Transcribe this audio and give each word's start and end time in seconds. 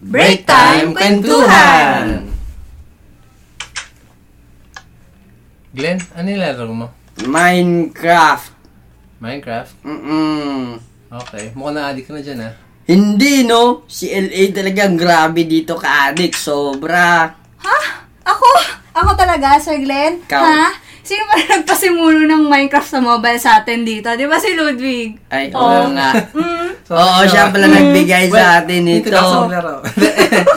Break 0.00 0.46
time 0.48 0.96
kwentuhan! 0.96 2.32
Glenn, 5.76 6.00
ano 6.16 6.24
nilalaro 6.24 6.72
mo? 6.72 6.88
Minecraft. 7.20 8.48
Minecraft? 9.20 9.76
Mm-mm. 9.84 10.80
Okay. 11.12 11.52
Mukhang 11.52 11.76
na-addict 11.76 12.08
ka 12.08 12.16
na 12.16 12.24
dyan, 12.24 12.48
ah. 12.48 12.63
Hindi, 12.84 13.42
no? 13.42 13.88
Si 13.88 14.06
LA 14.06 14.52
talagang 14.52 14.94
grabe 14.94 15.44
dito 15.44 15.72
ka-addict. 15.74 16.36
Sobra. 16.36 17.32
Ha? 17.58 17.78
Ako? 18.22 18.48
Ako 18.92 19.10
talaga, 19.14 19.56
Sir 19.56 19.80
Glenn? 19.80 20.20
Ikaw. 20.20 20.42
Ha? 20.42 20.66
Sino 21.00 21.20
ba 21.24 21.36
nagpasimulo 21.54 22.24
ng 22.24 22.44
Minecraft 22.44 22.88
sa 22.88 23.00
mobile 23.00 23.36
sa 23.36 23.60
atin 23.60 23.84
dito? 23.84 24.08
Di 24.10 24.24
ba 24.24 24.36
si 24.36 24.52
Ludwig? 24.52 25.16
Ay, 25.28 25.48
Oo. 25.50 25.60
oo 25.60 25.84
nga. 25.92 26.12
Mm. 26.32 26.68
Oo, 26.92 27.20
siya 27.24 27.48
pala 27.48 27.64
nagbigay 27.66 28.28
sa 28.28 28.60
atin 28.60 28.84
Dito 28.84 29.08
ito. 29.08 29.10
na 29.10 29.20
ako 29.20 29.34
maglaro. 29.48 29.74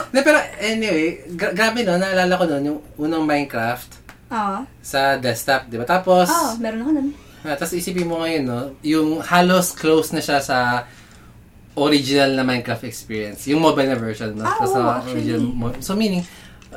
Hindi, 0.08 0.20
pero 0.20 0.38
anyway, 0.58 1.04
gra- 1.32 1.52
grabe 1.52 1.80
no, 1.80 1.96
naalala 1.96 2.36
ko 2.36 2.44
noon 2.44 2.64
yung 2.66 2.80
unang 2.98 3.24
Minecraft 3.24 3.88
Oo. 4.28 4.68
sa 4.78 5.16
desktop, 5.16 5.68
di 5.68 5.76
ba? 5.76 5.84
Tapos, 5.84 6.28
Oo, 6.28 6.60
meron 6.60 6.84
ako 6.84 6.90
nun. 6.92 7.08
ah, 7.42 7.56
tapos 7.56 7.72
isipin 7.72 8.04
mo 8.04 8.20
ngayon, 8.20 8.44
no, 8.44 8.60
yung 8.80 9.20
halos 9.22 9.72
close 9.72 10.12
na 10.12 10.20
siya 10.20 10.40
sa 10.40 10.84
original 11.80 12.30
na 12.30 12.42
Minecraft 12.42 12.84
experience. 12.84 13.46
Yung 13.46 13.58
mobile 13.58 13.86
na 13.86 13.96
version, 13.96 14.32
no? 14.32 14.42
Ah, 14.42 14.58
sa 14.60 14.78
actually. 14.98 15.24
original 15.24 15.42
mo- 15.42 15.78
So, 15.78 15.94
meaning, 15.94 16.22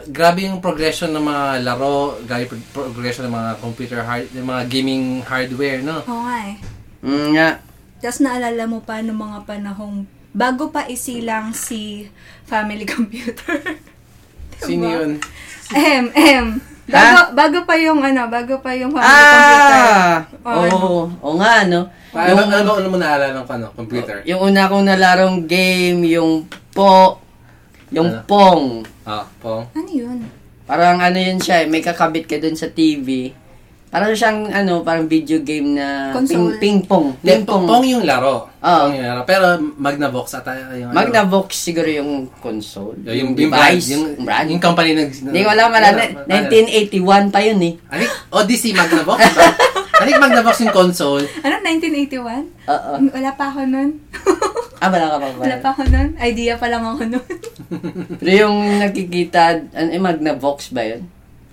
grabe 0.08 0.46
yung 0.46 0.58
progression 0.58 1.10
ng 1.10 1.22
mga 1.22 1.44
laro, 1.62 2.18
grabe 2.22 2.48
yung 2.48 2.64
pro- 2.72 2.90
progression 2.90 3.26
ng 3.26 3.34
mga 3.34 3.52
computer 3.58 4.00
hard, 4.00 4.26
yung 4.32 4.48
mga 4.48 4.64
gaming 4.68 5.04
hardware, 5.22 5.80
no? 5.82 6.02
Oo 6.02 6.24
nga 6.24 6.38
eh. 6.48 6.56
Mm, 7.02 7.28
nga. 7.34 7.50
Tapos 8.00 8.20
naalala 8.20 8.64
mo 8.66 8.80
pa 8.80 9.02
nung 9.02 9.20
mga 9.20 9.46
panahong 9.46 10.04
bago 10.32 10.70
pa 10.70 10.88
isilang 10.88 11.52
si 11.52 12.08
family 12.46 12.88
computer. 12.96 13.60
Sino 14.58 14.86
yun? 14.86 15.12
Ehem, 15.72 16.06
ehem. 16.14 16.48
Bago, 16.92 17.20
bago 17.32 17.58
pa 17.64 17.76
yung 17.80 18.00
ano, 18.04 18.22
bago 18.28 18.60
pa 18.60 18.76
yung 18.76 18.92
family 18.92 19.08
computer. 19.08 19.80
Ah! 19.80 20.16
Oo. 20.44 20.64
Oo, 20.68 21.02
oo 21.24 21.36
nga, 21.40 21.64
no? 21.64 21.88
Ano, 22.12 22.32
ano, 22.36 22.54
ano, 22.60 22.70
ano 22.84 22.88
mo 22.92 22.98
naalala 23.00 23.32
ng 23.32 23.48
ano, 23.48 23.66
computer? 23.72 24.20
Yung 24.28 24.52
una 24.52 24.68
kong 24.68 24.86
nalarong 24.86 25.48
game, 25.48 26.04
yung 26.12 26.44
Po, 26.72 27.20
yung 27.92 28.08
Ano? 28.12 28.24
Pong. 28.28 28.84
Ah, 29.04 29.28
Pong. 29.40 29.68
Ano 29.72 29.90
yun? 29.92 30.24
Parang 30.64 31.04
ano 31.04 31.20
yun 31.20 31.40
siya, 31.40 31.64
eh, 31.64 31.68
may 31.68 31.84
kakabit 31.84 32.28
ka 32.28 32.40
dun 32.40 32.56
sa 32.56 32.72
TV. 32.72 33.36
Parang 33.92 34.16
siyang 34.16 34.48
ano, 34.48 34.82
parang 34.82 35.04
video 35.04 35.44
game 35.44 35.76
na 35.76 36.16
Console. 36.16 36.56
ping, 36.56 36.80
ping 36.80 36.88
pong. 36.88 37.08
Ping 37.20 37.44
pong. 37.44 37.68
Pong 37.68 37.84
yung 37.84 38.08
laro. 38.08 38.48
Pong 38.58 38.96
yung 38.96 39.04
laro. 39.04 39.28
Pero 39.28 39.44
Magnavox 39.60 40.32
ata 40.34 40.56
yung 40.72 40.90
ano. 40.90 40.96
Magnavox 40.96 41.48
siguro 41.52 41.92
yung 41.92 42.32
console. 42.40 42.96
Yung, 43.04 43.36
yung, 43.36 43.52
brand, 43.52 43.76
device. 43.76 43.92
yung, 43.92 44.06
brand. 44.24 44.48
yung 44.48 44.64
company 44.64 44.96
nag... 44.96 45.12
Hindi 45.12 45.44
ko 45.44 45.50
alam, 45.52 45.68
wala. 45.68 45.88
na- 45.92 46.08
1981 46.24 47.36
pa 47.36 47.44
yun 47.44 47.60
eh. 47.60 47.74
Ano? 47.92 48.04
Odyssey 48.32 48.72
Magnavox? 48.72 49.20
Ano 49.92 50.08
yung 50.08 50.24
Magnavox 50.26 50.56
yung 50.64 50.72
console? 50.72 51.28
Ano, 51.44 51.60
1981? 51.60 52.48
Oo. 52.72 52.92
Wala 53.12 53.30
pa 53.36 53.52
ako 53.52 53.68
nun. 53.68 53.90
Ah, 54.82 54.90
wala 54.90 55.14
ka 55.14 55.18
pa 55.22 55.28
Wala 55.38 55.56
ba? 55.56 55.62
pa 55.62 55.70
ako 55.78 55.84
nun. 55.86 56.10
Idea 56.18 56.58
pa 56.58 56.66
lang 56.66 56.82
ako 56.82 57.06
nun. 57.06 57.28
Pero 58.18 58.34
yung 58.42 58.82
nakikita, 58.82 59.62
ano, 59.78 59.90
eh, 59.94 60.02
Magnavox 60.02 60.74
ba 60.74 60.82
yun? 60.82 61.06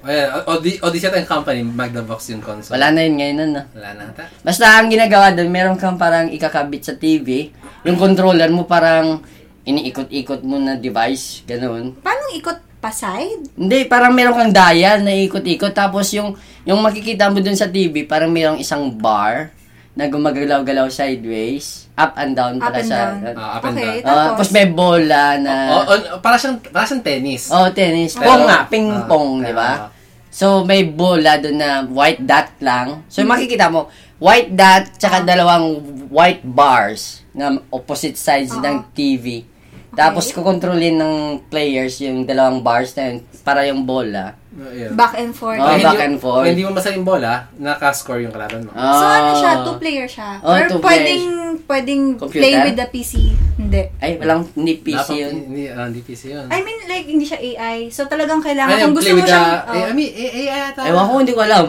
Well, 0.08 0.40
Odyssey, 0.48 0.80
Odyssey 0.80 1.12
yung 1.12 1.28
company, 1.28 1.60
Magnavox 1.60 2.32
yung 2.32 2.40
console. 2.40 2.80
Wala 2.80 2.96
na 2.96 3.04
yun 3.04 3.20
ngayon 3.20 3.36
nun, 3.36 3.50
no? 3.60 3.62
Wala 3.76 3.88
na 3.92 4.02
ata. 4.08 4.24
Basta 4.40 4.80
ang 4.80 4.88
ginagawa 4.88 5.36
doon, 5.36 5.52
meron 5.52 5.76
kang 5.76 6.00
parang 6.00 6.32
ikakabit 6.32 6.80
sa 6.80 6.96
TV. 6.96 7.52
Yung 7.84 8.00
controller 8.00 8.48
mo 8.48 8.64
parang 8.64 9.20
iniikot-ikot 9.68 10.40
mo 10.48 10.56
na 10.56 10.80
device, 10.80 11.44
ganoon. 11.44 12.00
Paano 12.00 12.24
ikot 12.32 12.80
pa 12.80 12.88
side? 12.88 13.52
Hindi, 13.52 13.84
parang 13.84 14.16
meron 14.16 14.32
kang 14.32 14.48
dial 14.48 15.04
na 15.04 15.12
ikot-ikot. 15.12 15.76
Tapos 15.76 16.08
yung, 16.16 16.32
yung 16.64 16.80
makikita 16.80 17.28
mo 17.28 17.44
dun 17.44 17.52
sa 17.52 17.68
TV, 17.68 18.08
parang 18.08 18.32
merong 18.32 18.56
isang 18.56 18.88
bar 18.88 19.52
na 19.92 20.08
gumagalaw-galaw 20.08 20.88
sideways. 20.88 21.84
Up 22.00 22.16
and 22.16 22.32
down 22.32 22.56
Up 22.56 22.72
pala 22.72 22.80
and 22.80 22.88
sa... 22.88 22.96
down. 22.96 23.16
Ah, 23.36 23.60
up 23.60 23.62
and 23.66 23.76
Okay, 23.76 23.84
down. 23.84 23.92
Ah, 23.92 24.08
tapos? 24.08 24.24
tapos 24.24 24.48
may 24.56 24.66
bola 24.72 25.22
na... 25.36 25.54
Oh, 25.68 25.84
oh, 25.84 26.22
para 26.24 26.40
siyang, 26.40 26.56
para 26.64 26.86
siyang 26.88 27.04
tennis. 27.04 27.52
Oh, 27.52 27.68
tennis. 27.68 28.16
Pero- 28.16 28.24
Pong 28.24 28.44
nga, 28.48 28.58
ping-pong, 28.64 29.30
Ah, 29.36 29.44
di 29.44 29.52
ba? 29.52 29.70
ah. 29.76 29.97
So, 30.28 30.64
may 30.64 30.84
bola 30.84 31.40
doon 31.40 31.56
na 31.56 31.82
white 31.88 32.22
dot 32.22 32.52
lang. 32.60 33.02
So, 33.08 33.24
makikita 33.24 33.72
mo, 33.72 33.88
white 34.20 34.52
dot, 34.52 34.94
tsaka 35.00 35.24
dalawang 35.24 35.80
white 36.12 36.44
bars 36.44 37.24
na 37.32 37.58
opposite 37.72 38.18
sides 38.18 38.52
Oo. 38.52 38.62
ng 38.62 38.76
TV. 38.92 39.44
Tapos, 39.92 40.30
kukontrolin 40.30 40.96
ng 40.96 41.14
players 41.46 41.98
yung 42.00 42.22
dalawang 42.22 42.60
bars 42.60 42.92
na 42.94 43.02
yun 43.08 43.16
para 43.40 43.64
yung 43.64 43.82
bola. 43.82 44.36
Oh, 44.58 44.68
yeah. 44.68 44.90
Back 44.90 45.14
and 45.16 45.30
forth. 45.32 45.56
Oh, 45.56 45.64
back 45.64 45.80
hindi- 45.94 46.02
and 46.02 46.16
forth. 46.18 46.42
Kung 46.42 46.50
hindi 46.50 46.64
mo 46.66 46.72
basa 46.74 46.90
yung 46.90 47.06
bola, 47.06 47.46
naka-score 47.54 48.20
yung 48.20 48.34
kalaban 48.34 48.66
mo. 48.66 48.70
So, 48.74 49.04
ano 49.06 49.30
siya? 49.34 49.52
Ah. 49.54 49.64
Two-player 49.64 50.06
siya? 50.06 50.30
Oh, 50.42 50.50
Or 50.50 50.60
two 50.66 50.82
pwedeng, 50.82 51.24
pwedeng 51.64 52.02
Computer? 52.18 52.42
play 52.42 52.54
with 52.60 52.76
the 52.76 52.88
PC? 52.90 53.12
Hindi. 53.56 53.82
Ay, 53.96 54.18
walang 54.18 54.50
hindi 54.52 54.74
PC 54.76 54.98
Dapat- 54.98 55.14
yun. 55.16 55.34
Hindi, 55.46 55.62
ah, 55.68 55.86
hindi 55.86 56.00
PC 56.02 56.22
yun. 56.28 56.46
I 56.50 56.60
mean, 56.60 56.78
like, 56.84 57.06
hindi 57.06 57.24
siya 57.24 57.38
AI. 57.38 57.88
So, 57.88 58.04
talagang 58.04 58.42
kailangan, 58.42 58.74
Ano, 58.74 58.82
kung 58.84 58.94
gusto 58.98 59.14
mo 59.14 59.22
siyang... 59.22 59.46
the- 59.46 59.62
eh, 59.64 59.78
oh. 59.78 59.88
I 59.88 59.92
mean, 59.94 60.10
eh, 60.10 60.50
ata. 60.50 60.80
Ewan 60.84 61.04
ko, 61.06 61.12
hindi 61.18 61.34
ko 61.34 61.42
alam. 61.42 61.66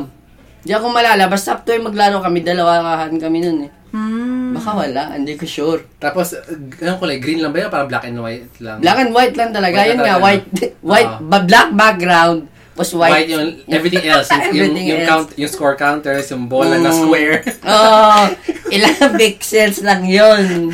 Hindi 0.59 0.73
ako 0.75 0.85
malala. 0.91 1.23
Basta 1.25 1.55
up 1.55 1.61
to 1.63 1.71
yung 1.71 1.87
maglaro 1.87 2.19
kami, 2.19 2.43
dalawahan 2.43 3.15
kami 3.15 3.37
nun 3.39 3.59
eh. 3.65 3.71
Hmm. 3.89 4.28
Baka 4.59 4.71
wala, 4.77 5.01
hindi 5.13 5.33
ko 5.33 5.45
sure. 5.45 5.79
Tapos, 5.97 6.31
uh, 6.31 6.43
anong 6.77 6.99
kulay? 6.99 7.17
Green 7.17 7.39
lang 7.39 7.49
ba 7.49 7.59
yun? 7.59 7.69
Parang 7.69 7.87
black 7.87 8.03
and 8.03 8.19
white 8.19 8.51
lang. 8.59 8.77
Black 8.77 8.99
and 8.99 9.11
white 9.11 9.33
lang 9.33 9.49
talaga. 9.49 9.75
White 9.75 9.87
Yun 9.87 9.95
na 9.95 10.01
nga, 10.01 10.11
talaga. 10.11 10.25
white, 10.25 10.47
white, 10.91 11.09
Ah. 11.09 11.19
ba- 11.21 11.45
black 11.45 11.69
background, 11.73 12.39
tapos 12.73 12.91
White, 12.93 13.11
white. 13.13 13.29
yung 13.29 13.45
everything 13.67 14.05
else. 14.13 14.27
Yung, 14.27 14.39
yung, 14.39 14.51
Everything 14.51 14.85
yung, 14.85 14.99
else. 14.99 15.09
count, 15.09 15.27
yung 15.35 15.49
score 15.49 15.75
counters, 15.75 16.27
yung 16.29 16.45
bola 16.45 16.75
na 16.75 16.87
Mm. 16.87 16.97
square. 16.97 17.35
Oo, 17.67 18.21
ilang 18.69 18.95
pixels 19.15 19.79
lang 19.79 20.03
yun. 20.03 20.71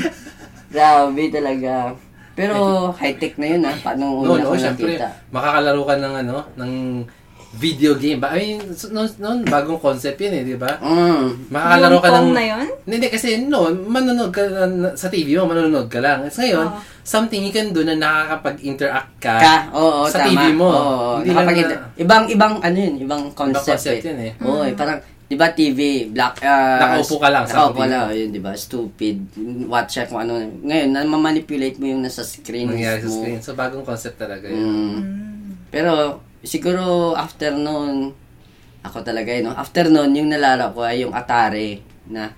Grabe 0.67 1.23
talaga. 1.29 1.93
Pero 2.35 2.55
high-tech 2.91 3.37
na 3.37 3.47
yun 3.47 3.63
ah. 3.63 3.75
Paano 3.79 4.19
no, 4.19 4.27
una 4.29 4.43
no, 4.43 4.51
ko 4.51 4.55
syempre, 4.55 4.99
nakita? 4.99 5.07
makakalaro 5.29 5.81
ka 5.81 5.95
ng 5.95 6.13
ano, 6.19 6.35
ng 6.53 6.71
video 7.55 7.95
game 7.95 8.17
ba? 8.17 8.31
I 8.31 8.53
mean, 8.53 8.59
noon, 8.89 9.07
noon 9.15 9.37
bagong 9.43 9.79
concept 9.79 10.17
yun 10.17 10.33
eh, 10.33 10.43
di 10.43 10.55
ba? 10.55 10.75
Mm. 10.75 11.47
Makakalaro 11.47 11.97
ka 11.97 12.09
ng... 12.13 12.29
na 12.31 12.43
yun? 12.43 12.67
Hindi, 12.83 13.07
kasi 13.07 13.27
noon, 13.41 13.85
manonood 13.85 14.29
ka 14.29 14.43
na- 14.67 14.93
sa 14.93 15.07
TV 15.07 15.35
mo, 15.35 15.47
manonood 15.47 15.87
ka 15.87 15.97
lang. 15.97 16.21
At 16.21 16.33
ngayon, 16.33 16.67
Oo. 16.67 16.79
something 17.01 17.39
you 17.39 17.49
can 17.49 17.69
do 17.69 17.81
na 17.81 17.95
nakakapag-interact 17.95 19.11
ka, 19.17 19.35
Ka, 19.37 19.55
oo, 19.71 20.03
sa 20.05 20.21
tama. 20.21 20.29
TV 20.29 20.43
mo. 20.51 20.67
Oo, 20.67 21.07
Hindi 21.17 21.29
lang 21.29 21.37
nakapagita. 21.41 21.73
na- 21.73 21.83
Ibang, 21.95 22.23
ibang, 22.29 22.53
ano 22.59 22.77
yun, 22.77 22.95
ibang 22.97 23.23
Ibang 23.25 23.33
concept, 23.33 23.67
concept 23.79 23.97
eh. 23.97 24.05
yun 24.05 24.19
eh. 24.21 24.31
Oo, 24.41 24.61
eh, 24.61 24.73
parang, 24.73 24.97
di 25.25 25.35
ba 25.35 25.47
TV, 25.49 25.79
black, 26.07 26.35
ah, 26.43 26.77
Nakaupo 26.77 27.15
ka 27.17 27.29
lang 27.29 27.43
sa 27.43 27.53
Nakaupo 27.65 27.79
TV. 27.79 27.89
lang, 27.89 28.05
yun, 28.11 28.29
di 28.29 28.41
ba, 28.41 28.51
stupid. 28.53 29.15
Watch 29.65 29.89
check 29.93 30.07
kung 30.07 30.21
ano. 30.21 30.33
Ngayon, 30.37 30.89
na 30.91 31.01
mamanipulate 31.01 31.77
mo 31.77 31.87
yung 31.87 32.01
nasa 32.01 32.21
screen 32.21 32.67
Nangyari 32.67 32.99
sa 32.99 33.07
mo. 33.07 33.15
screen. 33.15 33.39
So, 33.39 33.53
bagong 33.53 33.81
concept 33.81 34.17
talaga 34.17 34.45
yun. 34.45 34.59
Mm. 34.59 34.99
Pero, 35.67 36.21
siguro, 36.45 37.13
after 37.13 37.51
noon, 37.51 38.13
ako 38.81 39.01
talaga 39.01 39.29
yun, 39.29 39.49
no? 39.49 39.53
after 39.53 39.85
noon, 39.85 40.13
yung 40.13 40.29
nalaro 40.29 40.71
ko 40.71 40.81
ay 40.81 41.01
yung 41.01 41.11
Atari 41.11 41.81
na, 42.05 42.29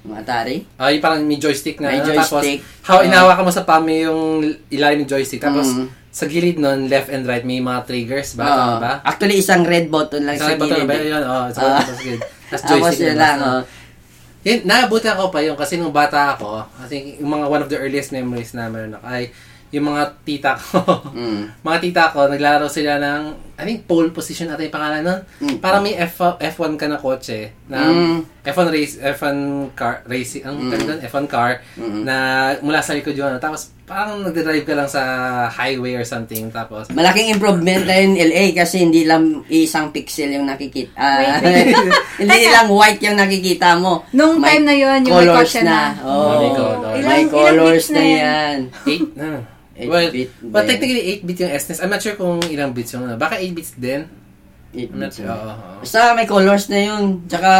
yung 0.00 0.16
Atari? 0.16 0.64
Ah, 0.74 0.88
yung 0.88 1.00
parang 1.00 1.20
may 1.22 1.36
joystick 1.36 1.76
na. 1.78 1.88
May 1.90 2.00
joystick. 2.02 2.64
Tapos, 2.64 2.88
how 2.88 2.98
Oo. 2.98 3.04
inawa 3.04 3.36
ka 3.36 3.42
mo 3.42 3.52
sa 3.52 3.62
palm 3.62 3.84
mo 3.84 3.92
yung 3.92 4.20
ilalim 4.68 5.04
ng 5.04 5.10
joystick. 5.10 5.38
Tapos, 5.38 5.68
Mm. 5.68 5.86
sa 6.08 6.24
gilid 6.24 6.56
nun, 6.56 6.88
left 6.88 7.08
and 7.08 7.22
right, 7.22 7.44
may 7.44 7.60
mga 7.60 7.84
triggers 7.84 8.32
ba? 8.32 8.44
Tama 8.44 8.74
ba? 8.80 8.92
Actually, 9.04 9.38
isang 9.38 9.62
red 9.62 9.86
button 9.86 10.24
lang 10.24 10.34
Sa 10.34 10.48
sa 10.48 10.56
button 10.56 10.82
gilid. 10.82 10.88
ba 10.88 10.96
eh. 10.96 11.06
yun? 11.06 11.22
Oo, 11.22 11.46
sa 11.48 11.60
Ah. 11.60 11.68
button 11.78 11.94
sa 11.94 12.02
gilid. 12.02 12.22
Tapos 12.48 12.62
Tapos 12.64 12.72
joystick 12.72 13.04
yun 13.04 13.12
na 13.12 13.20
lang, 13.20 13.38
oh. 13.38 13.62
Yun, 14.38 14.58
naabutan 14.64 15.14
ko 15.14 15.28
pa 15.28 15.42
yun 15.42 15.52
kasi 15.52 15.76
nung 15.76 15.92
bata 15.92 16.32
ako, 16.32 16.62
I 16.78 16.86
think 16.86 17.20
yung 17.20 17.28
mga 17.28 17.46
one 17.46 17.60
of 17.60 17.68
the 17.68 17.76
earliest 17.76 18.10
memories 18.10 18.54
na 18.54 18.70
meron 18.70 18.94
ako 18.94 19.04
ay 19.04 19.28
yung 19.74 19.92
mga 19.92 20.02
tita 20.24 20.52
ko. 20.56 20.80
Mm. 21.12 21.42
mga 21.66 21.78
tita 21.82 22.04
ko, 22.14 22.30
naglalaro 22.30 22.70
sila 22.70 22.96
ng, 22.96 23.22
I 23.58 23.64
think 23.66 23.84
pole 23.84 24.14
position 24.14 24.48
ata 24.48 24.64
yung 24.64 24.72
pangalan 24.72 25.02
nun. 25.04 25.20
Mm. 25.44 25.56
Parang 25.60 25.84
may 25.84 25.98
F, 25.98 26.40
F1 26.40 26.78
ka 26.78 26.86
na 26.88 26.96
kotse, 26.96 27.52
na 27.68 27.78
Mm. 27.84 28.18
F1 28.42 28.68
race, 28.68 28.94
F1 28.96 29.36
car, 29.72 30.00
racing, 30.04 30.40
ang 30.42 30.56
Mm. 30.58 30.72
doon? 30.72 30.98
F1 31.00 31.26
car, 31.26 31.60
Mm. 31.76 32.02
na 32.02 32.16
mula 32.58 32.80
sa 32.80 32.92
likod 32.92 33.12
yun. 33.12 33.36
Tapos 33.36 33.76
parang 33.84 34.20
nagdadrive 34.20 34.64
ka 34.64 34.72
lang 34.72 34.84
sa 34.84 35.00
highway 35.46 35.92
or 35.94 36.04
something. 36.04 36.48
Tapos, 36.48 36.88
Malaking 36.88 37.28
improvement 37.30 37.84
na 37.84 37.94
yun 37.94 38.16
LA 38.16 38.52
kasi 38.52 38.80
hindi 38.80 39.04
lang 39.04 39.44
isang 39.48 39.88
pixel 39.88 40.28
yung 40.30 40.44
nakikita. 40.44 40.92
Ah, 40.92 41.40
Wait, 41.40 41.72
hindi 42.20 42.38
lang 42.46 42.68
white 42.68 43.00
yung 43.00 43.16
nakikita 43.16 43.76
mo. 43.76 44.04
Nung 44.10 44.36
May 44.36 44.56
time 44.56 44.64
na 44.64 44.74
yun, 44.74 44.98
yung 45.02 45.12
may 45.14 45.24
colors 45.24 45.36
caution 45.38 45.64
na. 45.64 45.80
Oh, 45.98 46.36
May 46.38 46.50
color. 46.50 46.76
may 46.84 46.98
Ilang- 46.98 47.08
ilang 47.08 47.28
colors 47.30 47.76
bits 47.78 47.88
na 47.88 47.96
na 47.96 48.04
yan? 48.04 48.18
yan. 48.18 48.58
eight, 48.86 49.08
na, 49.14 49.26
Well, 49.78 50.10
8-bit 50.10 50.30
but 50.42 50.66
technically 50.66 51.02
8-bit 51.14 51.38
yung 51.38 51.52
SNES. 51.54 51.78
I'm 51.78 51.88
not 51.88 52.02
sure 52.02 52.12
kung 52.12 52.42
ilang 52.44 52.74
bits 52.74 52.92
yung 52.92 53.04
ano. 53.04 53.14
Baka 53.14 53.38
8 53.38 53.54
bits 53.54 53.72
din. 53.72 54.10
8 54.70 54.84
I'm 54.84 54.94
not 54.94 55.08
bits. 55.08 55.16
sure. 55.16 55.24
yun. 55.24 55.32
Oo, 55.32 55.48
oo. 55.48 55.78
Basta 55.80 55.98
may 56.12 56.26
colors 56.26 56.66
na 56.68 56.78
yun. 56.78 57.02
Tsaka, 57.24 57.52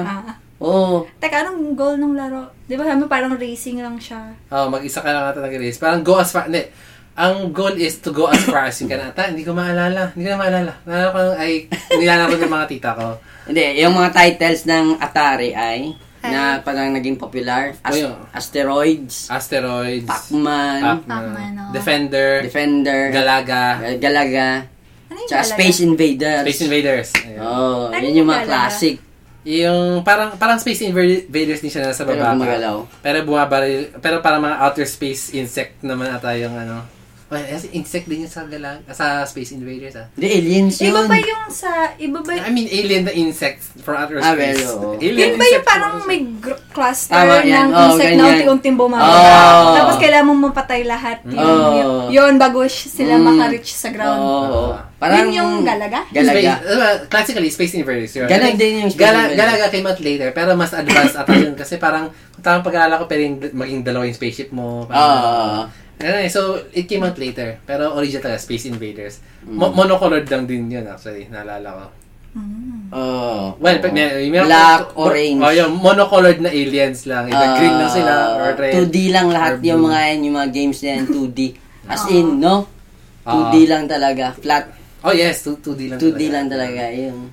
Ah. 0.00 0.34
oo. 0.58 1.06
Teka, 1.16 1.36
anong 1.42 1.72
goal 1.72 1.96
ng 1.96 2.14
laro? 2.14 2.50
Di 2.62 2.74
ba 2.74 2.84
sabi 2.84 3.06
parang 3.06 3.32
racing 3.32 3.78
lang 3.78 3.96
siya? 3.96 4.34
Oh, 4.48 4.66
mag-isa 4.66 4.98
ka 4.98 5.08
lang 5.08 5.24
ata 5.24 5.38
nag-race. 5.38 5.76
Parang 5.76 6.02
go 6.02 6.16
as 6.16 6.28
far, 6.28 6.46
hindi. 6.46 6.66
Ang 7.14 7.50
goal 7.50 7.74
is 7.74 7.98
to 7.98 8.10
go 8.10 8.26
as 8.26 8.42
far 8.44 8.62
as 8.64 8.78
you 8.78 8.86
can. 8.86 9.02
Ata, 9.02 9.26
hindi 9.26 9.42
ko 9.42 9.50
maalala. 9.50 10.14
Hindi 10.14 10.22
ko 10.24 10.30
na 10.30 10.38
maalala. 10.38 10.72
Naalala 10.84 11.08
ko 11.08 11.18
lang 11.20 11.36
ay 11.36 11.52
nilalaro 11.92 12.34
ng 12.36 12.52
mga 12.52 12.66
tita 12.68 12.90
ko. 12.92 13.08
Hindi, 13.44 13.64
yung 13.76 13.90
mga 13.92 14.10
titles 14.12 14.62
ng 14.64 14.86
Atari 14.98 15.50
ay, 15.50 15.98
na 16.20 16.58
parang 16.58 16.90
naging 16.92 17.16
popular. 17.16 17.74
As- 17.80 17.98
Oh. 17.98 18.14
Asteroids, 18.30 19.26
Asteroids, 19.28 20.06
Pac-Man, 20.06 20.78
Pac-Man, 20.78 21.06
Pac-Man, 21.06 21.52
oh. 21.56 21.70
Defender, 21.70 22.30
Defender, 22.42 23.00
Galaga, 23.10 23.62
Gal- 23.78 23.98
Galaga, 23.98 24.48
Ano 24.62 24.77
yung 25.18 25.28
tsaka? 25.28 25.54
Space 25.54 25.78
Invaders. 25.80 26.44
Space 26.44 26.62
Invaders. 26.62 27.08
Ayun. 27.16 27.38
Oh, 27.40 27.82
Ano 27.88 28.04
yun 28.04 28.14
yung 28.16 28.28
mga 28.28 28.42
Galaga? 28.42 28.52
classic. 28.68 28.96
Yung 29.42 29.80
parang 30.02 30.36
parang 30.36 30.58
Space 30.58 30.82
Invaders 30.82 31.60
din 31.60 31.68
siya 31.68 31.86
nasa 31.86 32.02
Pero 32.02 32.20
baba. 32.20 32.34
gumagalaw. 32.34 32.76
Pero 33.00 33.16
bumabaril. 33.22 33.96
Pero 33.96 34.20
parang 34.20 34.42
mga 34.42 34.60
outer 34.60 34.84
space 34.84 35.32
insect 35.32 35.80
naman 35.80 36.10
ata 36.10 36.34
yung 36.34 36.52
ano. 36.52 36.84
Well, 37.28 37.44
as 37.44 37.68
insect 37.68 38.08
din 38.08 38.24
yun 38.24 38.32
sa 38.32 38.40
galag 38.42 38.80
sa 38.88 39.20
Space 39.22 39.52
Invaders 39.52 39.92
ah. 39.94 40.08
Hindi, 40.10 40.28
aliens 40.32 40.80
yun. 40.80 40.96
Iba 40.96 41.00
ba 41.04 41.16
yung 41.18 41.44
sa, 41.48 41.70
iba 41.94 42.18
ba 42.18 42.32
I 42.32 42.48
mean, 42.48 42.64
alien 42.66 43.04
na 43.04 43.12
insects 43.12 43.68
from 43.78 43.94
outer 43.94 44.16
Ah, 44.16 44.32
space. 44.32 44.64
well, 44.64 44.96
oo. 44.96 44.96
Alien 44.96 45.28
Yun 45.28 45.32
ba 45.36 45.44
yung 45.46 45.60
parang 45.62 45.94
may 46.02 46.24
gr- 46.34 46.56
cluster 46.72 47.12
Tama 47.12 47.44
yan. 47.44 47.68
ng 47.68 47.70
Oo, 47.70 47.84
insect 47.86 48.08
na 48.08 48.16
ganyan. 48.16 48.32
unti-unting 48.32 48.76
bumababa? 48.76 49.12
Oo. 49.12 49.76
Tapos 49.76 49.96
kailangan 50.00 50.24
mong 50.26 50.40
mapatay 50.48 50.80
lahat 50.82 51.18
yun. 51.22 51.36
Oo. 51.36 51.68
Yun, 51.70 51.88
yun 52.08 52.32
bago 52.34 52.64
sila 52.64 53.14
Mm. 53.14 53.24
maka-reach 53.26 53.70
sa 53.70 53.88
ground. 53.90 54.18
Oo. 54.18 54.72
Ah. 54.72 54.88
Parang 54.98 55.18
Yun 55.20 55.36
yung 55.36 55.52
Galaga? 55.62 56.00
Space, 56.06 56.16
Galaga. 56.16 56.52
uh, 56.64 56.96
classically, 57.06 57.50
Space 57.50 57.76
Invaders. 57.76 58.12
Yun. 58.14 58.24
Galag 58.26 58.56
din 58.56 58.82
yung 58.82 58.90
Space 58.90 59.04
Gala, 59.04 59.20
Invaders. 59.28 59.36
Galaga 59.36 59.64
came 59.68 59.86
out 59.86 60.00
later, 60.00 60.28
pero 60.32 60.56
mas 60.56 60.72
advanced 60.72 61.14
ata 61.14 61.32
yun. 61.34 61.52
Kasi 61.54 61.76
parang, 61.76 62.08
kung 62.32 62.42
tamang 62.42 62.64
pag-aalala 62.64 62.96
ko, 62.96 63.06
pwedeng 63.06 63.52
maging 63.52 63.84
dalawa 63.84 64.02
yung 64.02 64.16
spaceship 64.16 64.48
mo. 64.48 64.82
Oo. 64.82 64.90
Parang, 64.90 65.68
Anyway, 65.98 66.28
so, 66.28 66.40
it 66.70 66.86
came 66.86 67.02
out 67.02 67.18
later. 67.18 67.58
Pero 67.62 67.92
original 67.92 68.22
talaga, 68.24 68.38
Space 68.40 68.66
Invaders. 68.66 69.18
Mm. 69.42 69.54
Mo- 69.54 69.74
monocolored 69.74 70.26
lang 70.26 70.46
din 70.46 70.70
yun, 70.70 70.86
actually. 70.86 71.26
Naalala 71.26 71.68
ko. 71.68 71.84
Oo. 72.88 73.58
Well, 73.58 73.78
pag 73.82 73.92
may, 73.92 74.30
may 74.30 74.40
Black, 74.40 74.94
orange. 74.94 75.42
Oh, 75.42 75.50
yung 75.50 75.76
monocolored 75.76 76.38
na 76.38 76.48
aliens 76.48 77.04
lang. 77.04 77.26
Either 77.26 77.50
green 77.58 77.74
lang 77.74 77.90
sila 77.90 78.12
or 78.32 78.48
Ah, 78.48 78.56
red. 78.56 78.72
2D 78.72 79.10
lang 79.10 79.28
lahat 79.28 79.58
or 79.58 79.66
yung 79.66 79.82
mga 79.84 79.98
yan, 80.06 80.18
yung 80.24 80.36
mga 80.38 80.50
games 80.54 80.78
na 80.80 80.88
yan, 80.88 81.04
2D. 81.04 81.40
As 81.84 82.04
in, 82.08 82.38
no? 82.38 82.64
2D 83.26 83.54
Ah. 83.58 83.68
lang 83.68 83.84
talaga. 83.84 84.24
Flat. 84.38 84.64
Oh, 85.02 85.12
yes. 85.12 85.42
2, 85.42 85.58
2D 85.58 85.80
lang 85.88 85.98
2D 85.98 86.20
lang 86.28 86.46
talaga. 86.46 86.82
Yung 86.90 87.28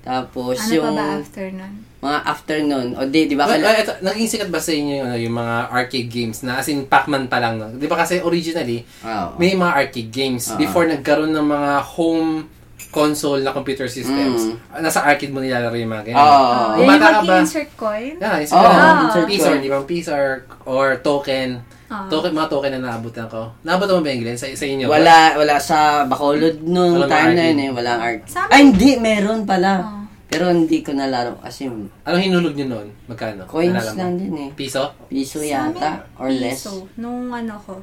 tapos 0.00 0.56
Ano 0.58 0.72
yung 0.72 0.84
pa 0.88 0.92
ba 0.96 1.06
after 1.20 1.46
nun? 1.52 1.74
Mga 1.98 2.18
afternoon. 2.22 2.88
O 2.94 3.02
di, 3.10 3.26
di 3.26 3.34
ba? 3.34 3.50
Well, 3.50 3.58
kala- 3.58 3.74
uh, 3.74 3.82
ito, 3.82 3.92
naging 4.06 4.28
sikat 4.30 4.50
ba 4.54 4.62
sa 4.62 4.70
inyo 4.70 4.92
yung, 5.02 5.06
ano, 5.10 5.16
yung 5.18 5.34
mga 5.34 5.54
arcade 5.74 6.10
games 6.10 6.46
na 6.46 6.62
as 6.62 6.70
in 6.70 6.86
Pac-Man 6.86 7.26
pa 7.26 7.42
lang? 7.42 7.58
No? 7.58 7.74
Di 7.74 7.90
ba 7.90 7.98
kasi 7.98 8.22
originally, 8.22 8.86
Oo. 9.02 9.34
may 9.34 9.58
mga 9.58 9.72
arcade 9.74 10.10
games 10.14 10.46
Oo. 10.54 10.58
before 10.62 10.86
nagkaroon 10.86 11.34
ng 11.34 11.46
mga 11.46 11.72
home 11.98 12.46
console 12.88 13.42
na 13.42 13.50
computer 13.52 13.90
systems. 13.90 14.54
Mm. 14.54 14.80
Nasa 14.80 15.04
arcade 15.04 15.34
mo 15.34 15.42
nilalaro 15.42 15.74
yung 15.74 15.92
mga 15.92 16.04
ganyan. 16.08 16.22
Oo. 16.22 16.38
Oh, 16.38 16.68
yan 16.78 16.86
yung 16.86 17.26
mag-insert 17.26 17.70
coin? 17.74 18.14
Yeah, 18.16 18.40
Oo, 18.46 18.62
oh, 18.62 19.04
insert 19.10 19.26
piece 19.26 19.44
coin. 19.44 19.52
or, 19.52 19.56
di 19.60 19.68
ba? 19.68 19.78
Piece 19.84 20.08
or, 20.08 20.26
or 20.64 20.86
token. 21.02 21.48
Ah. 21.88 22.04
Token, 22.06 22.36
mga 22.36 22.48
token 22.52 22.70
na 22.78 22.80
naabutan 22.84 23.26
ko. 23.32 23.48
Naabutan 23.64 23.98
mo 23.98 24.00
ba 24.04 24.12
yung 24.12 24.22
Glenn? 24.22 24.36
Sa, 24.36 24.44
sa 24.44 24.66
inyo? 24.68 24.86
ba? 24.86 25.00
Wala, 25.00 25.16
wala 25.40 25.54
sa 25.56 26.04
Bacolod 26.04 26.60
nung 26.60 27.00
time 27.08 27.32
na 27.32 27.44
yun 27.48 27.58
eh. 27.64 27.70
Walang 27.72 28.00
art. 28.00 28.20
Ay, 28.52 28.60
hindi. 28.68 29.00
Meron 29.00 29.48
pala. 29.48 29.72
Oh. 29.82 29.97
Pero 30.28 30.52
hindi 30.52 30.84
ko 30.84 30.92
nalaro 30.92 31.40
kasi 31.40 31.72
Anong 32.04 32.20
hinulog 32.22 32.52
nyo 32.52 32.66
noon? 32.68 32.88
Magkano? 33.08 33.48
coins 33.48 33.72
Naalala 33.72 33.92
mo? 33.92 33.98
lang 33.98 34.12
din 34.14 34.34
eh. 34.38 34.50
Piso? 34.52 34.92
Piso 35.08 35.40
Sa 35.40 35.46
yata. 35.46 35.88
amin, 36.04 36.20
Or 36.20 36.28
less. 36.28 36.60
piso. 36.62 36.84
Nung 36.94 37.32
ano 37.32 37.56
ko, 37.58 37.80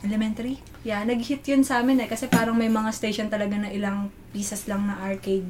elementary. 0.00 0.62
Yeah, 0.86 1.02
nag-hit 1.02 1.42
yun 1.44 1.66
sa 1.66 1.82
amin 1.82 1.98
eh. 1.98 2.06
Kasi 2.06 2.30
parang 2.30 2.54
may 2.54 2.70
mga 2.70 2.94
station 2.94 3.26
talaga 3.26 3.58
na 3.58 3.66
ilang 3.68 4.08
pieces 4.30 4.64
lang 4.64 4.86
na 4.86 4.94
arcade. 4.96 5.44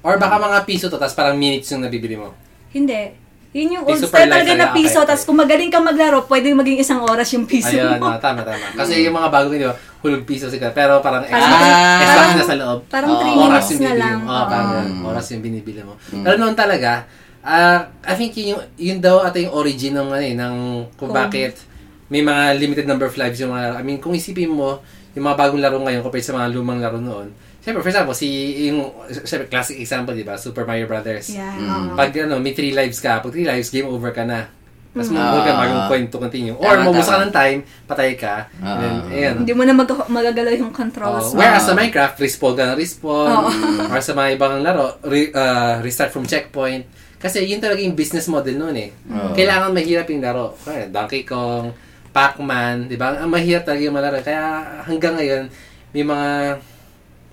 Or 0.00 0.16
baka 0.16 0.40
mga 0.40 0.64
piso 0.64 0.88
to, 0.88 0.96
tapos 0.96 1.12
parang 1.12 1.36
minutes 1.36 1.68
yung 1.68 1.84
nabibili 1.84 2.16
mo. 2.16 2.32
Hindi. 2.72 3.12
Yun 3.50 3.66
yung 3.72 3.84
old 3.84 3.98
super 3.98 4.14
style 4.16 4.30
talaga 4.30 4.52
na 4.54 4.66
piso. 4.70 4.94
okay, 4.96 5.08
Tapos 5.10 5.18
okay. 5.18 5.26
kung 5.26 5.38
magaling 5.38 5.70
ka 5.70 5.78
maglaro, 5.80 6.22
pwede 6.24 6.54
maging 6.54 6.78
isang 6.78 7.02
oras 7.02 7.26
yung 7.32 7.44
piso 7.44 7.74
Ayun, 7.74 7.98
mo. 7.98 8.06
ah, 8.06 8.14
tama, 8.16 8.40
tama. 8.40 8.62
Kasi 8.78 9.02
yung 9.02 9.10
mga 9.12 9.26
bago 9.28 9.50
di 9.50 9.66
ba, 9.66 9.74
hulog 10.00 10.22
piso 10.22 10.46
sila. 10.46 10.70
Pero 10.70 11.02
parang 11.02 11.26
extra, 11.26 11.50
Ah. 11.50 11.98
extra 11.98 12.22
na 12.32 12.44
sa 12.44 12.56
loob. 12.56 12.78
Parang 12.86 13.10
Oo. 13.10 13.20
3 13.20 13.34
oras 13.42 13.64
minutes 13.66 13.82
na 13.82 13.92
lang. 13.92 14.18
mo. 14.22 14.30
Oh, 14.30 14.44
parang 14.46 14.70
ganun. 14.72 15.10
oras 15.10 15.26
yung 15.28 15.42
binibili 15.42 15.82
mo. 15.82 15.98
Pero 15.98 16.34
noon 16.36 16.54
talaga, 16.54 17.10
ah, 17.42 17.78
I 18.00 18.14
think 18.14 18.32
yun, 18.34 18.54
yung, 18.54 18.62
yun 18.76 18.98
daw 18.98 19.18
ata 19.20 19.36
yung 19.36 19.50
origin 19.52 19.92
ng, 19.92 20.08
ano, 20.08 20.22
eh, 20.22 20.32
ng 20.32 20.54
kung 20.94 21.10
Kung- 21.10 21.18
bakit 21.18 21.58
may 22.06 22.22
mga 22.22 22.54
limited 22.54 22.86
number 22.86 23.04
of 23.04 23.16
lives 23.16 23.34
yung 23.36 23.50
mga 23.50 23.62
laro. 23.64 23.76
I 23.76 23.84
mean, 23.84 23.98
kung 23.98 24.14
isipin 24.14 24.46
mo, 24.48 24.78
yung 25.10 25.26
mga 25.26 25.36
bagong 25.36 25.58
laro 25.58 25.78
ngayon 25.80 26.00
compared 26.00 26.22
sa 26.22 26.32
mga 26.32 26.54
lumang 26.54 26.78
laro 26.78 26.98
noon, 26.98 27.34
Siyempre, 27.60 27.80
for 27.80 27.90
example, 27.90 28.12
si, 28.12 28.28
yung, 28.66 28.88
siyempre, 29.22 29.46
classic 29.46 29.76
example, 29.76 30.12
di 30.12 30.24
ba? 30.24 30.34
Super 30.34 30.64
Mario 30.64 30.84
Brothers. 30.84 31.28
Yeah. 31.28 31.52
Mm. 31.52 31.92
Pag, 31.92 32.10
ano, 32.18 32.40
may 32.40 32.52
3 32.52 32.72
lives 32.72 32.98
ka, 32.98 33.20
pag 33.20 33.28
3 33.28 33.44
lives, 33.46 33.68
game 33.68 33.84
over 33.84 34.10
ka 34.10 34.24
na. 34.24 34.48
Tapos 34.90 35.06
Mm. 35.06 35.22
mabuhay 35.22 35.42
ka 35.44 35.52
Ah. 35.52 35.60
bagong 35.60 35.84
point 35.86 36.06
to 36.08 36.18
continue. 36.18 36.56
Or, 36.56 36.72
Tama, 36.74 36.88
mabusa 36.88 37.10
ka 37.14 37.22
ng 37.22 37.30
time, 37.30 37.58
patay 37.86 38.10
ka. 38.14 38.48
Ah. 38.58 38.64
And 38.66 38.78
then, 38.80 38.96
ayan. 39.12 39.34
Hindi 39.38 39.52
mo 39.52 39.62
na 39.62 39.72
mag- 39.72 40.08
magagalaw 40.08 40.52
yung 40.56 40.72
Oh, 40.72 40.74
controls. 40.74 41.30
whereas 41.30 41.62
sa 41.62 41.72
Ah. 41.72 41.78
Minecraft, 41.78 42.16
respawn 42.18 42.54
ka 42.54 42.64
ng 42.66 42.76
respawn. 42.76 43.28
Oo. 43.30 43.50
or 43.92 44.00
sa 44.00 44.12
mga 44.12 44.28
ibang 44.34 44.54
laro, 44.60 44.98
re- 45.04 45.30
uh, 45.30 45.78
restart 45.78 46.10
from 46.10 46.24
checkpoint. 46.24 46.88
Kasi 47.20 47.44
yun 47.44 47.60
talaga 47.60 47.78
yung 47.78 47.92
business 47.92 48.26
model 48.26 48.56
noon 48.56 48.74
eh. 48.74 48.90
Oo. 49.06 49.30
Kailangan 49.30 49.70
mahirap 49.70 50.08
yung 50.08 50.24
laro. 50.24 50.56
Kaya 50.58 50.88
Donkey 50.88 51.22
Kong, 51.22 51.70
Pac-Man, 52.10 52.88
di 52.88 52.96
ba? 52.96 53.14
Ang 53.14 53.30
mahirap 53.30 53.62
talaga 53.62 53.82
yung 53.84 53.94
malaro. 53.94 54.18
Kaya 54.18 54.42
hanggang 54.82 55.14
ngayon, 55.14 55.46
may 55.92 56.02
mga 56.02 56.28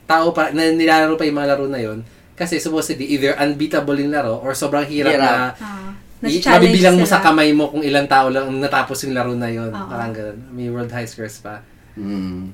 tao 0.08 0.32
pa 0.32 0.50
na 0.50 0.72
nilalaro 0.72 1.14
pa 1.14 1.24
yung 1.24 1.36
mga 1.36 1.50
laro 1.50 1.68
na 1.68 1.78
yun. 1.78 2.00
Kasi 2.34 2.58
supposedly, 2.58 3.06
either 3.08 3.34
unbeatable 3.36 3.94
yung 3.94 4.10
laro 4.10 4.38
or 4.38 4.54
sobrang 4.54 4.86
hirap, 4.86 5.12
Hirap. 5.12 5.26
na 5.26 5.34
Ah, 5.58 5.92
i- 6.24 6.40
mabibilang 6.40 6.96
mo 6.96 7.04
sa 7.04 7.18
sila. 7.18 7.26
kamay 7.28 7.50
mo 7.52 7.68
kung 7.68 7.82
ilang 7.82 8.06
tao 8.06 8.30
lang 8.30 8.48
ang 8.48 8.58
natapos 8.58 9.04
yung 9.04 9.14
laro 9.14 9.34
na 9.34 9.50
yun. 9.50 9.68
Oo. 9.68 9.86
Parang 9.86 10.10
ganun. 10.12 10.38
May 10.50 10.68
world 10.68 10.90
high 10.90 11.06
scores 11.06 11.38
pa. 11.38 11.62
Mm. 11.94 12.54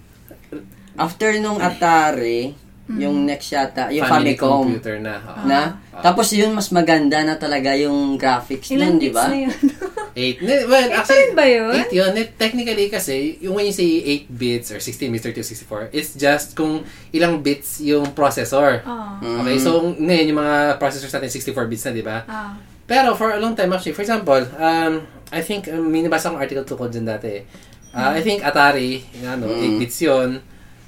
After 0.95 1.29
nung 1.37 1.59
Atari, 1.59 2.53
yung 2.95 3.25
next 3.25 3.49
yata, 3.49 3.89
yung 3.89 4.03
Family 4.03 4.33
Famicom. 4.33 4.65
computer 4.65 4.95
na. 4.97 5.15
Oo. 5.19 5.45
Na? 5.45 5.61
Ah. 5.89 6.01
Tapos 6.01 6.29
yun, 6.29 6.51
mas 6.51 6.69
maganda 6.69 7.21
na 7.21 7.35
talaga 7.35 7.73
yung 7.73 8.17
graphics 8.17 8.69
Ilan 8.69 8.95
nun, 8.95 9.01
di 9.01 9.09
bits 9.09 9.17
ba? 9.17 9.25
na 9.29 9.37
yun? 9.39 9.57
Eight. 10.13 10.37
Ne- 10.41 10.65
Well, 10.65 10.87
Eight 10.87 10.93
actually, 10.95 11.23
rin 11.23 11.33
ba 11.33 11.45
yun? 11.45 11.73
Eight 11.73 11.91
yun. 11.91 12.11
Ne- 12.11 12.33
Technically 12.33 12.87
kasi, 12.87 13.15
yung 13.39 13.53
when 13.53 13.65
you 13.65 13.73
say 13.73 13.87
8 14.25 14.29
bits 14.29 14.67
or 14.69 14.77
16 14.77 15.09
bits, 15.09 15.23
32, 15.25 15.41
64, 15.65 15.89
it's 15.91 16.13
just 16.13 16.53
kung 16.53 16.81
ilang 17.09 17.41
bits 17.41 17.79
yung 17.79 18.11
processor. 18.11 18.81
Ah. 18.83 19.17
Okay, 19.17 19.57
so 19.57 19.81
ngayon 19.91 20.25
yung 20.27 20.39
mga 20.39 20.55
processors 20.77 21.09
natin 21.09 21.29
64 21.29 21.65
bits 21.65 21.83
na, 21.83 21.91
di 21.91 22.01
ba? 22.01 22.25
Ah. 22.25 22.53
Pero 22.83 23.15
for 23.15 23.31
a 23.31 23.39
long 23.39 23.53
time 23.53 23.71
actually, 23.71 23.93
for 23.93 24.01
example, 24.01 24.37
um, 24.55 25.01
I 25.29 25.41
think, 25.41 25.65
um, 25.67 25.87
may 25.87 26.01
nabasa 26.01 26.29
akong 26.29 26.37
article 26.37 26.61
tungkol 26.63 26.89
dyan 26.89 27.07
dati. 27.07 27.41
Uh, 27.89 28.09
I 28.11 28.21
think 28.21 28.41
Atari, 28.41 29.01
yung 29.17 29.39
ano, 29.39 29.53
8 29.53 29.77
bits 29.77 29.97
yun. 29.99 30.41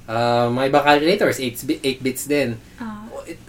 Uh, 0.06 0.46
mga 0.48 0.66
ibang 0.70 0.84
calculators, 0.84 1.36
8, 1.38 1.66
bi- 1.66 1.82
8 1.82 1.98
bits 2.00 2.24
din. 2.24 2.54
Ah. 2.78 3.02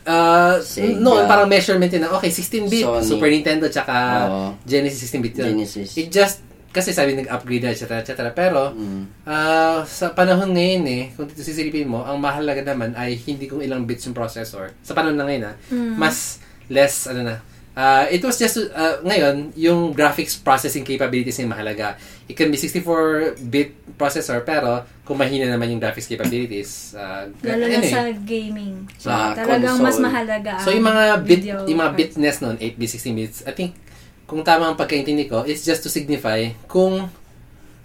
Uh, 0.03 0.57
Sega. 0.57 0.97
noon, 0.97 1.29
parang 1.29 1.45
measurement 1.45 1.85
yun 1.87 2.01
na, 2.01 2.09
okay, 2.11 2.29
16-bit, 2.29 2.81
Sony. 2.81 3.05
Super 3.05 3.29
Nintendo, 3.29 3.69
tsaka 3.69 3.95
Oo. 4.25 4.49
Genesis 4.65 5.05
16-bit 5.05 5.33
yun. 5.37 5.45
Genesis. 5.53 5.93
It 5.93 6.09
just, 6.09 6.41
kasi 6.67 6.91
sabi 6.91 7.13
nag-upgrade 7.13 7.61
na, 7.61 7.69
etc. 7.69 8.01
etc. 8.01 8.33
Pero, 8.33 8.73
Mm. 8.73 9.05
ah, 9.23 9.85
sa 9.85 10.09
panahon 10.11 10.49
ngayon 10.49 10.83
eh, 10.87 11.03
kung 11.13 11.29
dito 11.29 11.41
sisilipin 11.41 11.85
mo, 11.85 12.01
ang 12.01 12.17
mahalaga 12.17 12.65
naman 12.65 12.93
ay 12.93 13.13
hindi 13.19 13.45
kung 13.45 13.61
ilang 13.61 13.85
bits 13.85 14.05
yung 14.05 14.13
processor. 14.13 14.73
Sa 14.81 14.97
panahon 14.97 15.13
na 15.13 15.25
ngayon 15.25 15.43
ah, 15.45 15.55
mas 15.93 16.41
less, 16.67 17.05
ano 17.05 17.21
na, 17.23 17.37
Ah, 17.77 18.09
it 18.09 18.17
was 18.19 18.41
just, 18.41 18.57
uh, 18.73 19.05
ngayon, 19.05 19.53
yung 19.53 19.93
graphics 19.93 20.33
processing 20.33 20.81
capabilities 20.81 21.37
yung 21.37 21.53
mahalaga. 21.53 21.93
It 22.27 22.35
can 22.35 22.51
be 22.51 22.59
64-bit 22.59 23.95
processor, 23.95 24.43
pero 24.43 24.83
kung 25.07 25.15
mahina 25.15 25.47
naman 25.47 25.71
yung 25.71 25.79
graphics 25.79 26.11
capabilities, 26.11 26.91
uh, 26.91 27.31
Lalo 27.39 27.63
na 27.71 27.79
eh. 27.79 27.87
sa 27.87 28.03
gaming. 28.11 28.83
Sa 28.99 29.31
Talagang 29.31 29.79
mas 29.79 29.95
console. 29.95 30.11
mahalaga 30.11 30.51
So, 30.59 30.75
yung 30.75 30.83
mga 30.83 31.03
bit, 31.23 31.41
yung 31.47 31.79
mga 31.79 31.91
bitness 31.95 32.43
nun, 32.43 32.59
8 32.59 32.75
bits, 32.75 32.93
16 32.99 33.15
bits, 33.15 33.37
I 33.47 33.55
think, 33.55 33.79
kung 34.27 34.43
tama 34.43 34.67
ang 34.67 34.75
pagkaintindi 34.75 35.31
ko, 35.31 35.47
it's 35.47 35.63
just 35.63 35.87
to 35.87 35.89
signify 35.89 36.43
kung 36.67 37.07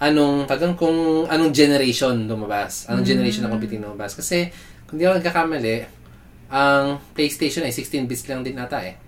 anong, 0.03 0.51
tagang 0.51 0.75
kung 0.75 1.31
anong 1.31 1.55
generation 1.55 2.27
lumabas. 2.27 2.91
Anong 2.91 3.07
generation 3.07 3.47
ng 3.47 3.53
computing 3.55 3.79
lumabas. 3.79 4.19
Kasi, 4.19 4.51
kung 4.91 4.99
di 4.99 5.07
ako 5.07 5.23
nagkakamali, 5.23 5.77
ang 6.51 6.99
PlayStation 7.15 7.63
ay 7.63 7.71
16 7.71 8.11
bits 8.11 8.27
lang 8.27 8.43
din 8.43 8.59
ata 8.59 8.83
eh. 8.83 8.99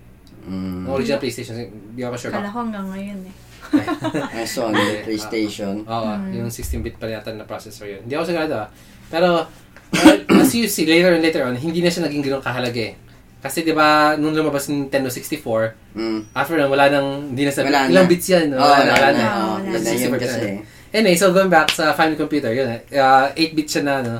Mm. 0.47 0.87
Original 0.87 1.19
PlayStation, 1.19 1.59
di 1.91 2.01
ako 2.07 2.15
sure 2.15 2.31
Kala 2.31 2.47
ko 2.47 2.63
hanggang 2.63 2.87
ngayon 2.87 3.19
eh. 3.27 3.33
Ang 4.35 4.45
Sony 4.45 5.01
PlayStation. 5.01 5.81
Oo, 5.81 6.11
yung 6.29 6.47
16-bit 6.47 6.95
pa 6.95 7.07
yata 7.07 7.31
na 7.31 7.43
processor 7.43 7.85
yun. 7.85 8.01
Hindi 8.01 8.13
ako 8.13 8.25
sigurado 8.25 8.55
ah. 8.57 8.67
Pero, 9.05 9.47
well, 9.93 10.17
as 10.41 10.51
you 10.51 10.65
see, 10.65 10.83
later 10.83 11.11
and 11.11 11.21
later 11.21 11.43
on, 11.43 11.53
hindi 11.53 11.79
na 11.79 11.87
siya 11.87 12.03
naging 12.03 12.21
ganun 12.21 12.39
kahalaga 12.39 12.81
eh. 12.81 12.93
Kasi 13.37 13.61
di 13.61 13.71
ba 13.71 14.15
nung 14.15 14.33
lumabas 14.33 14.65
yung 14.67 14.85
Nintendo 14.85 15.07
64, 15.07 15.93
Mm. 15.93 16.19
after 16.33 16.55
nun, 16.55 16.67
wala 16.67 16.89
nang, 16.89 17.07
hindi 17.29 17.43
na 17.43 17.51
sabi, 17.51 17.69
Wala 17.69 17.81
na. 17.81 17.89
ilang 17.89 18.07
bits 18.09 18.27
yan? 18.27 18.47
Wala 18.49 18.59
na, 18.59 18.91
wala 18.91 19.09
na. 19.09 19.23
Wala 19.23 19.29
wala 19.61 19.69
na. 19.71 19.71
yun 19.71 20.09
64%. 20.11 20.19
kasi. 20.19 20.49
Anyway, 20.91 21.15
so 21.15 21.29
going 21.29 21.47
back 21.47 21.69
sa 21.69 21.91
family 21.91 22.15
computer, 22.15 22.49
yun 22.49 22.67
eh. 22.67 22.81
Uh, 22.89 23.27
8-bit 23.31 23.67
siya 23.69 23.83
na, 23.83 23.95
no? 23.99 24.17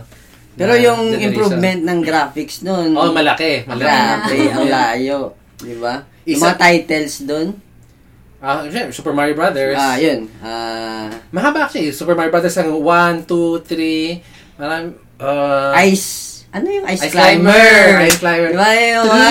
Pero 0.54 0.72
na 0.72 0.80
yung 0.80 1.02
generation. 1.10 1.28
improvement 1.28 1.82
ng 1.84 2.00
graphics 2.00 2.62
nun, 2.62 2.94
Oh, 2.94 3.12
malaki. 3.12 3.66
Malaki. 3.66 3.84
grabe, 3.84 4.38
ang 4.48 4.68
layo. 4.78 5.18
Di 5.58 5.76
ba? 5.76 6.00
Yung 6.24 6.38
Isa- 6.38 6.46
mga 6.46 6.56
titles 6.58 7.14
dun, 7.22 7.48
Ah, 8.46 8.62
syempre, 8.70 8.94
Super 8.94 9.14
Mario 9.18 9.34
Brothers. 9.34 9.74
ah, 9.74 9.98
yun. 9.98 10.30
Ah, 10.38 11.10
Mahaba 11.34 11.66
actually. 11.66 11.90
Super 11.90 12.14
Mario 12.14 12.30
Brothers 12.30 12.54
ang 12.62 12.78
1, 12.78 13.26
2, 13.26 13.66
3, 13.66 14.22
marami, 14.62 14.94
uh, 15.18 15.74
Ice, 15.90 16.35
ano 16.56 16.68
yung 16.72 16.86
Ice, 16.88 17.04
Ice 17.04 17.12
Climber? 17.12 17.52
Climber. 17.52 18.08
Ice 18.08 18.20
Climber. 18.24 18.50
Di 18.56 18.60
ba 18.64 18.70
yung 18.72 19.06
mga, 19.12 19.30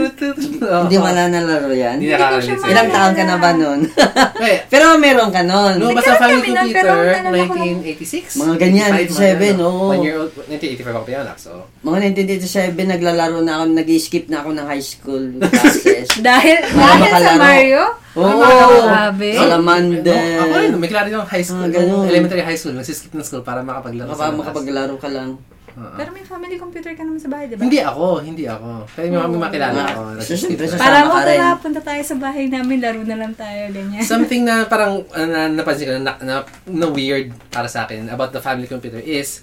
hindi 0.88 0.96
mo 0.96 1.08
na 1.12 1.22
nalaro 1.28 1.68
yan? 1.68 1.96
Hindi 2.00 2.08
nakakalit 2.16 2.56
sa'yo. 2.56 2.72
Ilang 2.72 2.88
taon 2.88 3.12
ka 3.12 3.24
na 3.28 3.36
ba 3.36 3.50
nun? 3.52 3.80
Eh, 4.40 4.56
Pero 4.72 4.96
meron 4.96 5.28
ka 5.28 5.44
nun. 5.44 5.76
No, 5.76 5.92
basta 5.92 6.16
family 6.16 6.56
computer, 6.56 6.72
pero 6.72 6.92
naalala 7.04 7.44
ko 7.44 7.54
lang. 7.60 7.84
1986. 7.84 8.40
Mga 8.40 8.54
ganyan, 8.56 8.90
87, 8.96 9.60
no? 9.60 9.68
oo. 9.68 9.92
One 9.92 10.04
year 10.08 10.16
old, 10.16 10.32
1985 10.48 10.88
ako 10.88 11.04
pinanak, 11.04 11.36
so. 11.36 11.52
Mga 11.84 11.98
1987, 12.16 12.92
naglalaro 12.96 13.38
na 13.44 13.52
ako, 13.60 13.64
nag-skip 13.68 14.24
na 14.32 14.36
ako 14.40 14.48
ng 14.56 14.66
high 14.66 14.84
school 14.84 15.24
classes. 15.52 16.08
Dahil, 16.24 16.58
dahil 16.64 17.10
sa. 17.12 17.36
Mario? 17.36 17.84
Oo! 18.16 18.88
Grabe. 18.88 19.30
Salamander. 19.36 20.16
Ako 20.48 20.54
rin, 20.64 20.70
may 20.80 20.88
klaro 20.88 21.12
yung 21.12 21.28
high 21.28 21.44
school, 21.44 21.68
elementary 22.08 22.40
high 22.40 22.56
school, 22.56 22.72
nagsiskip 22.72 23.12
ng 23.12 23.20
school 23.20 23.44
para 23.44 23.60
makapaglaro 23.60 24.16
makapaglaro 24.16 24.96
ka 24.96 25.12
lang. 25.12 25.36
Oo. 25.74 25.96
Pero 25.98 26.08
may 26.14 26.22
family 26.22 26.54
computer 26.54 26.94
ka 26.94 27.02
naman 27.02 27.18
sa 27.18 27.26
bahay, 27.26 27.50
di 27.50 27.58
ba? 27.58 27.66
Hindi 27.66 27.80
ako, 27.82 28.06
hindi 28.22 28.44
ako. 28.46 28.68
Kaya 28.94 29.06
may 29.10 29.18
mga 29.18 29.42
makilala 29.42 29.80
ako. 29.90 30.00
Para 30.78 30.96
mo 31.02 31.14
tara, 31.18 31.46
punta 31.58 31.80
tayo 31.82 32.02
sa 32.06 32.16
bahay 32.18 32.46
namin, 32.46 32.78
laro 32.78 33.02
na 33.02 33.16
lang 33.18 33.32
tayo, 33.34 33.74
ganyan. 33.74 34.02
Something 34.06 34.46
na 34.46 34.70
parang 34.70 35.02
uh, 35.02 35.26
na, 35.26 35.50
napansin 35.50 35.90
ko 35.90 35.92
na, 35.98 36.14
na, 36.22 36.34
na 36.46 36.86
weird 36.86 37.34
para 37.50 37.66
sa 37.66 37.86
akin 37.86 38.06
about 38.06 38.30
the 38.30 38.38
family 38.38 38.70
computer 38.70 39.02
is 39.02 39.42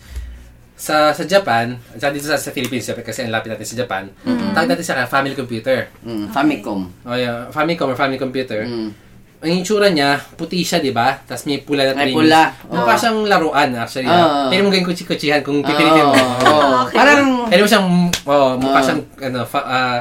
sa 0.82 1.14
sa 1.14 1.22
Japan, 1.28 1.78
sa 2.00 2.10
dito 2.10 2.26
sa, 2.26 2.42
sa 2.42 2.50
Philippines 2.50 2.90
kasi 2.90 3.22
ang 3.22 3.30
lapit 3.30 3.54
natin 3.54 3.68
sa 3.70 3.78
Japan, 3.78 4.10
tawag 4.58 4.66
natin 4.66 4.82
siya 4.82 5.06
family 5.06 5.38
computer. 5.38 5.94
Mm, 6.02 6.34
Famicom. 6.34 6.90
O 7.06 7.14
yeah, 7.14 7.46
Famicom 7.54 7.94
or 7.94 7.98
family 8.00 8.18
computer. 8.18 8.66
Mm. 8.66 9.11
Ang 9.42 9.66
itsura 9.66 9.90
niya, 9.90 10.22
puti 10.38 10.62
siya, 10.62 10.78
di 10.78 10.94
ba? 10.94 11.18
Tapos 11.18 11.50
may 11.50 11.58
pula 11.66 11.82
na 11.90 11.98
May 11.98 12.14
trimmings. 12.14 12.30
pula. 12.30 12.42
Mukha 12.70 12.94
Oo. 12.94 13.02
siyang 13.02 13.20
laruan, 13.26 13.70
actually. 13.74 14.06
Oo. 14.06 14.14
ah. 14.14 14.46
Pwede 14.54 14.62
mo 14.62 14.70
gawin 14.70 14.86
kutsi-kutsihan 14.86 15.42
kung 15.42 15.66
pipilitin 15.66 16.06
mo. 16.06 16.14
Oo. 16.22 16.30
Oo. 16.46 16.78
Okay. 16.86 16.98
Parang 17.02 17.22
Pwede 17.50 17.62
mo 17.66 17.70
siyang, 17.70 17.88
oh, 18.30 18.50
mukha 18.62 18.80
Oo. 18.80 18.86
siyang, 18.86 19.02
ano, 19.18 19.40
fa, 19.50 19.60
ah, 19.66 19.98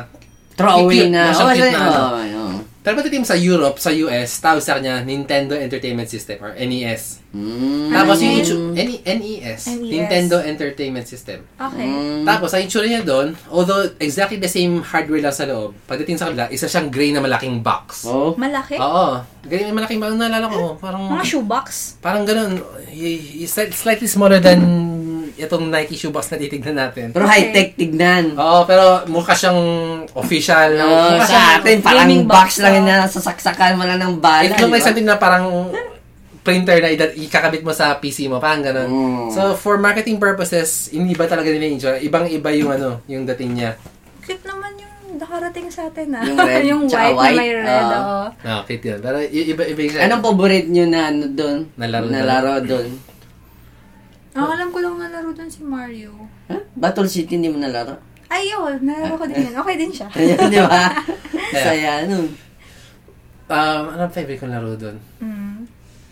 throwaway 0.60 1.08
cute 1.08 1.12
na. 1.12 1.20
na, 1.24 1.32
siyang 1.32 1.48
Oo, 1.48 1.56
cute 1.56 1.72
na, 1.72 1.80
ano. 1.80 2.00
oo. 2.36 2.56
pero 2.80 2.96
mo 3.00 3.28
sa 3.28 3.36
Europe, 3.36 3.76
sa 3.80 3.90
US, 3.92 4.28
tawag 4.40 4.60
sa 4.60 4.76
kanya 4.76 5.00
Nintendo 5.00 5.56
Entertainment 5.56 6.08
System 6.08 6.36
or 6.40 6.52
NES. 6.56 7.19
Mm. 7.30 7.94
Tapos 7.94 8.18
Ano 8.18 8.24
yung 8.26 8.34
yun? 8.34 8.42
itsura, 8.42 8.66
NES, 8.74 9.00
NES. 9.06 9.60
Nintendo 9.86 10.36
Entertainment 10.42 11.06
System. 11.06 11.46
Okay. 11.54 11.86
Mm. 11.86 12.26
Tapos, 12.26 12.50
ang 12.50 12.62
itsura 12.66 12.86
niya 12.90 13.06
doon, 13.06 13.38
although 13.46 13.86
exactly 14.02 14.36
the 14.36 14.50
same 14.50 14.82
hardware 14.82 15.22
lang 15.22 15.34
sa 15.34 15.46
loob, 15.46 15.70
pagdating 15.86 16.18
sa 16.18 16.26
kabila, 16.26 16.50
isa 16.50 16.66
siyang 16.66 16.90
gray 16.90 17.14
na 17.14 17.22
malaking 17.22 17.62
box. 17.62 18.02
Oh. 18.02 18.34
Malaki? 18.34 18.74
Oo. 18.82 19.22
Gray 19.46 19.62
na 19.62 19.70
malaking 19.70 20.02
box. 20.02 20.10
Naalala 20.18 20.46
ko, 20.50 20.74
parang... 20.76 21.06
Mga 21.06 21.24
shoebox? 21.24 21.66
Parang 22.02 22.26
ganun. 22.26 22.58
Y- 22.90 23.46
y- 23.46 23.50
slight- 23.50 23.74
slightly 23.74 24.10
smaller 24.10 24.42
than 24.42 24.58
itong 25.40 25.72
Nike 25.72 25.96
shoebox 25.96 26.28
na 26.28 26.36
titignan 26.36 26.76
natin. 26.76 27.16
Pero 27.16 27.24
high-tech 27.24 27.72
tignan. 27.72 28.36
Oo, 28.36 28.68
pero 28.68 29.08
mukha 29.08 29.32
siyang 29.32 29.56
official. 30.12 30.76
Oo, 30.76 31.16
mukha 31.16 31.24
sa 31.24 31.30
siyang, 31.30 31.48
atin, 31.62 31.76
parang 31.80 32.08
box 32.26 32.28
box, 32.28 32.48
lang 32.60 32.84
na 32.84 33.08
sasaksakan 33.08 33.78
mo 33.80 33.88
lang 33.88 34.02
ng 34.02 34.20
bala. 34.20 34.44
it 34.44 34.52
look 34.60 34.68
di 34.68 34.76
like 34.76 34.84
something 34.84 35.08
na 35.08 35.16
parang 35.16 35.72
printer 36.50 36.82
na 36.82 36.90
ida- 36.90 37.14
ikakabit 37.14 37.62
mo 37.62 37.70
sa 37.70 37.94
PC 37.94 38.26
mo. 38.26 38.42
Parang 38.42 38.60
ganun. 38.60 38.90
Mm. 38.90 39.26
So, 39.30 39.54
for 39.54 39.78
marketing 39.78 40.18
purposes, 40.18 40.90
hindi 40.90 41.14
ba 41.14 41.24
talaga 41.24 41.46
nila 41.46 41.70
yung 41.70 41.78
itsura? 41.78 41.96
Ibang-iba 41.96 42.50
yung 42.52 42.70
ano, 42.74 42.88
yung 43.06 43.22
dating 43.24 43.54
niya. 43.54 43.78
Cute 44.20 44.42
naman 44.42 44.74
yung 44.74 45.14
nakarating 45.14 45.70
sa 45.70 45.86
atin, 45.86 46.10
ah. 46.10 46.26
Yung 46.26 46.34
red, 46.36 46.66
yung 46.74 46.82
white, 46.84 47.14
white, 47.14 47.32
na 47.32 47.38
may 47.38 47.50
red, 47.54 47.70
ah. 47.86 48.02
oo. 48.02 48.26
Ah, 48.42 48.60
cute 48.66 48.82
yun. 48.84 48.98
Pero 48.98 49.16
y- 49.22 49.48
iba-iba 49.48 49.80
yung... 49.80 50.02
Anong 50.02 50.22
paborito 50.26 50.68
nyo 50.68 50.84
na 50.84 51.00
ano 51.06 51.24
doon? 51.30 51.58
Nalaro 51.78 52.04
doon? 52.04 52.14
Nalaro 52.18 52.52
doon. 52.66 52.88
Ang 54.30 54.46
alam 54.46 54.68
ko 54.70 54.78
lang 54.78 54.94
nalaro 54.96 55.30
dun 55.30 55.50
si 55.50 55.62
Mario. 55.62 56.10
Huh? 56.46 56.62
Battle 56.72 57.06
City 57.06 57.34
hindi 57.34 57.46
mo 57.46 57.58
nalaro? 57.58 57.94
Ay, 58.26 58.50
yun. 58.50 58.78
Nalaro 58.82 59.14
ko 59.14 59.26
din 59.26 59.46
yun. 59.46 59.54
Okay 59.56 59.74
din 59.74 59.90
siya. 59.90 60.06
Ayun, 60.10 60.38
di 60.54 60.58
ba? 60.60 60.82
Saya 61.66 62.06
nun. 62.06 62.26
Um, 63.50 63.84
anong 63.90 64.14
favorite 64.14 64.38
kong 64.38 64.54
laro 64.54 64.78
doon? 64.78 64.94
Mm. 65.18 65.39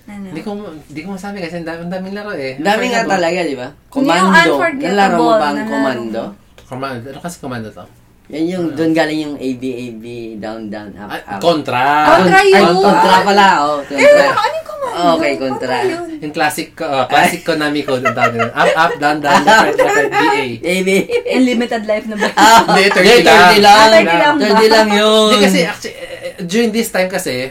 Ano? 0.09 0.27
Hindi 0.27 0.41
ko, 0.41 0.51
hindi 0.57 1.01
ko 1.05 1.09
masabi 1.13 1.37
kasi 1.39 1.61
ang 1.61 1.69
dami- 1.69 1.83
ang 1.85 1.93
daming 1.93 2.17
laro 2.17 2.33
eh. 2.33 2.57
Dami 2.57 2.85
nga 2.89 3.05
talaga, 3.05 3.39
di 3.45 3.53
ba? 3.53 3.69
Yung 3.69 3.93
Commando. 3.93 4.33
unforgettable 4.33 4.89
Nalaro 4.91 5.15
mo 5.15 5.29
ba 5.31 5.47
ang 5.47 5.59
Commando? 5.63 6.23
Commando. 6.65 7.07
Ano 7.11 7.21
kasi 7.21 7.37
commando 7.39 7.69
to? 7.69 7.85
Yan 8.29 8.45
yung, 8.45 8.65
doon 8.73 8.93
galing 8.93 9.21
yung 9.23 9.37
AB, 9.37 9.63
AB, 9.63 10.05
down, 10.37 10.69
down, 10.69 10.93
up, 10.95 11.09
Ah, 11.09 11.17
up. 11.17 11.41
kontra. 11.41 11.81
Contra 12.15 12.39
Ay, 12.39 12.53
yun. 12.53 12.77
kontra 12.77 13.15
pala, 13.25 13.47
oh. 13.65 13.81
Eh, 13.81 13.97
Kontra. 13.97 14.25
ano 14.29 14.53
yung 14.53 14.69
commando? 14.69 15.13
Okay, 15.17 15.33
kontra. 15.37 15.75
yun? 15.83 16.09
Yung 16.19 16.35
classic, 16.35 16.69
uh, 16.79 17.05
classic 17.07 17.41
Konami 17.41 17.81
ang 17.81 18.05
tawag 18.11 18.33
nila. 18.35 18.53
Up, 18.53 18.69
up, 18.75 18.93
down, 18.99 19.17
down, 19.19 19.41
left, 19.41 19.77
left, 19.77 20.09
BA. 20.11 20.45
AB. 20.61 20.89
Unlimited 21.31 21.83
life 21.85 22.05
na 22.05 22.17
ba? 22.17 22.29
Ah, 22.35 22.61
Hindi, 22.67 22.83
30 22.91 23.01
hindi, 23.01 23.25
30 23.25 23.25
lang. 23.25 23.61
lang. 23.61 23.77
Ah, 23.77 23.89
30 23.89 24.05
lang 24.15 24.35
ba? 24.35 24.45
30 24.45 24.67
lang 24.69 24.89
yun. 24.91 25.27
Hindi 25.27 25.39
kasi, 25.41 25.59
actually, 25.63 25.95
eh, 25.95 26.33
during 26.43 26.71
this 26.71 26.89
time 26.91 27.09
kasi, 27.09 27.49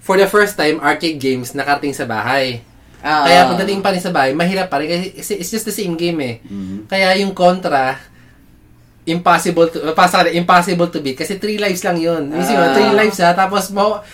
for 0.00 0.16
the 0.16 0.26
first 0.26 0.54
time, 0.54 0.80
arcade 0.80 1.16
games 1.16 1.52
nakarating 1.52 1.92
sa 1.92 2.04
bahay. 2.04 2.64
Ah, 3.00 3.24
Kaya 3.24 3.48
pagdating 3.48 3.80
pa 3.80 3.92
rin 3.92 4.00
sa 4.00 4.10
bahay, 4.10 4.32
mahirap 4.32 4.68
pa 4.68 4.76
rin 4.76 4.88
kasi 5.14 5.32
it's 5.34 5.48
just 5.48 5.64
the 5.64 5.72
same 5.72 5.94
game 5.94 6.20
eh. 6.20 6.40
Mhm. 6.42 6.84
Kaya 6.84 7.16
yung 7.16 7.32
kontra, 7.32 7.96
impossible 9.02 9.66
to, 9.66 9.80
pasa 9.92 10.28
impossible 10.28 10.86
to 10.86 11.00
beat 11.00 11.16
kasi 11.16 11.34
3 11.34 11.56
lives 11.56 11.80
lang 11.80 11.96
yun. 11.96 12.28
Isip 12.30 12.52
mo, 12.52 12.62
Ah. 12.62 12.76
3 12.76 12.92
lives 12.92 13.18
ha, 13.18 13.32
tapos 13.32 13.72
mo, 13.72 14.04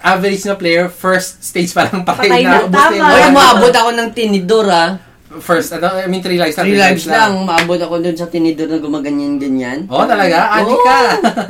average 0.00 0.42
na 0.42 0.54
player, 0.54 0.90
first 0.90 1.38
stage 1.40 1.70
pa 1.70 1.86
lang 1.86 2.02
patay, 2.02 2.26
Patay 2.28 2.42
na. 2.42 2.66
na, 2.66 2.68
tama. 2.68 3.04
Oy, 3.08 3.22
umabot 3.30 3.70
ako 3.72 3.90
ng 3.94 4.08
tinidor, 4.10 4.66
ah. 4.68 4.98
First, 5.32 5.72
ano, 5.72 5.96
I 5.96 6.04
mean 6.04 6.20
3 6.20 6.36
lives 6.36 6.58
na. 6.58 6.66
3 6.66 6.76
lives 6.76 7.06
lang. 7.06 7.30
Umabot 7.38 7.78
ako 7.78 8.02
dun 8.02 8.12
sa 8.12 8.28
tinidor 8.28 8.68
na 8.68 8.76
gumaganyan-ganyan. 8.76 9.88
Oh, 9.88 10.04
talaga? 10.04 10.52
Adi 10.52 10.68
Oo. 10.68 10.82
ka. 10.82 10.98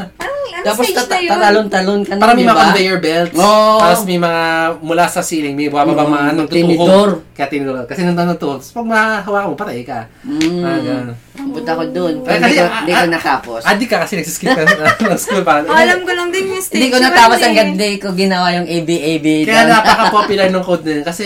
Anong 0.45 0.65
Tapos 0.65 0.85
stage 0.85 0.97
tata- 0.97 1.11
na 1.11 1.19
yun? 1.19 1.31
tatalon-talon 1.33 2.01
ka 2.03 2.13
na, 2.13 2.21
Parang 2.21 2.35
may 2.35 2.43
di 2.43 2.47
mga 2.47 2.55
ba? 2.55 2.63
conveyor 2.65 2.99
belts. 2.99 3.35
Oo. 3.35 3.79
Tapos 3.79 4.01
may 4.03 4.19
mga 4.19 4.43
mula 4.81 5.05
sa 5.07 5.21
ceiling, 5.21 5.55
may 5.55 5.67
bumaba 5.67 5.93
Mm, 5.95 6.09
mga 6.09 6.27
anong 6.29 6.49
tinidor. 6.49 7.09
Kaya 7.33 7.47
tinidor. 7.49 7.75
Kasi 7.85 8.01
nung 8.03 8.15
tanong 8.15 8.37
to, 8.37 8.51
pag 8.59 8.87
mahawakan 8.87 9.49
mo, 9.49 9.57
patay 9.57 9.83
ka. 9.83 10.01
Mm. 10.23 10.61
Ah, 10.61 10.79
ganun. 10.79 11.09
Umabot 11.33 11.65
ako 11.65 11.83
dun. 11.89 12.15
Eh, 12.21 12.29
Hindi 12.29 12.45
kasi, 12.45 12.55
ko, 12.55 12.63
ah, 12.63 12.73
hindi 12.79 12.93
ko 12.93 13.01
ah, 13.01 13.09
natapos. 13.09 13.61
Adi 13.65 13.85
ka 13.85 13.97
kasi 13.99 14.13
nagsiskip 14.15 14.49
ka 14.49 14.63
ng 15.09 15.19
school 15.19 15.43
pa. 15.43 15.53
Oh, 15.61 15.73
alam 15.73 16.01
ko 16.01 16.13
lang 16.13 16.29
din 16.29 16.45
yung 16.49 16.61
stage. 16.61 16.77
Hindi 16.77 16.89
ko 16.89 16.99
natapos 17.01 17.37
eh. 17.37 17.45
hanggang 17.45 17.71
day 17.75 17.95
ko 17.97 18.09
ginawa 18.13 18.47
yung 18.53 18.67
AB-AB. 18.67 19.27
Kaya 19.45 19.63
napaka-popular 19.73 20.47
ng 20.49 20.63
code 20.63 20.85
na 20.85 20.93
yun. 20.95 21.05
Kasi, 21.05 21.25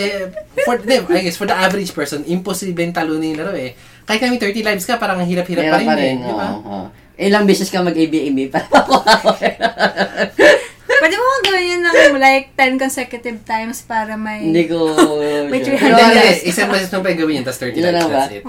for 0.63 0.77
them, 0.79 1.03
I 1.11 1.21
guess, 1.21 1.35
for 1.35 1.45
the 1.45 1.53
average 1.53 1.91
person, 1.91 2.23
imposible 2.25 2.79
yung 2.79 2.91
talunin 2.91 3.33
yung 3.33 3.39
laro 3.39 3.53
eh. 3.53 3.75
Kahit 4.03 4.21
kami 4.21 4.37
30 4.37 4.63
lives 4.63 4.83
ka, 4.83 4.95
parang 4.95 5.19
ang 5.19 5.27
hirap-hirap 5.27 5.67
pa 5.67 5.93
rin, 5.93 5.99
eh. 5.99 6.13
Di 6.17 6.31
ba? 6.31 6.47
oo, 6.49 6.63
oo. 6.63 6.87
Ilang 7.17 7.49
beses 7.49 7.67
ka 7.67 7.81
mag-AB-AB 7.81 8.53
para 8.53 8.69
Pwede 10.97 11.13
mo 11.13 11.25
gawin 11.43 11.65
yun 11.67 11.81
ng 11.83 12.17
like 12.17 12.53
10 12.53 12.77
consecutive 12.77 13.41
times 13.43 13.85
para 13.85 14.17
may... 14.17 14.49
Hindi 14.49 14.65
ko... 14.65 14.97
May 15.51 15.61
sure. 15.61 15.77
300 15.77 15.77
Hindi, 15.77 16.01
Pero, 16.01 16.05
hindi. 16.09 16.49
Isang 16.49 16.69
beses 16.69 16.89
nung 16.89 17.05
pa 17.05 17.13
gawin 17.13 17.37
yun, 17.37 17.45
tapos 17.45 17.61
30 17.61 17.77
Yun 17.77 17.85
lang 17.85 18.07
ba? 18.07 18.25
that's 18.25 18.33
it. 18.33 18.43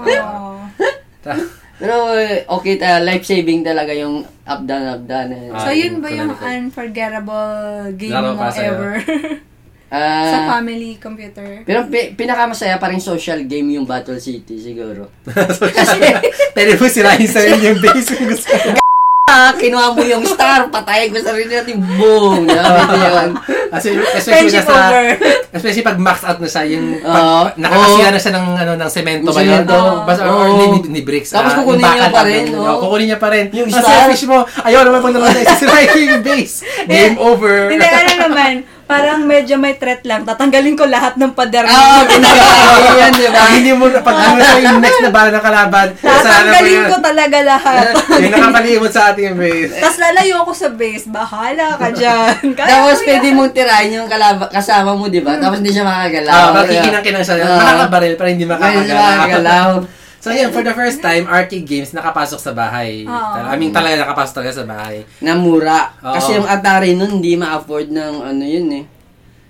Pero 1.79 1.95
eh, 2.11 2.43
okay, 2.43 2.75
ta, 2.75 2.99
life-saving 2.99 3.63
talaga 3.63 3.95
yung 3.95 4.19
up 4.43 4.61
down, 4.67 4.83
up 4.83 5.03
down. 5.07 5.31
eh. 5.31 5.47
Ah, 5.47 5.63
So, 5.63 5.71
yun 5.71 6.03
ba 6.03 6.11
yun 6.11 6.27
yung 6.27 6.35
unforgettable 6.35 7.93
game 7.95 8.11
Laro 8.11 8.35
mo 8.35 8.43
pa 8.43 8.51
sa'yo. 8.51 8.73
ever? 8.75 8.93
Ah, 9.89 10.29
sa 10.29 10.37
family 10.57 11.01
computer? 11.01 11.65
pero 11.65 11.89
pi- 11.89 12.13
pinakamasaya 12.13 12.77
pa 12.77 12.93
rin 12.93 13.01
social 13.01 13.41
game 13.49 13.73
yung 13.73 13.89
Battle 13.89 14.21
City 14.21 14.61
siguro. 14.61 15.09
Pwede 16.55 16.77
mo 16.77 16.85
sirahin 16.85 17.25
sa 17.25 17.41
inyo 17.41 17.73
yung 17.73 17.81
base 17.81 18.13
kung 18.13 18.29
gusto 18.29 18.53
mo. 18.53 18.77
Ah, 19.29 19.53
kinuha 19.53 19.93
mo 19.93 20.01
yung 20.01 20.25
star, 20.25 20.73
patayin 20.73 21.13
ko 21.13 21.21
sarili 21.21 21.53
natin, 21.53 21.77
boom! 22.01 22.49
Yun. 22.49 23.29
Kasi, 23.77 23.93
especially 24.17 24.57
na 24.57 24.65
sa, 24.65 24.89
over. 24.89 25.05
especially 25.53 25.85
pag 25.85 26.01
max 26.01 26.25
out 26.25 26.41
na 26.41 26.49
siya, 26.49 26.65
yung 26.65 26.97
pag, 26.97 27.53
nakakasira 27.53 28.09
na 28.09 28.17
siya 28.17 28.33
ng, 28.33 28.47
ano, 28.57 28.71
ng 28.73 28.89
semento 28.89 29.29
ba 29.29 29.45
yun? 29.45 29.61
semento. 29.61 29.77
Basta, 30.01 30.21
or, 30.25 30.33
Oo. 30.33 30.49
hindi, 30.49 30.65
ni, 30.65 30.79
ni 30.97 31.01
bricks. 31.05 31.29
Tapos 31.29 31.53
ah, 31.53 31.61
kukunin 31.61 31.85
niya 31.85 32.09
pa 32.09 32.23
rin. 32.25 32.45
Oo, 32.57 32.77
kukunin 32.81 33.05
niya 33.05 33.19
pa 33.21 33.29
rin. 33.29 33.45
Yung 33.53 33.69
star. 33.69 33.85
selfish 33.85 34.25
mo. 34.25 34.49
Ayaw 34.65 34.81
naman 34.81 34.99
pag 35.05 35.13
naman 35.13 35.29
tayo 35.29 35.45
sisirahin 35.45 36.09
yung 36.09 36.23
base. 36.25 36.55
Game 36.89 37.15
over. 37.21 37.69
Hindi, 37.69 37.85
ano 37.85 38.13
naman, 38.25 38.53
parang 38.89 39.21
medyo 39.21 39.61
may 39.61 39.77
threat 39.77 40.01
lang. 40.01 40.25
Tatanggalin 40.25 40.73
ko 40.73 40.89
lahat 40.89 41.13
ng 41.21 41.37
pader. 41.37 41.61
Oo, 41.61 41.77
oh, 41.77 42.01
ginagawa 42.09 42.73
ko 42.73 42.89
yan, 42.97 43.11
di 43.13 43.27
ba? 43.29 43.43
Hindi 43.53 43.71
mo, 43.77 43.85
pag 44.01 44.17
ano 44.17 44.41
sa 44.41 44.57
yung 44.57 44.81
next 44.81 44.99
na 45.05 45.13
bala 45.13 45.29
ng 45.29 45.45
kalaban, 45.45 45.87
Tatanggalin 46.01 46.81
ko 46.89 46.97
talaga 46.97 47.37
lahat. 47.45 47.93
Yung 48.17 48.33
nakapalimot 48.33 48.89
sa 48.89 49.13
ating 49.13 49.37
base. 49.37 49.77
Tapos 49.77 50.01
lalayo 50.01 50.41
ako 50.41 50.51
sa 50.57 50.69
base. 50.73 51.05
Bahala 51.05 51.77
ka 51.77 51.87
dyan. 52.01 52.57
Kaya 52.57 52.69
Tapos 52.81 52.97
pwede 53.05 53.27
mong 53.29 53.53
tirahin 53.53 54.01
yung 54.01 54.09
kalaba, 54.09 54.49
kasama 54.49 54.97
mo, 54.97 55.05
di 55.05 55.21
ba? 55.21 55.37
Tapos 55.37 55.61
hindi 55.61 55.69
siya 55.69 55.85
makagalaw. 55.85 56.33
Ah, 56.33 56.51
makikinang-kinang 56.65 57.21
siya. 57.21 57.35
Oo. 57.45 57.57
Makakabaril, 57.61 58.13
pero 58.17 58.27
hindi 58.33 58.45
makakagalaw. 58.49 59.98
So 60.19 60.35
yan, 60.35 60.51
for 60.51 60.59
the 60.61 60.75
first 60.75 60.99
time, 60.99 61.23
arcade 61.31 61.63
games 61.63 61.95
nakapasok 61.95 62.39
sa 62.43 62.51
bahay. 62.51 63.07
Oo. 63.07 63.35
I 63.39 63.55
mean, 63.55 63.71
talaga 63.71 64.03
nakapasok 64.03 64.33
talaga 64.43 64.53
sa 64.59 64.65
bahay. 64.67 65.07
Na 65.23 65.39
mura. 65.39 65.95
Oo. 66.03 66.11
Kasi 66.11 66.35
yung 66.35 66.47
Atari 66.47 66.91
nun, 66.91 67.23
hindi 67.23 67.39
ma-afford 67.39 67.87
ng 67.87 68.13
ano 68.27 68.43
yun 68.43 68.67
eh. 68.83 68.83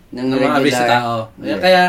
Ng 0.10 0.26
mga 0.30 0.46
average 0.58 0.74
regular. 0.74 0.90
na 0.90 0.94
tao. 0.94 1.14
Yeah. 1.42 1.60
Kaya, 1.62 1.82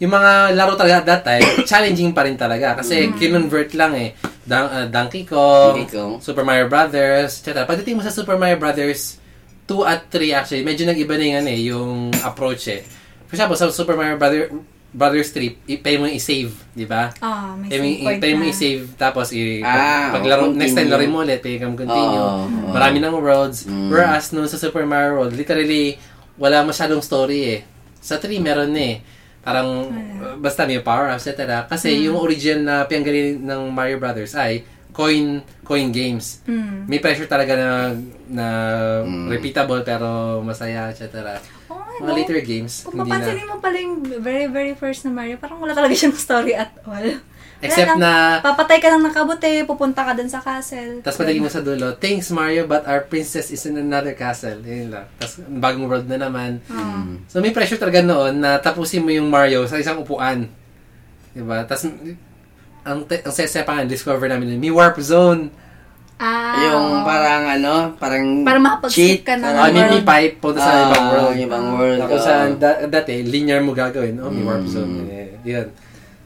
yung 0.00 0.12
mga 0.12 0.32
laro 0.52 0.72
talaga 0.76 0.96
at 1.00 1.06
that 1.08 1.22
time, 1.24 1.44
challenging 1.70 2.12
pa 2.12 2.28
rin 2.28 2.36
talaga. 2.36 2.76
Kasi 2.76 3.08
kinonvert 3.16 3.72
lang 3.72 3.96
eh. 3.96 4.12
Dan- 4.44 4.68
uh, 4.68 4.86
Donkey 4.92 5.24
Kong, 5.24 5.72
Donkey 5.80 5.88
Kong. 5.96 6.12
Super 6.20 6.44
Mario 6.44 6.68
Brothers, 6.68 7.40
etc. 7.40 7.64
Pagdating 7.64 7.96
mo 7.96 8.02
sa 8.04 8.12
Super 8.12 8.36
Mario 8.36 8.60
Brothers 8.60 9.16
2 9.64 9.80
at 9.82 10.12
3 10.12 10.36
actually, 10.36 10.62
medyo 10.62 10.84
nag-iba 10.84 11.16
na 11.16 11.24
yung, 11.24 11.38
ano, 11.40 11.50
eh, 11.50 11.60
yung 11.72 11.90
approach 12.22 12.68
eh. 12.68 12.84
For 13.26 13.34
example, 13.34 13.58
sa 13.58 13.72
Super 13.72 13.96
Mario 13.96 14.20
Brother, 14.96 15.20
Brothers 15.20 15.28
3, 15.30 15.60
i- 15.66 15.76
pwede 15.76 15.96
mo 15.98 16.06
i-save, 16.08 16.52
di 16.72 16.88
ba? 16.88 17.12
Ah, 17.20 17.52
may 17.52 17.68
Pwede 17.68 17.76
save 17.76 17.84
i- 17.86 18.00
point 18.00 18.16
pwede 18.16 18.34
mo 18.34 18.44
i-save, 18.46 18.82
tapos 18.96 19.26
i- 19.30 19.60
Ah, 19.60 20.08
paglaro, 20.10 20.48
oo, 20.48 20.56
next 20.56 20.72
time 20.72 20.88
continue. 20.88 21.04
laro 21.04 21.12
mo 21.12 21.18
ulit, 21.20 21.38
pwede 21.38 21.58
kang 21.58 21.76
continue. 21.76 22.16
Oo, 22.18 22.40
oo. 22.42 22.72
Marami 22.72 22.96
ng 22.98 23.12
worlds. 23.12 23.58
Mm. 23.62 23.88
Whereas, 23.88 24.32
no, 24.32 24.42
sa 24.42 24.56
Super 24.56 24.82
Mario 24.82 25.20
World, 25.20 25.36
literally, 25.36 26.00
wala 26.34 26.64
masyadong 26.64 27.00
story 27.00 27.40
eh. 27.46 27.60
Sa 27.98 28.16
3, 28.16 28.40
meron 28.40 28.72
eh. 28.72 29.04
Parang, 29.38 29.68
uh, 29.86 30.34
basta 30.34 30.64
may 30.64 30.80
power-ups, 30.80 31.28
etc. 31.28 31.64
Kasi 31.66 31.92
Mm. 31.92 32.02
yung 32.02 32.16
original 32.18 32.60
na 32.62 32.74
pianggali 32.82 33.36
ng 33.36 33.60
Mario 33.70 34.00
Brothers 34.00 34.34
ay 34.34 34.64
coin 34.90 35.38
coin 35.60 35.92
games. 35.92 36.40
Mm. 36.42 36.88
May 36.88 36.98
pressure 36.98 37.28
talaga 37.28 37.52
na 37.52 37.68
na 38.26 38.46
Mm. 39.04 39.28
repeatable 39.28 39.84
pero 39.84 40.40
masaya, 40.40 40.88
etc. 40.88 41.36
Mga 41.66 42.04
ano? 42.04 42.14
later 42.14 42.40
games, 42.44 42.84
Kung 42.84 42.94
hindi 42.94 43.10
na. 43.10 43.18
papansinin 43.18 43.46
mo 43.48 43.56
pala 43.58 43.76
yung 43.80 43.94
very, 44.20 44.46
very 44.46 44.74
first 44.76 45.02
na 45.02 45.10
Mario, 45.10 45.40
parang 45.40 45.58
wala 45.58 45.72
talaga 45.72 45.94
siyang 45.96 46.14
story 46.14 46.52
at 46.54 46.70
all. 46.86 47.18
Except 47.56 47.96
lang. 47.96 48.04
na 48.04 48.44
Papatay 48.44 48.84
ka 48.84 48.92
lang 48.92 49.00
ng 49.00 49.16
kabuti, 49.16 49.64
pupunta 49.64 50.04
ka 50.04 50.12
dun 50.12 50.28
sa 50.28 50.44
castle. 50.44 51.00
Tapos 51.00 51.16
padating 51.16 51.40
mo 51.40 51.48
sa 51.48 51.64
dulo, 51.64 51.96
thanks 51.96 52.28
Mario, 52.28 52.68
but 52.68 52.84
our 52.84 53.00
princess 53.00 53.48
is 53.48 53.64
in 53.64 53.80
another 53.80 54.12
castle. 54.12 54.60
Yun 54.60 54.92
lang. 54.92 55.08
Tapos 55.16 55.40
bagong 55.40 55.88
world 55.88 56.04
na 56.04 56.20
naman. 56.20 56.60
Ah. 56.68 57.00
So 57.32 57.40
may 57.40 57.56
pressure 57.56 57.80
talaga 57.80 58.04
noon 58.04 58.44
na 58.44 58.60
tapusin 58.60 59.00
mo 59.00 59.08
yung 59.08 59.32
Mario 59.32 59.64
sa 59.64 59.80
isang 59.80 60.04
upuan. 60.04 60.52
Diba? 61.32 61.64
Tapos 61.64 61.88
ang, 62.86 63.02
te- 63.08 63.24
ang 63.24 63.34
sese 63.34 63.64
pa 63.64 63.72
nga, 63.72 63.88
discover 63.88 64.28
namin, 64.28 64.54
yun, 64.54 64.60
may 64.60 64.70
warp 64.70 65.00
zone. 65.00 65.48
Ah, 66.16 66.56
Yung 66.64 67.04
parang 67.04 67.44
ano, 67.46 67.92
parang 67.94 68.40
Para 68.40 68.56
makapag-skip 68.56 69.20
ka 69.20 69.36
ng 69.36 69.44
Ah, 69.44 69.68
may, 69.68 69.84
world. 69.84 70.00
pipe, 70.02 70.34
punta 70.40 70.58
sa 70.58 70.72
Ah, 70.72 70.84
ibang 70.86 71.06
world. 71.06 71.36
ibang 71.36 71.66
world, 71.76 72.00
Tapos 72.00 72.20
oo. 72.20 72.26
sa 72.26 72.34
da- 72.50 72.80
dati, 72.86 73.20
linear 73.20 73.60
mo 73.60 73.70
gagawin. 73.70 74.16
Oh, 74.16 74.32
may 74.32 74.40
warp 74.40 74.64
Mm. 74.64 74.72
zone. 74.72 74.92
Eh, 75.06 75.36
yun. 75.44 75.68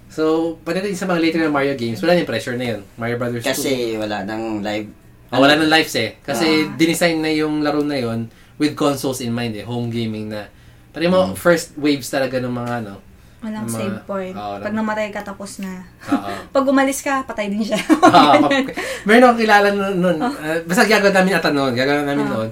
So, 0.07 0.23
pagdating 0.63 0.95
sa 0.95 1.07
mga 1.07 1.19
later 1.21 1.41
na 1.41 1.51
Mario 1.51 1.75
games, 1.75 1.99
wala 1.99 2.15
na 2.15 2.23
yung 2.23 2.31
pressure 2.31 2.55
na 2.55 2.67
yun. 2.69 2.81
Mario 2.95 3.17
Brothers 3.17 3.43
2. 3.43 3.51
Kasi 3.51 3.73
wala 3.95 4.23
nang 4.23 4.63
live. 4.63 4.87
Ah, 5.27 5.39
wala 5.39 5.55
nang 5.55 5.67
lives 5.69 5.95
eh. 5.97 6.19
Kasi 6.21 6.47
Ah. 6.65 6.71
dinesign 6.73 7.19
na 7.19 7.31
yung 7.31 7.59
laro 7.61 7.83
na 7.83 7.95
yon 7.95 8.31
with 8.59 8.75
consoles 8.75 9.19
in 9.19 9.31
mind 9.31 9.55
eh. 9.55 9.63
Home 9.63 9.87
gaming 9.89 10.27
na. 10.29 10.47
Pero 10.91 11.03
yung 11.05 11.15
mga 11.17 11.29
Mm. 11.29 11.37
first 11.37 11.75
waves 11.75 12.07
talaga 12.07 12.39
ng 12.39 12.51
mga 12.53 12.73
ano. 12.81 12.95
Walang 13.41 13.65
Mga- 13.65 13.73
save 13.73 13.99
point. 14.05 14.35
Oo, 14.35 14.61
Pag 14.61 14.75
namatay 14.75 15.09
ka, 15.09 15.21
tapos 15.23 15.59
na. 15.59 15.81
Oo. 16.07 16.31
Pag 16.55 16.65
umalis 16.67 17.01
ka, 17.01 17.25
patay 17.25 17.49
din 17.49 17.63
siya. 17.63 17.81
Ah, 18.05 18.37
pap- 18.37 18.77
Meron 19.03 19.25
akong 19.27 19.41
kilala 19.41 19.69
nun. 19.71 19.97
nun. 19.97 20.19
Ah, 20.21 20.61
basta 20.61 20.85
gagawin 20.85 21.15
namin 21.15 21.35
ata 21.35 21.49
noon. 21.49 21.73
Gagawin 21.73 22.05
namin 22.05 22.27
Ah. 22.27 22.33
noon. 22.37 22.51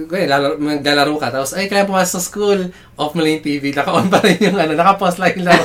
Kaya 0.00 0.24
lalo, 0.26 0.56
maglalaro 0.56 1.12
ka. 1.14 1.28
Tapos, 1.28 1.52
ay, 1.52 1.68
kaya 1.68 1.84
pumasok 1.84 2.08
sa 2.08 2.22
school. 2.22 2.60
Off 2.96 3.12
mo 3.12 3.20
lang 3.20 3.36
yung 3.36 3.44
TV. 3.44 3.68
Naka-on 3.70 4.08
pa 4.08 4.24
rin 4.24 4.40
yung 4.40 4.56
ano. 4.56 4.72
Naka-pause 4.72 5.20
lang 5.20 5.36
yung 5.36 5.44
laro. 5.44 5.64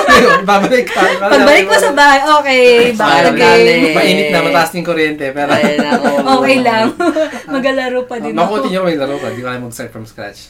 Babalik 0.48 0.88
ka. 0.88 1.04
Pagbalik 1.20 1.66
mo 1.66 1.76
sa 1.76 1.92
bahay, 1.92 2.20
okay, 2.24 2.64
back 2.96 3.28
na 3.28 3.32
game. 3.34 3.92
Mainit 3.92 4.28
na, 4.30 4.40
mataas 4.40 4.72
yung 4.72 4.88
kuryente. 4.88 5.26
Pero, 5.28 5.52
Ay, 5.52 5.76
nako. 5.76 6.08
Okay 6.40 6.56
lang. 6.60 6.96
Magalaro 7.44 8.08
pa 8.08 8.16
din 8.16 8.32
makuti 8.32 8.72
ako. 8.72 8.72
nyo 8.72 8.88
yung 8.88 9.00
laro 9.00 9.14
ko. 9.14 9.26
Hindi 9.26 9.42
ko 9.42 9.48
kaya 9.48 9.60
mag-start 9.60 9.90
from 9.90 10.06
scratch. 10.06 10.48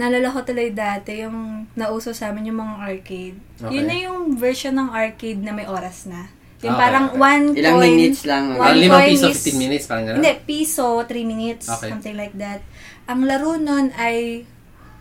Naalala 0.00 0.32
ko 0.32 0.40
tuloy 0.40 0.72
dati, 0.72 1.20
yung 1.20 1.36
nauso 1.76 2.10
sa 2.10 2.32
amin 2.32 2.48
yung 2.48 2.58
mga 2.58 2.74
arcade. 2.80 3.36
Okay. 3.60 3.68
Yun 3.70 3.84
na 3.84 3.96
yung 3.98 4.18
version 4.34 4.72
ng 4.72 4.88
arcade 4.90 5.36
na 5.38 5.52
may 5.52 5.68
oras 5.68 6.08
na. 6.08 6.32
Yung 6.60 6.72
Okay, 6.72 6.80
parang 6.80 7.06
okay. 7.06 7.20
one 7.20 7.44
Ilang 7.52 7.74
coin. 7.74 7.88
minutes 7.90 8.20
lang. 8.24 8.44
One 8.50 8.60
Parang 8.62 8.80
limang 8.80 9.04
piso, 9.06 9.28
is- 9.28 9.44
15 9.44 9.56
minutes. 9.58 9.84
Parang 9.84 10.04
gano'n. 10.06 10.16
Hindi, 10.18 10.32
piso, 10.42 10.86
3 11.04 11.24
minutes, 11.24 11.64
Okay. 11.68 11.88
something 11.88 12.16
like 12.16 12.32
that. 12.34 12.60
Ang 13.04 13.24
laro 13.24 13.56
nun 13.56 13.92
ay 13.94 14.44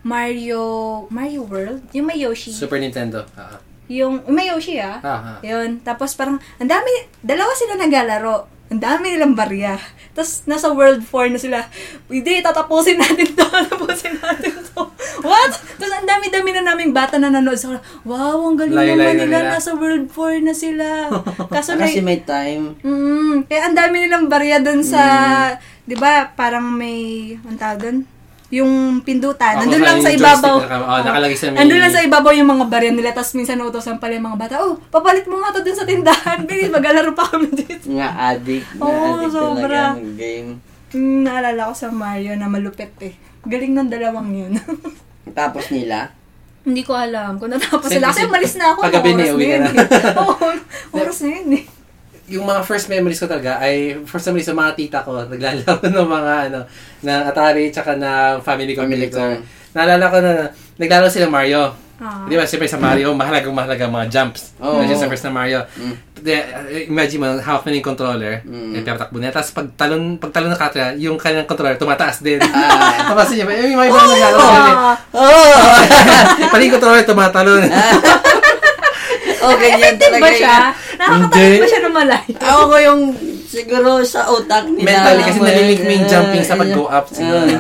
Mario, 0.04 0.64
Mario 1.10 1.44
World? 1.44 1.84
Yung 1.92 2.08
may 2.08 2.18
Yoshi. 2.18 2.52
Super 2.52 2.80
Nintendo. 2.80 3.28
Ah, 3.34 3.60
Yung, 3.88 4.24
may 4.28 4.48
Yoshi 4.48 4.80
ah. 4.80 5.00
ah. 5.00 5.10
ah. 5.10 5.40
Yun. 5.42 5.82
Tapos 5.82 6.14
parang, 6.14 6.38
ang 6.56 6.70
dami, 6.70 6.92
dalawa 7.20 7.52
sila 7.54 7.76
naglalaro. 7.76 8.59
Ang 8.70 8.78
dami 8.80 9.10
nilang 9.10 9.34
barya. 9.34 9.82
Tapos, 10.14 10.46
nasa 10.46 10.70
World 10.70 11.02
4 11.02 11.34
na 11.34 11.42
sila. 11.42 11.58
Hindi, 12.06 12.38
tatapusin 12.40 13.02
natin 13.02 13.34
to. 13.34 13.42
Tatapusin 13.66 14.14
natin 14.16 14.62
to. 14.62 14.82
What? 15.26 15.52
Tapos, 15.76 15.90
ang 15.90 16.06
dami-dami 16.06 16.54
na 16.54 16.62
naming 16.64 16.94
bata 16.94 17.18
na 17.18 17.34
nanood. 17.34 17.58
So, 17.58 17.74
wow, 18.06 18.38
ang 18.40 18.62
galing 18.62 18.78
na 18.78 18.86
naman 18.86 19.18
nila. 19.18 19.42
nila. 19.42 19.58
Nasa 19.58 19.74
World 19.74 20.06
4 20.08 20.46
na 20.46 20.54
sila. 20.54 21.10
Kaso, 21.54 21.74
Kasi 21.76 21.98
may 22.00 22.22
time. 22.22 22.78
mm, 22.80 23.50
kaya 23.50 23.62
ang 23.66 23.76
dami 23.76 24.06
nilang 24.06 24.30
barya 24.30 24.62
dun 24.62 24.86
sa, 24.86 25.02
Mm. 25.50 25.90
di 25.90 25.96
ba, 25.98 26.30
parang 26.30 26.70
may, 26.70 27.00
ang 27.42 27.58
tawag 27.58 27.82
dun? 27.82 27.98
Yung 28.50 28.72
pindutan. 29.00 29.54
Ako 29.56 29.62
Nandun 29.62 29.84
lang 29.84 30.00
sa 30.00 30.10
ibabaw. 30.10 30.56
na- 30.60 30.82
oh, 30.84 31.02
nakalagay 31.02 31.38
sa 31.38 31.46
may- 31.48 31.62
Nandun 31.62 31.80
lang 31.80 31.94
sa 31.94 32.02
ibabaw 32.02 32.34
yung 32.34 32.50
mga 32.50 32.66
barya 32.66 32.90
nila. 32.90 33.10
Tapos 33.12 33.34
minsan 33.34 33.56
nautosan 33.56 33.98
pala 33.98 34.14
yung 34.14 34.26
mga 34.26 34.40
bata, 34.40 34.56
oh, 34.60 34.82
papalit 34.90 35.24
mo 35.24 35.38
nga 35.38 35.54
to 35.54 35.62
dun 35.62 35.76
sa 35.76 35.86
tindahan. 35.86 36.44
Bilis, 36.50 36.68
maglalaro 36.68 37.14
pa 37.14 37.26
kami 37.28 37.46
dito. 37.52 37.86
Nga 37.88 38.10
addict. 38.28 38.68
Nga 38.74 38.82
Oo, 38.82 39.06
addict 39.16 39.32
sobra. 39.32 39.62
talaga 39.86 40.02
ng 40.02 40.16
game. 40.16 40.50
Hmm, 40.90 41.22
naalala 41.22 41.70
ko 41.70 41.74
sa 41.76 41.88
Mario 41.90 42.34
na 42.34 42.48
malupit 42.48 42.90
eh. 43.00 43.14
Galing 43.42 43.72
ng 43.72 43.88
dalawang 43.88 44.30
yun. 44.32 44.54
Tapos 45.38 45.70
nila, 45.70 46.10
Hindi 46.60 46.84
ko 46.84 46.92
alam 46.92 47.38
kung 47.38 47.50
natapos 47.50 47.88
sila. 47.88 48.10
Kasi 48.10 48.26
umalis 48.26 48.54
na 48.56 48.74
ako. 48.74 48.80
paggabi 48.84 49.14
na, 49.14 49.24
uwi 49.32 49.46
ka 49.48 49.58
na. 49.60 49.70
eh. 49.72 49.86
Oo, 50.22 50.48
oras 50.92 51.18
na 51.22 51.30
yun 51.32 51.50
eh. 51.56 51.64
Yung 52.30 52.46
mga 52.46 52.62
first 52.62 52.88
memories 52.88 53.18
ko 53.18 53.26
talaga 53.26 53.58
ay 53.58 54.00
for 54.06 54.18
some 54.18 54.34
reason 54.34 54.54
mga 54.54 54.74
tita 54.74 55.00
ko 55.02 55.18
naglalaro 55.32 55.82
ng 55.82 56.10
mga 56.10 56.34
ano 56.48 56.60
ng 57.02 57.22
Atari 57.26 57.70
tsaka 57.70 57.94
na 57.94 58.38
Family 58.40 58.74
Family 58.74 59.10
Computer. 59.10 59.30
Com. 59.36 59.46
Naalala 59.74 60.06
ko 60.08 60.18
na 60.20 60.32
naglalaro 60.78 61.10
sila 61.10 61.28
Mario. 61.28 61.74
Ah. 62.00 62.24
Di 62.24 62.40
ba, 62.40 62.48
siyempre 62.48 62.64
sa 62.64 62.80
Mario, 62.80 63.12
mahalagang 63.12 63.52
mahalaga 63.52 63.84
ang 63.84 63.92
mga 63.92 64.08
jumps. 64.08 64.56
Oo. 64.64 64.80
Kasi 64.80 64.96
sa 64.96 65.12
first 65.12 65.28
na 65.28 65.36
Mario. 65.36 65.68
Mm. 65.76 65.96
Imagine 66.88 67.20
mo, 67.20 67.28
hawak 67.36 67.68
mo 67.68 67.68
na 67.68 67.76
yung 67.76 67.90
controller, 67.92 68.40
Mm. 68.40 68.72
eh, 68.72 68.88
tatakbo 68.88 69.20
niya. 69.20 69.36
Tapos 69.36 69.52
pag 69.52 69.68
talon, 69.76 70.16
pag 70.16 70.32
talon 70.32 70.48
ng 70.48 70.56
katra, 70.56 70.96
yung 70.96 71.20
kanyang 71.20 71.44
controller 71.44 71.76
tumataas 71.76 72.24
din. 72.24 72.40
Ah. 72.40 73.04
Tapos 73.12 73.36
niya, 73.36 73.44
eh, 73.44 73.76
may 73.76 73.92
mga 73.92 74.00
naglalaro 74.00 74.40
sila. 74.40 74.72
Ah, 74.80 74.96
Oh! 75.12 75.60
Pati 76.56 76.64
yung 76.64 76.76
controller 76.80 77.04
tumatalon. 77.04 77.68
oh, 79.44 79.54
ganyan 79.56 79.80
effective 79.80 80.12
talaga 80.12 80.24
ba 80.24 80.30
siya? 80.36 80.58
Hindi. 81.00 81.46
ba 81.60 81.68
siya 81.68 81.82
ng 81.82 81.96
malayo? 81.96 82.36
Ako 82.40 82.62
ko 82.68 82.78
yung 82.80 83.02
siguro 83.50 83.90
sa 84.06 84.30
utak 84.30 84.64
nila. 84.70 84.86
Mentally, 84.86 85.24
kasi 85.26 85.40
nalilink 85.42 85.82
mo 85.82 85.92
yung 85.96 86.08
jumping 86.08 86.46
sa 86.46 86.56
pag-go 86.60 86.86
up. 86.86 87.06
Siguro. 87.10 87.58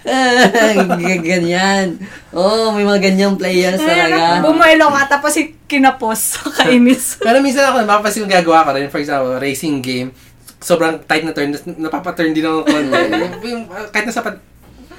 G- 1.00 1.22
ganyan. 1.22 2.00
Oo, 2.32 2.72
oh, 2.72 2.72
may 2.72 2.82
mga 2.88 3.12
ganyang 3.12 3.36
players 3.36 3.78
talaga. 3.78 4.40
Bumuelo 4.42 4.88
ka, 4.90 5.18
tapos 5.18 5.36
si 5.36 5.54
kinapos. 5.68 6.40
Kainis. 6.58 7.20
Pero 7.20 7.38
minsan 7.44 7.68
ako, 7.68 7.84
mapapasin 7.84 8.24
yung 8.26 8.32
gagawa 8.32 8.64
ko 8.66 8.70
rin. 8.74 8.88
For 8.88 8.98
example, 8.98 9.36
racing 9.38 9.84
game, 9.84 10.10
sobrang 10.58 11.04
tight 11.04 11.24
na 11.24 11.36
turn, 11.36 11.52
napapaturn 11.78 12.32
din 12.32 12.48
ako 12.48 12.64
kahit 13.92 14.04
na 14.08 14.14
sa, 14.14 14.24
pag, 14.24 14.36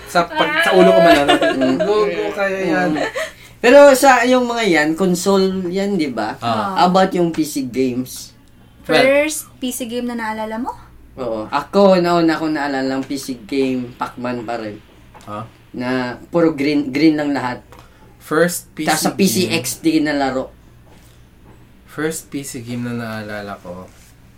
sa, 0.06 0.26
pag, 0.30 0.50
sa 0.64 0.72
ulo 0.78 0.90
ko 0.94 1.00
man, 1.02 1.18
ano, 1.28 1.34
go, 1.82 2.06
go, 2.06 2.24
kaya 2.38 2.60
yan. 2.62 2.92
Pero 3.62 3.94
sa 3.94 4.26
yung 4.26 4.50
mga 4.50 4.66
yan, 4.66 4.90
console 4.98 5.70
yan, 5.70 5.94
di 5.94 6.10
ba? 6.10 6.34
Ah. 6.42 6.90
About 6.90 7.14
yung 7.14 7.30
PC 7.30 7.70
games. 7.70 8.34
First 8.82 9.54
PC 9.62 9.86
game 9.86 10.10
na 10.10 10.18
naalala 10.18 10.58
mo? 10.58 10.74
Oo. 11.22 11.46
Ako, 11.46 12.02
nauna 12.02 12.42
ko 12.42 12.50
naalala 12.50 12.98
ng 12.98 13.06
PC 13.06 13.46
game, 13.46 13.94
Pac-Man 13.94 14.42
pa 14.42 14.58
rin. 14.58 14.82
Ah. 15.30 15.46
Na 15.72 16.18
puro 16.34 16.58
green 16.58 16.90
green 16.90 17.14
lang 17.14 17.38
lahat. 17.38 17.62
First 18.18 18.74
PC 18.74 18.90
Tapos 18.90 19.06
sa 19.06 19.14
PC 19.14 19.38
game, 19.46 19.54
XD 19.62 19.86
na 20.10 20.18
laro. 20.18 20.50
First 21.86 22.34
PC 22.34 22.66
game 22.66 22.90
na 22.90 22.98
naalala 22.98 23.62
ko 23.62 23.86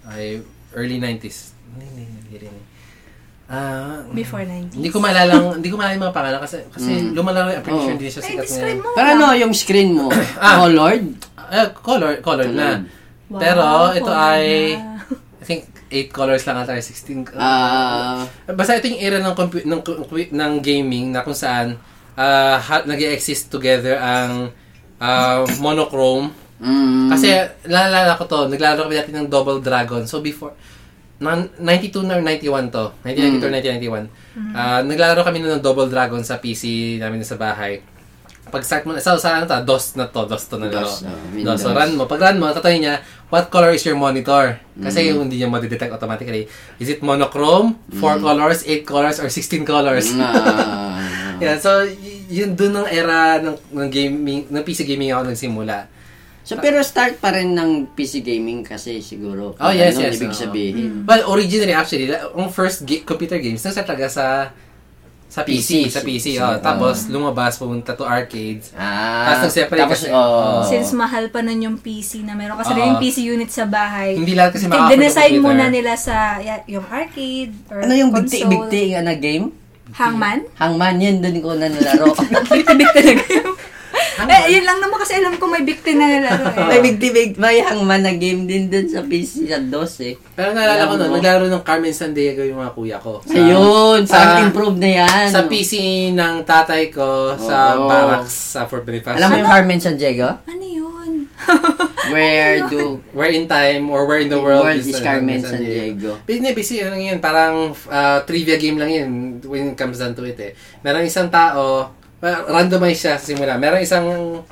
ay 0.03 0.43
early 0.75 0.99
90s. 0.99 1.55
Hindi, 1.73 1.85
hindi, 1.87 2.03
hindi 2.11 2.35
rin. 2.43 2.55
Ah, 3.45 4.01
Before 4.09 4.41
90s. 4.41 4.73
hindi 4.73 4.89
ko 4.89 4.97
maalala, 4.97 5.33
hindi 5.53 5.67
ko 5.67 5.75
maalala 5.75 5.93
yung 5.93 6.05
mga 6.05 6.15
pangalan 6.15 6.39
kasi 6.39 6.57
kasi 6.69 6.91
lumalaro, 7.11 7.51
I'm 7.51 7.61
pretty 7.61 7.81
sure 7.81 7.93
hindi 7.93 8.07
siya 8.07 8.23
sikat 8.23 8.47
ngayon. 8.47 8.77
mo. 8.79 8.89
Pero 8.93 9.07
ano, 9.09 9.25
yung 9.35 9.53
screen 9.53 9.89
mo, 9.93 10.07
Ah. 10.39 10.63
colored? 10.63 11.05
Ah, 11.35 11.67
color, 11.69 12.13
color 12.19 12.49
na. 12.49 12.81
Wow, 13.27 13.37
Pero 13.37 13.63
ito 13.93 14.09
ay 14.09 14.45
na. 14.73 15.05
I 15.37 15.45
think 15.45 15.61
8 15.91 16.09
colors 16.09 16.43
lang 16.43 16.57
ata, 16.57 16.73
16. 16.73 17.35
Ah, 17.35 18.25
Basta 18.47 18.73
ito 18.73 18.87
yung 18.87 18.97
era 18.97 19.19
ng 19.19 19.35
compu- 19.35 19.61
ng, 19.61 19.81
ng 20.31 20.53
gaming 20.57 21.11
na 21.11 21.21
kung 21.21 21.35
saan 21.35 21.77
uh, 22.15 22.57
nag-exist 22.81 23.49
together 23.49 23.99
ang 23.99 24.49
ah, 24.97 25.43
monochrome. 25.59 26.31
mm, 26.57 27.11
Kasi 27.11 27.27
naalala 27.65 28.15
ko 28.15 28.23
to, 28.23 28.47
naglalaro 28.47 28.87
kami 28.87 28.95
dati 28.95 29.11
ng 29.11 29.27
Double 29.27 29.59
Dragon. 29.59 30.07
So 30.07 30.23
before, 30.23 30.55
92 31.23 32.03
na 32.03 32.19
or 32.19 32.23
91 32.23 32.67
to. 32.69 32.91
1992 33.07 33.47
or 33.47 33.51
1991. 33.55 34.11
Ah, 34.51 34.81
naglalaro 34.83 35.23
kami 35.23 35.39
nun 35.39 35.57
ng 35.57 35.63
Double 35.63 35.87
Dragon 35.87 36.19
sa 36.21 36.37
PC 36.37 36.95
namin 36.99 37.23
sa 37.23 37.39
bahay. 37.39 37.79
Pag 38.53 38.61
start 38.61 38.85
mo, 38.85 38.93
sa, 39.01 39.17
sa 39.17 39.41
ano 39.41 39.49
to, 39.49 39.57
DOS 39.65 39.97
na 39.97 40.05
to, 40.11 40.29
DOS 40.29 40.43
to 40.45 40.61
na 40.61 40.69
laro. 40.69 40.85
DOS, 40.85 41.01
oh, 41.01 41.09
DOS. 41.09 41.33
Windows. 41.33 41.59
So 41.63 41.73
run 41.73 41.91
mo. 41.97 42.05
Pag 42.05 42.21
run 42.21 42.37
mo, 42.37 42.53
tatanungin 42.53 42.81
niya, 42.85 42.95
what 43.33 43.49
color 43.49 43.73
is 43.73 43.81
your 43.81 43.97
monitor? 43.97 44.61
Kasi 44.77 45.09
yung 45.09 45.25
hindi 45.25 45.41
niya 45.41 45.49
ma-detect 45.49 45.89
automatically. 45.89 46.45
Is 46.77 46.91
it 46.91 47.01
monochrome, 47.01 47.81
4 47.97 48.21
colors, 48.21 48.61
8 48.67 48.85
colors, 48.85 49.17
or 49.17 49.31
16 49.31 49.65
colors? 49.65 50.11
ah, 50.19 51.01
Yeah, 51.43 51.57
so 51.57 51.81
yun 52.29 52.53
dun 52.53 52.77
ng 52.77 52.87
era 52.87 53.41
ng, 53.41 53.57
ng 53.73 53.89
gaming, 53.89 54.45
ng 54.47 54.63
PC 54.63 54.85
gaming 54.85 55.11
ako 55.11 55.33
nagsimula. 55.33 55.89
So, 56.43 56.55
pero 56.55 56.79
start 56.79 57.17
pa 57.17 57.31
rin 57.31 57.51
ng 57.51 57.69
PC 57.89 58.19
gaming 58.19 58.61
kasi 58.61 58.99
siguro. 58.99 59.55
Oh, 59.55 59.71
yes, 59.71 59.95
ano, 59.95 60.05
yes, 60.05 60.15
Ibig 60.15 60.31
sabihin. 60.31 60.91
Well, 61.03 61.23
originally 61.27 61.71
actually, 61.71 62.07
ang 62.11 62.49
first 62.49 62.83
ga- 62.83 63.01
computer 63.01 63.35
games 63.37 63.59
nasa 63.59 63.81
talaga 63.81 64.05
sa 64.07 64.25
sa 65.25 65.41
PC, 65.41 65.89
PC, 65.89 65.89
sa 65.89 65.99
PC. 65.99 66.25
PC, 66.29 66.37
oh. 66.37 66.45
ah. 66.45 66.61
Tapos 66.61 67.09
lumabas 67.09 67.57
pumunta 67.57 67.97
to 67.97 68.05
arcades. 68.05 68.69
Ah, 68.71 69.33
Tapos 69.33 69.49
nag-separate 69.49 69.81
tapos, 69.81 69.99
kasi- 69.99 70.13
oh, 70.13 70.61
Since 70.63 70.93
mahal 70.93 71.25
pa 71.27 71.41
nun 71.41 71.57
yung 71.57 71.77
PC 71.77 72.21
na 72.21 72.37
meron 72.37 72.53
kasi 72.53 72.69
rin 72.71 72.85
yung 72.85 73.01
PC 73.01 73.25
unit 73.25 73.49
sa 73.49 73.65
bahay. 73.65 74.13
Hindi 74.13 74.37
lahat 74.37 74.53
kasi 74.53 74.69
makaka- 74.69 74.93
Dinesign 74.93 75.33
computer. 75.33 75.47
muna 75.49 75.65
nila 75.67 75.97
sa 75.97 76.37
yung 76.69 76.85
arcade 76.85 77.49
or 77.67 77.81
ano 77.81 77.93
yung 77.95 78.11
console. 78.11 78.29
bigti-bigti 78.45 78.93
na 79.01 79.15
game? 79.15 79.45
Hangman? 79.91 80.45
Hangman, 80.53 80.95
yun 80.97 81.17
dun 81.17 81.37
ko 81.37 81.53
na 81.53 81.65
nalaro. 81.65 82.13
Bigti-bigti 82.13 83.01
na 83.07 83.13
game. 83.15 83.51
Eh, 83.93 84.43
yun 84.49 84.65
lang 84.65 84.79
naman 84.81 84.97
kasi 84.97 85.13
alam 85.17 85.37
ko 85.37 85.45
may 85.45 85.61
bigti 85.61 85.93
na 85.93 86.05
nilaro 86.09 86.45
eh. 86.49 86.67
may 86.69 86.79
bigti-bigti, 86.81 87.37
may 87.37 87.61
hangman 87.61 88.01
na 88.01 88.13
game 88.17 88.49
din 88.49 88.67
dun 88.67 88.89
sa 88.89 89.05
PC 89.05 89.45
sa 89.45 89.61
DOS 89.61 89.93
eh. 90.01 90.13
Pero 90.33 90.53
naalala 90.53 90.89
ko 90.89 90.93
nun, 90.97 91.11
naglaro 91.13 91.45
ng 91.49 91.63
Carmen 91.65 91.93
Sandiego 91.93 92.41
yung 92.41 92.59
mga 92.59 92.73
kuya 92.73 92.97
ko. 92.97 93.21
Sa- 93.21 93.37
Ayun, 93.37 94.01
sa- 94.09 94.13
parang 94.17 94.49
improve 94.49 94.77
na 94.81 94.89
yan. 95.05 95.27
Sa 95.29 95.45
PC 95.45 95.73
ng 96.11 96.41
tatay 96.43 96.89
ko 96.89 97.37
sa 97.37 97.77
Oo. 97.77 97.85
barracks 97.85 98.57
sa 98.57 98.65
Fort 98.65 98.81
Bonifacio. 98.81 99.17
Alam 99.21 99.29
mo 99.29 99.35
yung 99.39 99.51
Carmen 99.51 99.79
Sandiego? 99.81 100.29
Ano 100.45 100.63
yun? 100.65 101.11
Where 102.13 102.67
do 102.71 103.03
Where 103.11 103.31
in 103.31 103.47
time 103.47 103.91
or 103.91 104.07
where 104.07 104.19
in 104.19 104.31
the 104.31 104.39
world, 104.39 104.63
world 104.67 104.79
is 104.79 104.89
uh, 104.89 105.03
Carmen 105.03 105.43
Sandiego? 105.43 106.19
Busy, 106.25 106.51
busy, 106.53 106.75
ano 106.81 106.95
yan, 106.95 107.19
parang 107.19 107.71
uh, 107.87 108.19
trivia 108.25 108.57
game 108.57 108.77
lang 108.79 108.89
yan 108.91 109.09
when 109.45 109.73
it 109.73 109.77
comes 109.77 109.99
down 109.99 110.15
to 110.15 110.23
it 110.23 110.39
eh. 110.39 110.51
Merong 110.81 111.05
isang 111.05 111.29
tao, 111.29 111.91
randomize 112.23 112.97
siya 112.97 113.19
sa 113.19 113.25
simula. 113.25 113.55
Merong 113.55 113.83
isang 113.83 114.05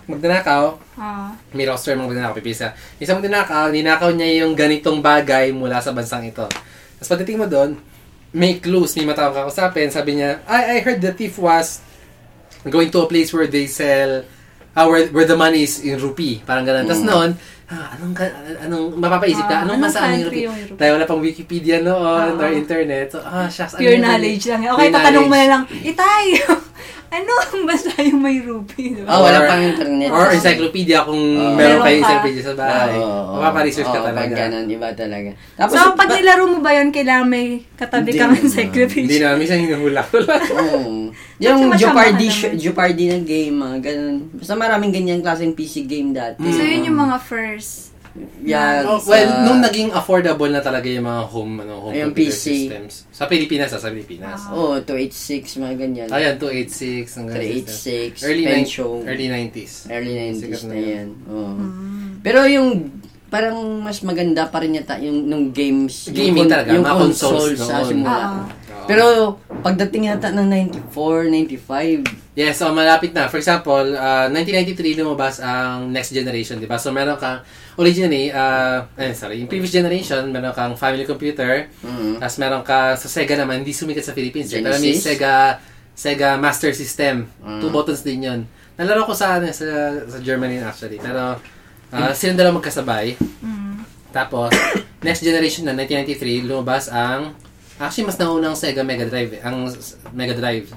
magnanakaw, 0.05 0.75
Ah. 0.93 1.31
may 1.51 1.63
roster 1.63 1.95
mga 1.95 2.03
magnanakaw, 2.05 2.35
pipisa. 2.35 2.67
Isang 2.97 3.17
magnanakaw, 3.17 3.71
ninakaw 3.71 4.11
niya 4.11 4.43
yung 4.43 4.53
ganitong 4.53 4.99
bagay 4.99 5.49
mula 5.49 5.79
sa 5.79 5.89
bansang 5.89 6.27
ito. 6.27 6.43
Tapos 6.45 7.07
pagdating 7.07 7.37
mo 7.37 7.47
doon, 7.47 7.79
may 8.31 8.59
clues, 8.59 8.91
may 8.93 9.03
mataong 9.05 9.31
kakusapin. 9.33 9.87
Sabi 9.87 10.15
niya, 10.15 10.43
I, 10.45 10.77
I 10.77 10.85
heard 10.85 10.99
the 10.99 11.11
thief 11.11 11.35
was 11.35 11.79
going 12.63 12.87
to 12.87 13.01
a 13.01 13.07
place 13.07 13.31
where 13.31 13.47
they 13.47 13.65
sell, 13.65 14.27
ah, 14.71 14.85
where, 14.85 15.07
where 15.09 15.25
the 15.25 15.35
money 15.35 15.63
is 15.63 15.79
in 15.79 15.95
rupee. 15.95 16.39
Parang 16.41 16.63
ganun. 16.63 16.83
Tapos 16.85 17.01
noon, 17.01 17.29
ah, 17.67 17.95
anong, 17.95 18.13
ka- 18.13 18.35
anong, 18.61 18.95
mapapaisip 18.95 19.43
ka, 19.43 19.55
Ah, 19.57 19.63
anong 19.65 19.79
anong 19.79 20.27
rupee? 20.27 20.43
yung 20.43 20.55
rupee? 20.61 20.75
Dahil 20.77 20.91
wala 20.93 21.05
pang 21.05 21.19
Wikipedia 21.19 21.79
noon 21.79 22.03
Ah. 22.29 22.35
or 22.37 22.51
internet. 22.51 23.07
So, 23.09 23.19
ah, 23.19 23.47
shucks. 23.47 23.73
ano 23.73 23.79
Pure 23.79 23.95
yun? 23.95 24.03
knowledge 24.03 24.43
lang. 24.45 24.59
Okay, 24.69 24.87
tatanong 24.89 25.25
mo 25.25 25.35
na 25.35 25.47
lang, 25.47 25.61
Itay, 25.81 26.25
ano 27.11 27.31
ang 27.43 27.67
basta 27.67 27.91
yung 27.99 28.17
may 28.17 28.39
rupee? 28.39 28.95
Diba? 28.95 29.03
Oh, 29.05 29.21
wala 29.21 29.37
Or- 29.37 29.49
pang 29.51 29.59
internet. 29.61 30.09
Or 30.09 30.31
encyclopedia 30.31 31.03
kung 31.03 31.19
Oo. 31.19 31.51
meron 31.51 31.59
Meron 31.59 31.83
kayo 31.83 31.91
ka. 31.93 31.99
encyclopedia 32.01 32.41
sa 32.41 32.55
bahay. 32.55 32.95
Oo, 32.95 33.03
oo, 33.03 33.33
Mapaparesearch 33.35 33.85
ka 33.85 33.99
oo, 33.99 34.05
Pag 34.05 34.15
talaga. 34.15 34.35
ganun, 34.37 34.65
iba 34.65 34.87
talaga. 34.95 35.29
Tapos, 35.53 35.73
so, 35.73 35.91
pag 35.91 36.07
ba- 36.07 36.15
nilaro 36.15 36.43
mo 36.47 36.57
ba 36.57 36.71
yun, 36.71 36.89
kailangan 36.89 37.27
may 37.27 37.45
katabi 37.75 38.07
Hindi 38.07 38.15
kang 38.15 38.33
encyclopedia? 38.33 39.03
Hindi 39.03 39.19
na, 39.19 39.35
minsan 39.35 39.59
hinuhula 39.59 40.01
ko 40.01 40.17
lang. 40.23 40.43
Oo. 40.55 41.11
yung 41.37 41.59
Jeopardy. 41.75 42.27
Jeopardy 42.55 43.03
na 43.05 43.19
game, 43.19 43.55
mga 43.55 43.77
ganun. 43.83 44.15
Basta 44.31 44.55
maraming 44.55 44.91
ganyan 44.91 45.19
klaseng 45.19 45.51
PC 45.51 45.83
game 45.83 46.15
dati. 46.15 46.47
So, 46.47 46.63
yun 46.63 46.87
yung 46.87 46.95
mga 46.97 47.19
first. 47.19 47.90
Yan. 48.43 48.83
Oh, 48.83 48.97
sa- 48.97 49.07
well, 49.09 49.29
nung 49.45 49.59
naging 49.59 49.89
affordable 49.89 50.47
na 50.47 50.59
talaga 50.59 50.83
yung 50.85 51.05
mga 51.05 51.23
home, 51.25 51.53
ano, 51.59 51.79
home 51.79 51.95
Yung 51.95 52.11
computer 52.11 52.27
PC. 52.29 52.45
systems. 52.67 52.93
Sa 53.09 53.23
Pilipinas, 53.25 53.69
ah, 53.69 53.79
sa 53.79 53.87
Pilipinas. 53.87 54.39
Oh, 54.49 54.75
286, 54.77 55.55
mga 55.55 55.75
ganyan. 55.77 56.07
Ayan, 56.09 56.35
286. 56.35 57.15
hanggang 57.15 57.37
386, 57.37 58.19
Early, 58.21 58.43
nine- 58.43 58.53
Pentium. 58.61 58.99
early 59.05 59.27
90s. 59.27 59.73
Early 59.87 60.13
90s 60.13 60.41
Sikat 60.41 60.61
na 60.61 60.67
na 60.67 60.75
yun. 60.75 60.89
yan. 60.89 61.09
Oo. 61.25 61.53
Pero 62.19 62.39
yung 62.45 62.69
parang 63.31 63.79
mas 63.79 64.03
maganda 64.03 64.43
pa 64.51 64.59
rin 64.59 64.75
yata 64.75 64.99
yung 64.99 65.23
nung 65.23 65.55
games. 65.55 66.11
Gaming 66.11 66.45
yung, 66.45 66.51
talaga, 66.51 66.69
Yung 66.75 66.83
mga 66.83 66.99
consoles 66.99 67.55
consoles 67.55 67.59
sa 67.63 67.87
simula. 67.87 68.11
Oo. 68.11 68.39
Pero 68.83 69.05
pagdating 69.63 70.11
yata 70.11 70.35
ng 70.35 70.47
94, 70.91 71.31
95, 71.31 72.21
Yes, 72.31 72.63
so 72.63 72.71
malapit 72.71 73.11
na. 73.11 73.27
For 73.27 73.43
example, 73.43 73.91
uh, 73.91 74.31
1993 74.31 75.03
lumabas 75.03 75.43
ang 75.43 75.91
Next 75.91 76.15
Generation, 76.15 76.63
di 76.63 76.67
ba? 76.67 76.79
So 76.79 76.87
meron 76.95 77.19
kang, 77.19 77.43
originally, 77.75 78.31
uh, 78.31 78.87
eh, 78.95 79.11
sorry, 79.11 79.43
yung 79.43 79.51
previous 79.51 79.75
generation, 79.75 80.31
meron 80.31 80.55
kang 80.55 80.71
family 80.79 81.03
computer, 81.03 81.67
mm, 81.83 82.23
tapos 82.23 82.35
meron 82.39 82.63
ka 82.63 82.95
sa 82.95 83.11
Sega 83.11 83.35
naman, 83.35 83.67
hindi 83.67 83.75
sumikat 83.75 84.07
sa 84.07 84.15
Philippines. 84.15 84.47
eh. 84.55 84.63
Pero 84.63 84.79
may 84.79 84.95
Genesis? 84.95 85.11
Sega, 85.11 85.59
Sega 85.91 86.39
Master 86.39 86.71
System. 86.71 87.27
Mm. 87.43 87.59
Two 87.59 87.67
buttons 87.67 87.99
din 87.99 88.23
yun. 88.23 88.39
Nalaro 88.79 89.03
ko 89.03 89.11
sa, 89.11 89.43
ano, 89.43 89.51
sa, 89.51 89.67
sa 90.07 90.17
Germany 90.23 90.63
actually. 90.63 91.03
Pero, 91.03 91.35
uh, 91.91 92.11
silang 92.11 92.35
dalawa 92.35 92.57
magkasabay. 92.57 93.15
Mm. 93.39 93.83
Tapos, 94.09 94.51
next 95.05 95.21
generation 95.21 95.63
na, 95.63 95.73
1993, 95.73 96.43
lumabas 96.43 96.87
ang, 96.87 97.35
actually, 97.77 98.07
mas 98.07 98.15
naunang 98.15 98.55
Sega 98.55 98.81
Mega 98.81 99.05
Drive, 99.05 99.37
eh, 99.37 99.41
ang 99.41 99.67
Mega 100.11 100.33
Drive. 100.33 100.71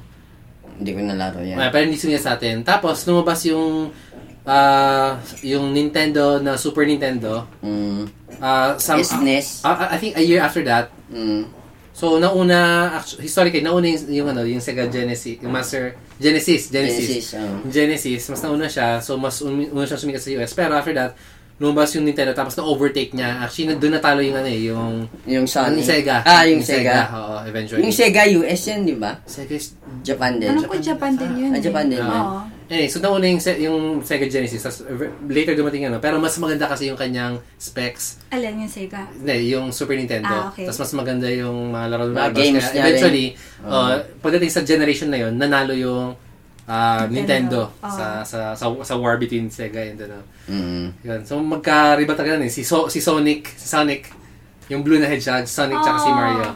hindi 0.75 0.91
ko 0.91 0.99
nalaro 1.01 1.39
yan. 1.39 1.55
Yeah. 1.55 1.71
pero 1.71 1.87
hindi 1.87 1.95
sumikat 1.95 2.19
sa 2.21 2.35
atin. 2.35 2.63
Tapos, 2.63 3.07
lumabas 3.07 3.47
yung, 3.47 3.95
ah, 4.43 5.17
yung 5.41 5.71
Nintendo 5.71 6.39
na 6.39 6.55
Super 6.55 6.85
Nintendo. 6.85 7.47
Mm, 7.61 8.27
Uh, 8.35 8.75
some, 8.77 8.99
SNES. 8.99 9.63
ah, 9.63 9.87
I 9.87 9.97
think 9.97 10.19
a 10.19 10.21
year 10.21 10.43
after 10.43 10.61
that, 10.65 10.91
Mm, 11.07 11.47
So, 11.95 12.19
nauna, 12.19 12.91
actu- 12.99 13.23
historically, 13.23 13.63
nauna 13.63 13.87
yung, 13.87 14.03
yung, 14.11 14.29
ano, 14.29 14.43
yung 14.43 14.59
Sega 14.59 14.91
Genesis, 14.91 15.39
yung 15.39 15.55
Master, 15.55 15.95
Genesis, 16.17 16.69
Genesis. 16.69 17.05
Genesis, 17.05 17.27
oh. 17.35 17.59
Genesis, 17.67 18.23
mas 18.29 18.41
nauna 18.41 18.67
siya, 18.67 18.99
so 18.99 19.17
mas 19.17 19.39
umi- 19.41 19.69
una 19.69 19.83
siya 19.83 19.97
sumikat 19.97 20.21
sa 20.21 20.31
US. 20.33 20.53
Pero 20.53 20.73
after 20.73 20.93
that, 20.93 21.13
lumabas 21.55 21.95
yung 21.95 22.03
Nintendo, 22.03 22.31
tapos 22.31 22.55
na-overtake 22.55 23.13
niya. 23.13 23.41
Actually, 23.41 23.67
na- 23.69 23.79
doon 23.79 23.93
natalo 23.93 24.19
yung 24.19 24.35
ano 24.35 24.47
eh, 24.47 24.61
yung, 24.65 25.07
Yung 25.25 25.47
Sony. 25.47 25.79
yung 25.79 25.87
Sega. 25.87 26.23
Ah, 26.23 26.43
yung, 26.45 26.59
Sega. 26.61 27.11
Oo, 27.11 27.35
eventually. 27.45 27.83
Yung 27.83 27.95
Sega 27.95 28.27
US 28.33 28.61
yan, 28.65 28.83
di 28.83 28.95
ba? 28.95 29.19
Sega 29.23 29.55
is, 29.55 29.75
Japan 30.03 30.39
din. 30.39 30.51
Alam 30.51 30.67
ko 30.67 30.75
Japan 30.79 31.15
din 31.15 31.33
yun. 31.37 31.51
Ah, 31.51 31.61
Japan 31.61 31.85
din 31.87 31.99
eh. 31.99 32.03
yan. 32.03 32.11
Oo. 32.21 32.39
Anyway, 32.67 32.87
so 32.87 32.99
nauna 32.99 33.25
yung, 33.25 33.39
Se- 33.39 33.59
yung 33.59 33.79
Sega 34.01 34.25
Genesis, 34.25 34.61
tapos 34.61 34.85
later 35.25 35.53
dumating 35.53 35.85
ano, 35.85 35.99
pero 35.99 36.17
mas 36.17 36.37
maganda 36.37 36.65
kasi 36.65 36.87
yung 36.87 36.97
kanyang 36.97 37.37
specs. 37.55 38.25
Alin 38.29 38.61
yung 38.61 38.69
Sega? 38.69 39.05
Hindi, 39.11 39.51
yung 39.51 39.69
Super 39.69 39.95
Nintendo. 39.95 40.29
Ah, 40.29 40.49
okay. 40.49 40.65
Tapos 40.65 40.81
mas 40.81 40.93
maganda 40.95 41.29
yung 41.29 41.71
mga 41.71 41.87
laro 41.89 42.05
Mga 42.07 42.15
na 42.15 42.29
games 42.31 42.67
niya 42.67 42.83
eventually, 42.83 43.27
rin. 43.33 43.67
uh, 43.67 43.95
pagdating 44.19 44.51
sa 44.51 44.63
generation 44.63 45.09
na 45.09 45.19
yon 45.19 45.35
nanalo 45.35 45.73
yung 45.73 46.17
ah, 46.65 47.05
Nintendo, 47.05 47.69
Nintendo. 47.69 47.93
sa, 47.93 48.07
sa 48.25 48.39
sa 48.55 48.65
sa 48.73 48.95
war 48.97 49.17
between 49.17 49.49
Sega 49.49 49.85
and 49.85 50.01
ano. 50.01 50.19
Mm. 50.49 50.87
Yun. 51.01 51.21
So 51.23 51.37
magkariba 51.39 52.13
talaga 52.13 52.41
eh. 52.41 52.49
Si, 52.49 52.65
so, 52.65 52.89
si 52.89 53.01
Sonic, 53.01 53.53
si 53.55 53.65
Sonic, 53.65 54.09
yung 54.69 54.81
blue 54.81 54.97
na 54.97 55.05
hedgehog, 55.05 55.45
Sonic 55.45 55.77
tsaka 55.79 55.99
si 55.99 56.09
Oh. 56.09 56.17
Mario. 56.17 56.49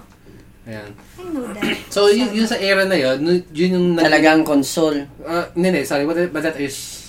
Ayan. 0.69 0.93
I 0.93 1.23
know 1.33 1.49
that. 1.49 1.65
So 1.95 2.13
yun, 2.13 2.29
yun 2.37 2.45
sa 2.45 2.61
era 2.61 2.85
na 2.85 2.93
yun, 2.95 3.25
yun 3.57 3.71
yung 3.73 3.87
nag- 3.97 4.05
Talagang 4.13 4.45
console. 4.45 5.09
Uh, 5.25 5.49
hindi, 5.57 5.73
hindi, 5.73 5.83
sorry, 5.89 6.05
but, 6.05 6.29
but 6.29 6.45
that 6.45 6.61
is 6.61 7.09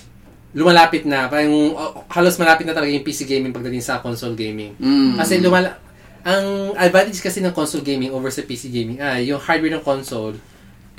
lumalapit 0.56 1.04
na, 1.06 1.28
parang 1.28 1.76
uh, 1.76 2.08
halos 2.10 2.40
malapit 2.40 2.66
na 2.66 2.74
talaga 2.74 2.90
yung 2.90 3.04
PC 3.06 3.28
gaming 3.28 3.52
pagdating 3.52 3.84
sa 3.84 4.00
console 4.00 4.34
gaming. 4.34 4.74
Mm. 4.80 5.20
Kasi 5.20 5.44
lumala 5.44 5.78
ang 6.24 6.76
advantage 6.76 7.20
kasi 7.20 7.40
ng 7.40 7.56
console 7.56 7.84
gaming 7.84 8.12
over 8.12 8.32
sa 8.32 8.44
PC 8.44 8.68
gaming 8.72 9.00
ay 9.00 9.32
yung 9.32 9.40
hardware 9.40 9.80
ng 9.80 9.84
console 9.84 10.36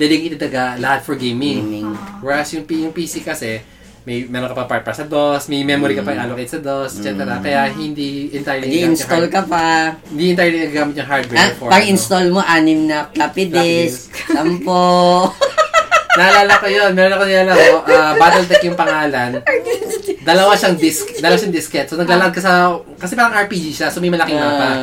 dedicated 0.01 0.41
talaga 0.41 0.81
lahat 0.81 1.01
for 1.05 1.13
gaming. 1.13 1.61
Gaming. 1.61 1.89
Whereas 2.25 2.49
yung, 2.57 2.65
P- 2.65 2.81
yung 2.81 2.93
PC 2.93 3.21
kasi 3.21 3.61
may 4.03 4.25
meron 4.25 4.49
ka 4.49 4.57
pa 4.57 4.65
part 4.65 4.83
para 4.83 4.97
sa 4.97 5.05
DOS, 5.05 5.53
may 5.53 5.61
memory 5.61 5.93
ka 5.93 6.01
pa 6.01 6.17
allocate 6.17 6.49
sa 6.49 6.61
DOS, 6.61 7.01
etc. 7.01 7.21
Kaya 7.39 7.69
hindi 7.69 8.33
entirely 8.33 8.67
Nag-install 8.67 9.27
ka 9.29 9.43
pa. 9.45 9.97
Hindi 10.09 10.33
entirely 10.33 10.73
gamit 10.73 10.97
yung 10.97 11.09
hardware 11.09 11.37
Ah, 11.37 11.51
for 11.53 11.69
pag 11.69 11.85
ano. 11.85 11.93
mo, 12.31 12.41
anim 12.41 12.89
na 12.89 13.05
floppy 13.07 13.45
Floppy 13.45 13.45
disk, 13.53 14.09
sampo. 14.27 15.29
Naalala 16.11 16.53
ko 16.59 16.67
yun, 16.67 16.91
meron 16.91 17.15
ako 17.15 17.25
nilala 17.27 17.53
ko, 17.55 17.75
uh, 17.87 18.13
Battletech 18.19 18.63
yung 18.67 18.75
pangalan. 18.75 19.39
Dalawa 20.27 20.59
siyang 20.59 20.75
disk, 20.75 21.23
dalawa 21.23 21.39
siyang 21.39 21.55
disket. 21.55 21.87
So 21.87 21.95
naglalag 21.95 22.35
ka 22.35 22.43
sa, 22.43 22.75
kasi 22.99 23.15
parang 23.15 23.35
RPG 23.47 23.71
siya, 23.71 23.89
so 23.95 24.03
may 24.03 24.11
malaking 24.11 24.37
mapa. 24.37 24.69
Ah. 24.69 24.75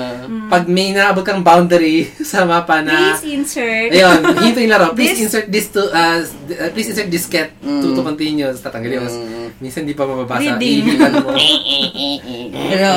Pag 0.47 0.71
may 0.71 0.95
naabot 0.95 1.27
kang 1.27 1.43
boundary 1.43 2.07
sa 2.31 2.47
mapa 2.47 2.79
na, 2.79 3.19
Please 3.19 3.27
insert. 3.35 3.91
ayun, 3.91 4.19
hinto 4.39 4.59
yung 4.63 4.71
laro, 4.71 4.95
please 4.95 5.19
This- 5.19 5.23
insert 5.27 5.47
this 5.51 5.67
to, 5.75 5.83
uh, 5.91 6.23
uh, 6.23 6.69
please 6.71 6.89
insert 6.95 7.11
disket 7.11 7.51
to, 7.59 7.91
to 7.91 8.01
continue. 8.01 8.47
So 8.55 8.71
tatanggalin 8.71 9.03
mo. 9.03 9.09
Mm. 9.11 9.47
Minsan 9.57 9.89
di 9.89 9.97
pa 9.97 10.05
mababasa. 10.05 10.53
Reading. 10.53 11.01
Mo. 11.17 11.33
Pero, 12.71 12.91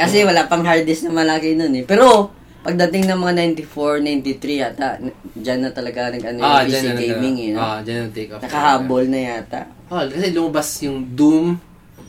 kasi 0.00 0.24
wala 0.24 0.48
pang 0.48 0.64
hard 0.64 0.88
disk 0.88 1.04
na 1.04 1.12
malaki 1.12 1.52
nun 1.52 1.76
eh. 1.76 1.84
Pero, 1.84 2.32
pagdating 2.60 3.04
ng 3.06 3.18
mga 3.18 3.32
94, 3.64 4.00
93 4.00 4.56
yata, 4.58 4.88
dyan 5.32 5.60
na 5.60 5.70
talaga 5.70 6.08
nag 6.08 6.22
ano 6.22 6.36
yung 6.38 6.46
Ah, 6.46 6.62
PC 6.62 6.82
na 6.82 6.94
gaming 6.94 7.36
eh. 7.38 7.50
no? 7.52 7.58
Ah, 7.58 7.78
dyan 7.80 7.96
na 7.98 8.08
take 8.10 8.30
off. 8.30 8.40
Nakahabol 8.40 9.04
na 9.06 9.18
yata. 9.18 9.60
Oh, 9.86 10.00
kasi 10.00 10.26
lumabas 10.30 10.68
yung 10.80 10.98
Doom. 11.10 11.46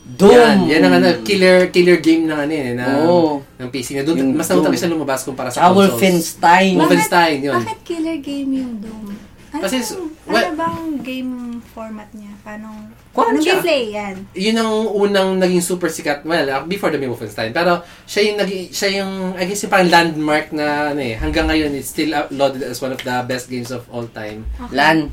Doom! 0.02 0.34
Yan, 0.34 0.58
yan 0.66 0.82
ang 0.82 0.94
ano, 0.94 1.08
killer 1.22 1.70
killer 1.70 1.98
game 1.98 2.26
ng 2.26 2.34
ano 2.36 2.50
yun, 2.50 2.66
eh, 2.66 2.74
na, 2.74 2.84
Oo. 3.00 3.38
ng 3.56 3.70
PC 3.70 3.94
na. 3.94 4.02
Doon, 4.02 4.34
mas 4.34 4.44
nautang 4.44 4.68
Doom. 4.68 4.76
siya 4.76 4.90
lumabas 4.90 5.22
kumpara 5.22 5.46
sa 5.46 5.62
Tsaka 5.62 5.68
consoles. 5.68 5.90
Wolfenstein. 5.94 6.74
Wolfenstein, 6.74 7.36
yun. 7.40 7.54
Bakit 7.56 7.80
killer 7.82 8.18
game 8.18 8.50
yung 8.52 8.74
Doom? 8.78 9.06
Ano, 9.52 9.68
Kasi, 9.68 9.76
ano 9.84 10.08
well- 10.32 10.56
bang 10.56 10.82
game 11.04 11.32
format 11.76 12.08
niya? 12.16 12.32
Paano? 12.40 12.72
Kwan 13.12 13.36
siya? 13.36 13.60
gameplay 13.60 13.82
yan? 13.92 14.14
yun 14.32 14.56
ang 14.56 14.72
unang 14.88 15.30
naging 15.36 15.60
super 15.60 15.92
sikat, 15.92 16.24
well, 16.24 16.64
before 16.64 16.88
the 16.88 16.96
Wolfenstein. 16.96 17.52
Pero 17.52 17.84
siya 18.08 18.32
yung 18.32 18.38
naging, 18.40 18.64
siya 18.72 18.88
yung, 19.04 19.36
I 19.36 19.44
guess 19.44 19.60
yung 19.60 19.72
parang 19.72 19.92
landmark 19.92 20.56
na, 20.56 20.96
ano 20.96 21.04
eh, 21.04 21.20
hanggang 21.20 21.52
ngayon, 21.52 21.76
it's 21.76 21.92
still 21.92 22.16
uploaded 22.16 22.64
as 22.64 22.80
one 22.80 22.96
of 22.96 23.00
the 23.04 23.16
best 23.28 23.52
games 23.52 23.68
of 23.68 23.84
all 23.92 24.08
time. 24.08 24.48
LAN. 24.72 25.12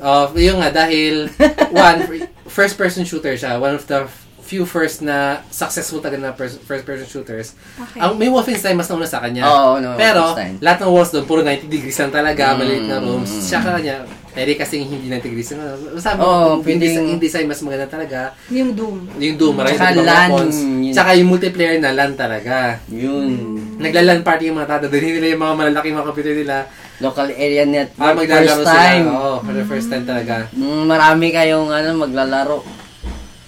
Uh, 0.00 0.32
yun 0.32 0.58
nga, 0.64 0.72
dahil, 0.72 1.28
one, 1.76 2.24
first-person 2.48 3.04
shooter 3.04 3.36
siya. 3.36 3.60
One 3.60 3.76
of 3.76 3.84
the 3.84 4.08
few 4.44 4.62
first 4.62 5.00
na 5.00 5.16
successful 5.48 5.98
talaga 5.98 6.20
na 6.20 6.30
pers- 6.30 6.60
first-person 6.60 7.04
shooters. 7.04 7.56
Okay. 7.74 7.96
Ang 7.96 8.14
may 8.14 8.28
Wolfenstein 8.28 8.74
mas 8.74 8.86
nauna 8.86 9.04
sa 9.04 9.18
kanya. 9.18 9.42
Oo, 9.42 9.78
no, 9.78 9.96
Pero, 9.96 10.20
Wolfenstein. 10.30 10.60
lahat 10.60 10.78
ng 10.78 10.90
walls 10.90 11.10
doon, 11.10 11.24
puro 11.24 11.40
90 11.40 11.64
degrees 11.64 11.96
lang 11.96 12.12
talaga, 12.12 12.52
Mm. 12.52 12.56
maliit 12.56 12.84
na 12.84 12.96
rooms. 12.98 13.30
Siya 13.42 13.58
ka 13.58 13.72
kanya, 13.72 14.04
pwede 14.30 14.50
kasing 14.54 14.84
hindi 14.84 15.08
90 15.08 15.26
degrees. 15.26 15.48
Ano, 15.50 15.64
Sabi 15.96 16.18
mo, 16.18 16.28
yung, 16.52 16.60
pwedeng- 16.60 16.84
design, 16.84 17.06
yung 17.08 17.22
design 17.22 17.46
mas 17.46 17.60
maganda 17.60 17.88
talaga. 17.88 18.18
Yung 18.48 18.70
Doom. 18.72 18.96
Yung 19.16 19.36
Doom, 19.36 19.54
marami 19.56 19.74
Tsaka 19.74 19.88
ibang 19.90 20.04
LAN, 20.04 20.28
yun. 20.30 20.92
Tsaka 20.92 21.10
yung 21.14 21.28
multiplayer 21.28 21.76
na 21.78 21.90
LAN 21.90 22.12
talaga. 22.14 22.56
Yun. 22.86 23.26
Nagla-LAN 23.74 24.20
party 24.20 24.44
yung 24.46 24.56
mga 24.56 24.68
tata. 24.68 24.86
Dali 24.86 25.08
nila 25.10 25.34
yung 25.34 25.42
mga 25.42 25.54
malalaking 25.56 25.94
mga 25.94 26.06
computer 26.06 26.36
nila. 26.36 26.56
Local 26.96 27.26
area 27.28 27.64
network. 27.64 27.98
Para 27.98 28.14
maglalaro 28.14 28.46
first 28.46 28.62
sila. 28.62 28.78
time. 28.78 29.06
Oo, 29.08 29.32
for 29.40 29.50
the 29.52 29.66
first 29.66 29.88
time 29.90 30.04
talaga. 30.04 30.46
Mm, 30.52 30.84
marami 30.84 31.26
kayong 31.30 31.68
ano, 31.68 31.88
maglalaro. 31.98 32.83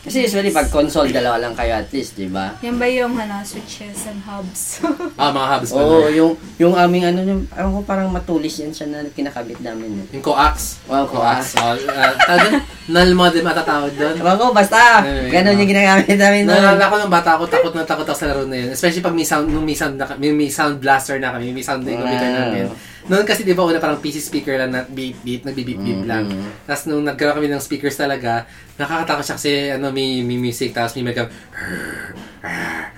Kasi 0.07 0.23
usually 0.23 0.55
pag 0.55 0.71
console, 0.71 1.11
dalawa 1.11 1.43
lang 1.43 1.59
kayo 1.59 1.83
at 1.83 1.91
least, 1.91 2.15
di 2.15 2.31
ba? 2.31 2.55
Yan 2.63 2.79
ba 2.79 2.87
yung 2.87 3.19
ano, 3.19 3.43
switches 3.43 4.07
and 4.07 4.23
hubs? 4.23 4.79
Ah, 5.19 5.33
mga 5.35 5.49
hubs 5.59 5.71
pa. 5.75 5.83
Oo, 5.83 6.07
yung, 6.13 6.33
yung 6.63 6.75
aming 6.77 7.11
ano, 7.11 7.25
yung, 7.25 7.43
ewan 7.51 7.73
ko 7.75 7.81
parang 7.83 8.13
matulis 8.13 8.63
yan 8.63 8.71
siya 8.71 8.87
na 8.87 9.03
kinakabit 9.11 9.59
namin. 9.59 10.07
Eh. 10.07 10.15
Yung 10.15 10.23
coax. 10.23 10.79
Wow, 10.87 11.11
coax. 11.11 11.59
Oh, 11.59 11.75
uh, 11.75 12.13
tawag 12.23 12.39
doon? 12.47 12.55
Null 12.87 13.13
modem 13.19 13.43
matatawag 13.43 13.93
doon. 13.99 14.15
Ewan 14.15 14.37
ko, 14.39 14.55
basta, 14.55 15.03
Anyway, 15.03 15.33
ganun 15.35 15.55
ah. 15.57 15.59
yung 15.59 15.71
ginagamit 15.73 16.07
namin 16.07 16.41
nun. 16.47 16.55
Naalala 16.55 16.87
ko 16.87 16.97
ng 17.03 17.11
bata 17.11 17.31
ako, 17.35 17.43
takot 17.51 17.73
na 17.75 17.83
takot 17.83 18.07
ako 18.07 18.15
sa 18.15 18.29
laro 18.31 18.47
na 18.47 18.57
yun. 18.63 18.71
Especially 18.71 19.03
pag 19.03 19.17
may 19.17 19.27
sound, 19.27 19.51
nung 19.51 19.67
may 19.67 19.75
sound, 19.75 19.99
na, 19.99 20.07
may, 20.15 20.31
may 20.31 20.51
sound 20.53 20.79
blaster 20.79 21.19
na 21.19 21.35
kami, 21.35 21.51
may 21.51 21.67
sound 21.67 21.83
na 21.83 21.91
yung 21.91 22.03
computer 22.07 22.31
Wow. 22.31 22.39
namin. 22.39 22.65
Noon 23.07 23.23
kasi 23.23 23.43
di 23.43 23.53
ba 23.53 23.63
una 23.63 23.79
parang 23.79 23.97
PC 23.97 24.19
speaker 24.21 24.57
lang 24.57 24.71
na 24.71 24.83
beep 24.83 25.15
beep, 25.21 25.43
nagbi-beep 25.43 25.79
beep 25.79 25.95
Mm-hmm. 25.97 26.11
lang. 26.11 26.27
Tapos 26.63 26.87
nung 26.87 27.03
nagkaroon 27.03 27.37
kami 27.37 27.49
ng 27.49 27.61
speakers 27.61 27.95
talaga, 27.95 28.45
nakakatakot 28.75 29.23
siya 29.23 29.37
kasi 29.37 29.51
ano, 29.71 29.91
may, 29.91 30.21
may 30.21 30.37
music, 30.37 30.71
tapos 30.71 30.95
may 30.95 31.07
mga 31.07 31.31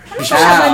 Ano 0.08 0.22
siya 0.22 0.36
Ah, 0.36 0.72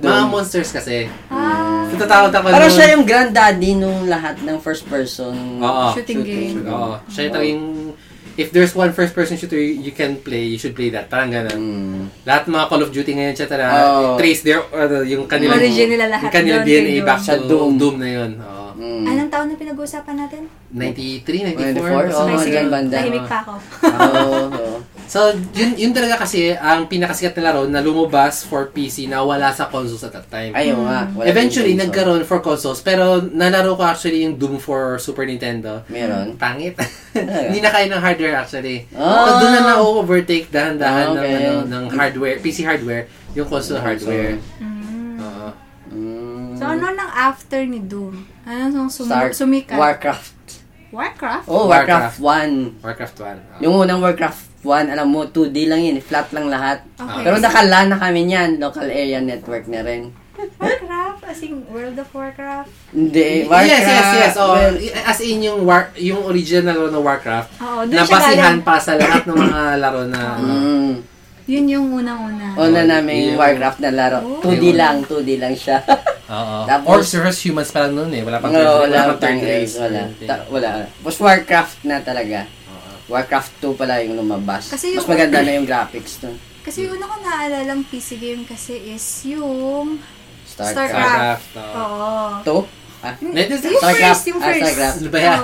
mga, 0.00 0.24
monsters 0.26 0.70
kasi. 0.70 1.06
ah, 1.28 1.84
Natatakot 1.90 2.32
ako 2.32 2.46
Parang 2.48 2.72
siya 2.72 2.86
yung 2.94 3.04
granddaddy 3.04 3.72
nung 3.74 4.06
lahat 4.06 4.40
ng 4.40 4.56
first 4.58 4.86
person 4.86 5.60
Oo. 5.60 5.92
Shooting 5.92 6.20
game. 6.22 6.64
Oo. 6.64 6.96
Siya 7.06 7.28
yung 7.42 7.92
if 8.40 8.48
there's 8.48 8.72
one 8.72 8.88
first 8.90 9.12
person 9.12 9.36
shooter 9.36 9.60
you 9.60 9.92
can 9.92 10.16
play, 10.16 10.48
you 10.48 10.56
should 10.56 10.72
play 10.72 10.88
that. 10.88 11.12
Parang 11.12 11.28
ganun. 11.28 11.60
Mm. 11.60 12.02
Lahat 12.24 12.48
mga 12.48 12.64
Call 12.66 12.82
of 12.82 12.90
Duty 12.90 13.12
ngayon, 13.12 13.32
etc. 13.36 13.44
Oo. 13.68 14.16
trace 14.16 14.40
their, 14.40 14.64
uh, 14.72 15.04
yung 15.04 15.28
kanilang, 15.28 15.60
Origin 15.60 15.88
nila 15.92 16.08
lahat 16.08 16.32
yung 16.32 16.34
kanilang 16.34 16.64
doon 16.64 16.70
DNA 16.80 16.96
Doom. 16.96 17.04
back 17.04 17.20
Sa 17.20 17.32
to 17.36 17.44
Doom. 17.44 17.72
Doom. 17.76 17.96
na 18.00 18.08
yun. 18.08 18.30
Oo. 18.40 18.58
Mm. 18.80 19.04
Anong 19.04 19.28
taon 19.28 19.46
na 19.46 19.56
pinag-uusapan 19.60 20.14
natin? 20.16 20.42
93, 20.72 21.52
94? 21.52 21.84
94? 21.84 21.84
Oo, 21.84 22.16
something 22.16 22.32
mga 22.32 22.40
like 22.40 22.48
dyan 22.48 22.64
that. 22.64 22.72
banda. 22.72 22.94
Tahimik 22.96 23.26
pa 23.28 23.38
ako. 23.44 23.52
Oo, 24.08 24.40
oo. 24.48 24.74
So, 25.10 25.34
yun, 25.58 25.74
yun 25.74 25.90
talaga 25.90 26.22
kasi 26.22 26.54
ang 26.54 26.86
pinakasikat 26.86 27.34
na 27.34 27.50
laro 27.50 27.66
na 27.66 27.82
lumabas 27.82 28.46
for 28.46 28.70
PC 28.70 29.10
na 29.10 29.26
wala 29.26 29.50
sa 29.50 29.66
consoles 29.66 30.06
at 30.06 30.14
that 30.14 30.30
time. 30.30 30.54
Ayaw 30.54 30.78
nga. 30.86 31.00
wala 31.10 31.26
Eventually, 31.26 31.74
nagkaroon 31.74 32.22
for 32.22 32.38
consoles, 32.38 32.78
pero 32.78 33.18
nalaro 33.18 33.74
ko 33.74 33.82
actually 33.82 34.22
yung 34.22 34.38
Doom 34.38 34.62
for 34.62 35.02
Super 35.02 35.26
Nintendo. 35.26 35.82
Meron. 35.90 36.38
Pangit. 36.38 36.78
Hindi 37.50 37.58
na 37.58 37.74
kaya 37.74 37.90
ng 37.90 37.98
hardware 37.98 38.38
actually. 38.38 38.86
Ah. 38.94 39.26
So, 39.26 39.30
doon 39.42 39.50
na 39.50 39.60
na-overtake 39.74 40.46
dahan-dahan 40.46 41.06
Ah, 41.10 41.14
okay. 41.18 41.26
ng, 41.26 41.34
ano, 41.34 41.54
ng 41.66 41.84
hardware, 41.90 42.38
PC 42.38 42.62
hardware, 42.62 43.10
yung 43.34 43.50
console 43.50 43.82
hardware. 43.82 44.38
Mm. 44.62 45.18
Mm. 45.90 46.54
So, 46.54 46.70
ano 46.70 46.86
nang 46.86 47.10
after 47.10 47.66
ni 47.66 47.82
Doom? 47.82 48.14
Ano 48.46 48.62
nung 48.70 48.90
sum- 48.94 49.10
sumikat? 49.10 49.74
Warcraft. 49.74 50.38
Warcraft? 50.94 51.46
Oh, 51.50 51.66
Warcraft 51.66 52.22
1. 52.22 52.78
Warcraft 52.78 53.16
1. 53.18 53.26
Oo. 53.26 53.58
Yung 53.58 53.74
unang 53.74 53.98
Warcraft 53.98 54.49
1, 54.60 54.92
alam 54.92 55.06
mo, 55.06 55.24
2D 55.24 55.66
lang 55.66 55.80
yun. 55.80 55.96
Flat 55.98 56.28
lang 56.30 56.46
lahat. 56.46 56.84
Okay. 56.94 57.24
Pero 57.24 57.36
nakalan 57.36 57.86
na 57.88 57.96
kami 57.96 58.20
niyan. 58.24 58.50
Local 58.56 58.86
area 58.86 59.18
network 59.18 59.64
na 59.66 59.80
rin. 59.80 60.12
Warcraft? 60.56 61.20
As 61.22 61.40
in, 61.40 61.64
World 61.66 61.96
of 61.96 62.08
Warcraft? 62.10 62.68
Hindi. 62.90 63.44
Warcraft. 63.44 63.68
yes, 63.68 63.84
yes, 63.84 64.08
yes. 64.14 64.34
Oh, 64.36 64.52
well, 64.52 64.72
as 65.02 65.20
in 65.20 65.40
yung 65.42 65.64
war, 65.64 65.92
yung 65.94 66.24
original 66.24 66.72
laro 66.74 66.88
ng 66.88 67.00
Warcraft, 67.02 67.48
Oo, 67.56 67.80
doon 67.84 67.96
siya 67.98 68.04
nabasihan 68.08 68.36
galing. 68.56 68.64
pa 68.64 68.76
sa 68.76 68.92
lahat 68.96 69.22
ng 69.24 69.36
mga 69.38 69.60
laro 69.78 70.02
na 70.06 70.20
ano. 70.34 70.48
mm, 70.50 70.92
Yun 71.46 71.66
yung 71.66 71.86
unang-una. 71.94 72.46
una 72.54 72.80
namin 72.86 73.32
Yung- 73.32 73.38
Warcraft 73.38 73.80
na 73.80 73.90
laro. 73.90 74.18
Oh. 74.22 74.40
2D 74.40 74.64
lang. 74.72 75.02
2D 75.02 75.30
lang 75.36 75.52
siya. 75.52 75.80
Oo. 76.30 76.56
Tapos- 76.64 76.88
Or 76.88 77.20
versus 77.20 77.42
humans 77.42 77.68
pa 77.68 77.84
lang 77.84 77.98
noon 77.98 78.12
eh. 78.14 78.22
Wala 78.22 78.38
pang 78.38 78.54
No, 78.54 78.60
wala, 78.80 78.86
wala 78.86 79.00
pang 79.10 79.20
pang 79.20 79.40
race. 79.42 79.76
Wala. 79.76 80.08
Ta- 80.24 80.46
wala. 80.46 80.86
Tapos 80.86 81.16
Warcraft 81.18 81.76
na 81.82 82.00
talaga. 82.00 82.46
Warcraft 83.10 83.52
2 83.58 83.74
pala 83.74 83.98
yung 84.00 84.14
lumabas. 84.16 84.70
Kasi 84.70 84.94
Mas 84.94 85.02
yung- 85.02 85.10
maganda 85.10 85.42
na 85.42 85.52
yung 85.52 85.66
graphics 85.66 86.22
dun. 86.22 86.38
Kasi 86.62 86.86
yung 86.86 86.94
una 86.94 87.10
ko 87.10 87.16
naalalang 87.18 87.82
PC 87.82 88.16
game 88.16 88.46
kasi 88.46 88.78
is 88.88 89.02
yung... 89.26 89.98
Starcraft. 90.46 91.50
Starcraft. 91.50 91.50
oo. 91.56 91.98
Oo. 92.46 92.64
2? 92.64 92.79
Ah, 93.00 93.16
Yung 93.16 93.32
Starcraft. 93.32 93.96
first, 93.96 94.24
yung 94.28 94.38
Ah, 94.38 94.46
first. 94.46 94.60
Starcraft. 94.60 94.96
Ano 94.98 95.08
ba 95.08 95.18
yan? 95.18 95.40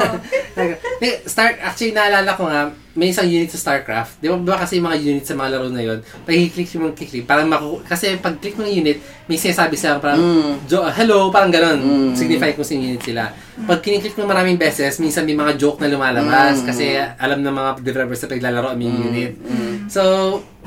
Hindi, 0.97 1.09
Star, 1.25 1.49
actually, 1.59 1.93
naalala 1.93 2.31
ko 2.33 2.45
nga, 2.45 2.61
may 2.93 3.09
isang 3.09 3.25
unit 3.27 3.49
sa 3.49 3.57
StarCraft. 3.59 4.21
Di 4.21 4.27
ba 4.27 4.37
ba 4.37 4.57
kasi 4.57 4.77
yung 4.77 4.89
mga 4.89 4.99
unit 4.99 5.25
sa 5.25 5.33
mga 5.33 5.49
laro 5.51 5.69
na 5.69 5.81
yun, 5.81 5.99
pag 6.01 6.33
i-click 6.35 6.69
mo 6.75 6.93
click, 6.93 7.25
parang 7.25 7.45
maku... 7.47 7.81
Kasi 7.83 8.17
pag 8.17 8.37
click 8.37 8.57
mo 8.57 8.63
ng 8.63 8.73
unit, 8.75 8.97
may 9.25 9.37
sinasabi 9.37 9.73
sila 9.73 9.97
parang, 9.97 10.17
Mm. 10.17 10.53
jo- 10.65 10.89
hello, 10.91 11.29
parang 11.29 11.49
ganon. 11.49 11.77
Mm. 11.77 12.13
Signify 12.13 12.53
kung 12.53 12.65
sino 12.65 12.81
unit 12.83 13.01
sila. 13.01 13.33
Pag 13.59 13.81
kiniklik 13.81 14.17
mo 14.17 14.25
maraming 14.25 14.57
beses, 14.57 14.97
minsan 14.97 15.25
may 15.25 15.33
mga 15.35 15.57
joke 15.57 15.77
na 15.79 15.89
lumalabas 15.89 16.61
Mm. 16.61 16.67
kasi 16.67 16.85
alam 16.97 17.41
ng 17.41 17.53
mga 17.53 17.71
developers 17.81 18.21
na 18.21 18.29
paglalaro 18.31 18.69
ang 18.71 18.81
yung 18.81 18.97
unit. 19.07 19.33
Mm. 19.39 19.89
So, 19.89 20.03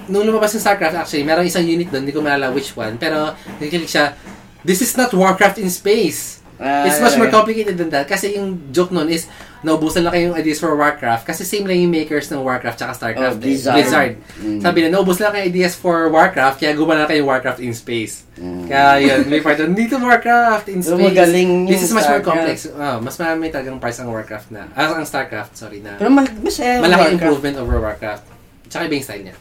nung 0.06 0.22
lumabas 0.24 0.54
yung 0.54 0.62
StarCraft, 0.62 0.98
actually, 1.00 1.22
meron 1.22 1.46
isang 1.46 1.66
unit 1.66 1.86
doon, 1.88 2.02
hindi 2.02 2.14
ko 2.14 2.22
maalala 2.22 2.50
which 2.50 2.74
one, 2.74 2.98
pero 2.98 3.30
nakiklik 3.58 3.86
siya, 3.86 4.14
this 4.62 4.82
is 4.82 4.94
not 4.96 5.10
Warcraft 5.12 5.58
in 5.58 5.70
space. 5.70 6.39
Ah, 6.60 6.84
It's 6.84 7.00
much 7.00 7.16
more 7.16 7.28
complicated 7.30 7.74
than 7.74 7.88
that. 7.88 8.04
Kasi 8.04 8.36
yung 8.36 8.68
joke 8.70 8.92
nun 8.92 9.08
is, 9.08 9.32
naubusan 9.60 10.04
lang 10.04 10.12
kayong 10.12 10.36
ideas 10.36 10.58
for 10.58 10.72
Warcraft. 10.74 11.24
Kasi 11.24 11.42
same 11.42 11.64
lang 11.64 11.76
yung 11.78 11.88
makers 11.90 12.28
ng 12.28 12.40
Warcraft 12.40 12.76
tsaka 12.76 12.92
Oh, 12.92 13.00
StarCraft. 13.00 13.38
eh. 13.38 13.44
Blizzard. 13.56 14.14
Mm. 14.38 14.60
Sabi 14.60 14.78
na, 14.82 14.88
naubos 14.90 15.18
lang 15.18 15.32
kayo 15.32 15.44
ideas 15.46 15.74
for 15.74 16.08
Warcraft, 16.08 16.58
kaya 16.58 16.72
gumawa 16.74 16.96
na 16.98 17.08
kayo 17.08 17.24
Warcraft 17.24 17.60
in 17.60 17.72
space. 17.72 18.28
Mm. 18.36 18.68
Kaya 18.68 18.88
yun, 19.00 19.20
may 19.26 19.40
part 19.40 19.56
doon, 19.56 19.72
dito 19.72 19.96
Warcraft 19.98 20.68
in 20.68 20.80
space. 20.80 21.00
magaling 21.02 21.64
This 21.66 21.80
is 21.82 21.92
much 21.92 22.08
more 22.08 22.20
complex. 22.22 22.68
Oh, 22.68 23.00
mas 23.00 23.16
marami 23.16 23.48
talagang 23.48 23.80
parts 23.80 23.98
ang 23.98 24.08
Warcraft 24.10 24.48
na, 24.50 24.68
ah, 24.70 24.92
ang 24.94 25.04
StarCraft, 25.04 25.56
sorry 25.56 25.80
na. 25.80 25.96
Pero 25.96 26.08
mal- 26.10 26.28
masaya 26.40 26.76
yung 26.76 26.84
Malaki 26.86 27.00
Warcraft. 27.02 27.16
improvement 27.16 27.56
over 27.58 27.78
Warcraft. 27.80 28.24
Tsaka 28.66 28.84
iba 28.84 28.94
yung 28.94 29.06
style 29.06 29.24
niya. 29.26 29.36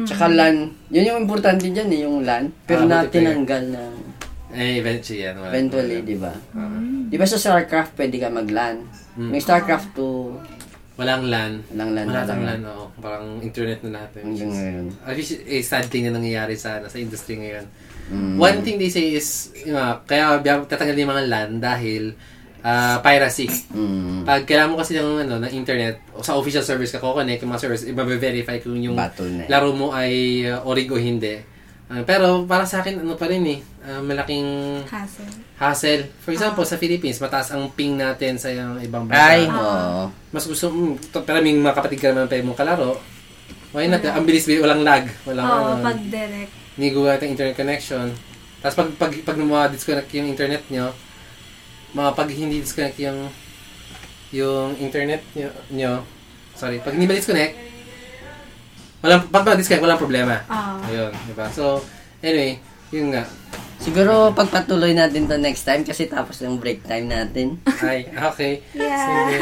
Tsaka 0.00 0.24
LAN. 0.28 0.56
Yun 0.88 1.02
yung 1.04 1.18
importante 1.20 1.66
dyan 1.66 1.90
eh, 1.90 2.00
yung 2.00 2.22
LAN. 2.22 2.54
Pero 2.64 2.86
na 2.86 2.94
Ah, 2.96 3.02
multiplayer. 3.02 3.34
tinanggal 3.34 3.62
na 3.68 3.82
Eh, 4.50 4.82
eventually 4.82 5.22
yan. 5.22 5.34
wala- 5.38 5.52
eventually, 5.52 5.96
di 6.02 6.16
ba? 6.18 6.32
Ah. 6.52 6.66
Di 7.06 7.16
ba 7.16 7.26
sa 7.26 7.38
StarCraft 7.38 7.94
pwede 7.94 8.16
ka 8.18 8.28
mag-LAN? 8.28 8.76
Mm. 9.14 9.30
May 9.30 9.40
StarCraft 9.40 9.94
2, 9.94 10.98
walang 10.98 11.26
LAN. 11.26 11.64
Walang 11.70 11.90
LAN 11.96 12.06
Wala. 12.06 12.22
LAN, 12.26 12.60
oo. 12.66 12.84
Parang 12.98 13.40
internet 13.40 13.80
na 13.82 13.90
lahat. 13.96 14.10
eh. 14.18 14.22
Hanggang 14.22 14.52
ngayon. 14.52 14.84
At 15.00 15.14
least, 15.16 15.32
eh, 15.40 15.62
sad 15.62 15.86
thing 15.88 16.04
na 16.04 16.14
nangyayari 16.14 16.54
sa, 16.54 16.82
sa 16.84 16.98
industry 16.98 17.40
ngayon. 17.40 17.64
Mm. 18.10 18.36
One 18.36 18.58
thing 18.60 18.76
they 18.76 18.90
say 18.90 19.14
is, 19.14 19.54
yun 19.54 19.78
nga, 19.78 20.02
kaya 20.02 20.42
tatanggalin 20.66 21.06
yung 21.06 21.12
mga 21.14 21.26
LAN 21.30 21.50
dahil 21.56 22.02
ah, 22.60 23.00
piracy. 23.00 23.48
Mm. 23.72 24.28
Pag 24.28 24.44
kailangan 24.44 24.70
mo 24.70 24.76
kasi 24.76 24.92
ng, 24.92 25.24
ano, 25.24 25.40
ng 25.40 25.52
internet, 25.54 26.04
o 26.12 26.20
sa 26.20 26.36
official 26.36 26.60
service 26.60 26.92
ka 26.92 27.00
kukonek, 27.00 27.40
yung 27.40 27.54
mga 27.54 27.62
service, 27.62 27.88
i-verify 27.88 28.60
kung 28.60 28.76
yung 28.76 28.92
laro 29.48 29.72
mo 29.72 29.96
ay 29.96 30.44
uh, 30.44 30.60
orig 30.68 30.90
o 30.92 31.00
hindi. 31.00 31.40
Ah, 31.90 32.06
pero 32.06 32.46
para 32.46 32.62
sa 32.62 32.80
akin, 32.80 33.02
ano 33.02 33.18
pa 33.18 33.26
rin 33.26 33.42
eh, 33.42 33.58
ah, 33.82 33.98
malaking 33.98 34.46
Hassle. 34.86 35.26
hassle. 35.58 36.02
For 36.22 36.30
example, 36.30 36.62
sa 36.62 36.78
Philippines, 36.78 37.18
mataas 37.18 37.50
ang 37.50 37.66
ping 37.68 37.98
natin 37.98 38.38
sa 38.38 38.46
yung 38.46 38.78
ibang 38.78 39.10
bansa. 39.10 39.18
Ay, 39.26 39.42
oo. 39.44 40.06
Mas 40.30 40.46
gusto, 40.46 40.70
mm, 40.70 41.10
to- 41.10 41.26
pero 41.26 41.42
may 41.42 41.50
mga 41.50 41.74
kapatid 41.74 41.98
ka 41.98 42.14
naman 42.14 42.30
pa 42.30 42.38
yung 42.38 42.54
kalaro. 42.54 42.94
Why 43.70 43.90
not? 43.90 44.02
Ang 44.02 44.22
bilis, 44.22 44.46
walang 44.46 44.86
lag. 44.86 45.02
Walang, 45.26 45.42
Oo, 45.44 45.58
ano, 45.74 45.82
pag 45.82 45.98
direct. 45.98 46.50
hindi 46.78 46.86
gumawa 46.90 47.18
ng 47.18 47.26
internet 47.28 47.56
connection. 47.58 48.06
Tapos 48.60 48.76
pag, 48.76 48.88
pag, 48.94 49.12
pag 49.26 49.36
ma-disconnect 49.36 50.10
yung 50.14 50.30
internet 50.30 50.62
nyo, 50.70 50.94
mga 51.90 52.10
pag 52.14 52.28
hindi 52.30 52.62
disconnect 52.62 53.02
yung 53.02 53.18
yung 54.30 54.78
internet 54.78 55.26
nyo, 55.34 55.50
nyo 55.70 55.92
sorry, 56.54 56.78
pag 56.78 56.94
hindi 56.94 57.10
ma-disconnect, 57.10 57.54
walang, 59.02 59.26
pag 59.26 59.42
ma-disconnect, 59.42 59.82
walang 59.82 59.98
problema. 59.98 60.46
Ah. 60.46 60.69
Ayun, 60.90 61.12
di 61.14 61.32
ba? 61.32 61.46
So, 61.48 61.78
anyway, 62.20 62.58
yun 62.90 63.14
nga. 63.14 63.24
Siguro 63.80 64.28
pagpatuloy 64.30 64.92
natin 64.92 65.24
to 65.24 65.40
next 65.40 65.64
time 65.64 65.80
kasi 65.80 66.04
tapos 66.04 66.36
yung 66.42 66.60
break 66.60 66.84
time 66.84 67.08
natin. 67.08 67.56
Ay, 67.80 68.04
okay. 68.12 68.60
Yeah. 68.76 69.00
Sige. 69.00 69.36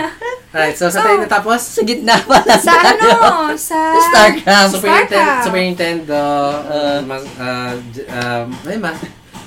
Alright, 0.48 0.76
so 0.76 0.88
sa 0.88 1.02
tayo 1.02 1.18
natapos? 1.18 1.60
Sa 1.60 1.82
gitna 1.82 2.16
pa 2.22 2.40
lang 2.40 2.56
Sa 2.56 2.72
ano? 2.72 3.10
Sa... 3.68 3.76
Starcraft. 3.98 4.72
Super 4.72 4.88
Nintendo. 4.94 5.42
Super 5.42 5.60
Nintendo, 5.60 6.20
uh, 6.64 6.98
mas, 7.02 7.22
uh, 7.36 7.74
um, 8.08 8.46
ano 8.54 8.70
yun 8.70 8.80
ba? 8.80 8.94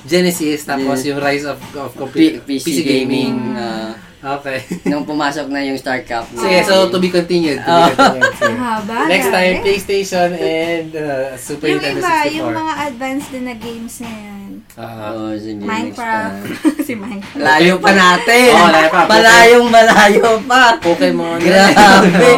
Genesis, 0.02 0.62
tapos 0.62 1.00
Yeah. 1.00 1.14
yung 1.14 1.18
Rise 1.18 1.46
of, 1.46 1.58
of 1.74 1.90
P- 1.90 1.98
computer, 1.98 2.42
PC, 2.44 2.82
gaming. 2.82 3.56
ah, 3.56 3.94
Okay. 4.22 4.62
nung 4.90 5.02
pumasok 5.02 5.50
na 5.50 5.66
yung 5.66 5.74
StarCraft. 5.74 6.38
Sige, 6.38 6.62
so 6.62 6.86
to 6.86 7.02
be 7.02 7.10
continued. 7.10 7.58
To 7.58 7.70
be 7.74 7.90
continued. 7.98 8.34
Sige. 8.38 8.46
Ang 8.54 8.62
haba. 8.62 8.98
Next 9.10 9.28
time, 9.34 9.54
PlayStation 9.66 10.28
and 10.38 10.88
uh, 10.94 11.34
Super 11.34 11.74
Yung 11.74 11.82
Nintendo 11.82 12.06
iba, 12.06 12.30
64. 12.30 12.38
yung 12.38 12.50
mga 12.54 12.74
advanced 12.86 13.30
din 13.34 13.44
na 13.50 13.54
games 13.58 13.94
ngayon. 13.98 14.50
Ah, 14.78 15.10
Oo, 15.10 15.34
sige, 15.34 15.58
next 15.58 15.66
Minecraft. 15.66 16.42
si 16.86 16.92
Minecraft. 16.94 17.42
Layo 17.42 17.74
pa 17.82 17.90
natin. 17.90 18.48
Oo, 18.54 18.68
layo 18.70 18.88
pa. 18.94 19.00
Malayong 19.10 19.66
malayo 19.66 20.28
pa. 20.46 20.62
Pokemon. 20.78 21.38
Grabe. 21.42 22.30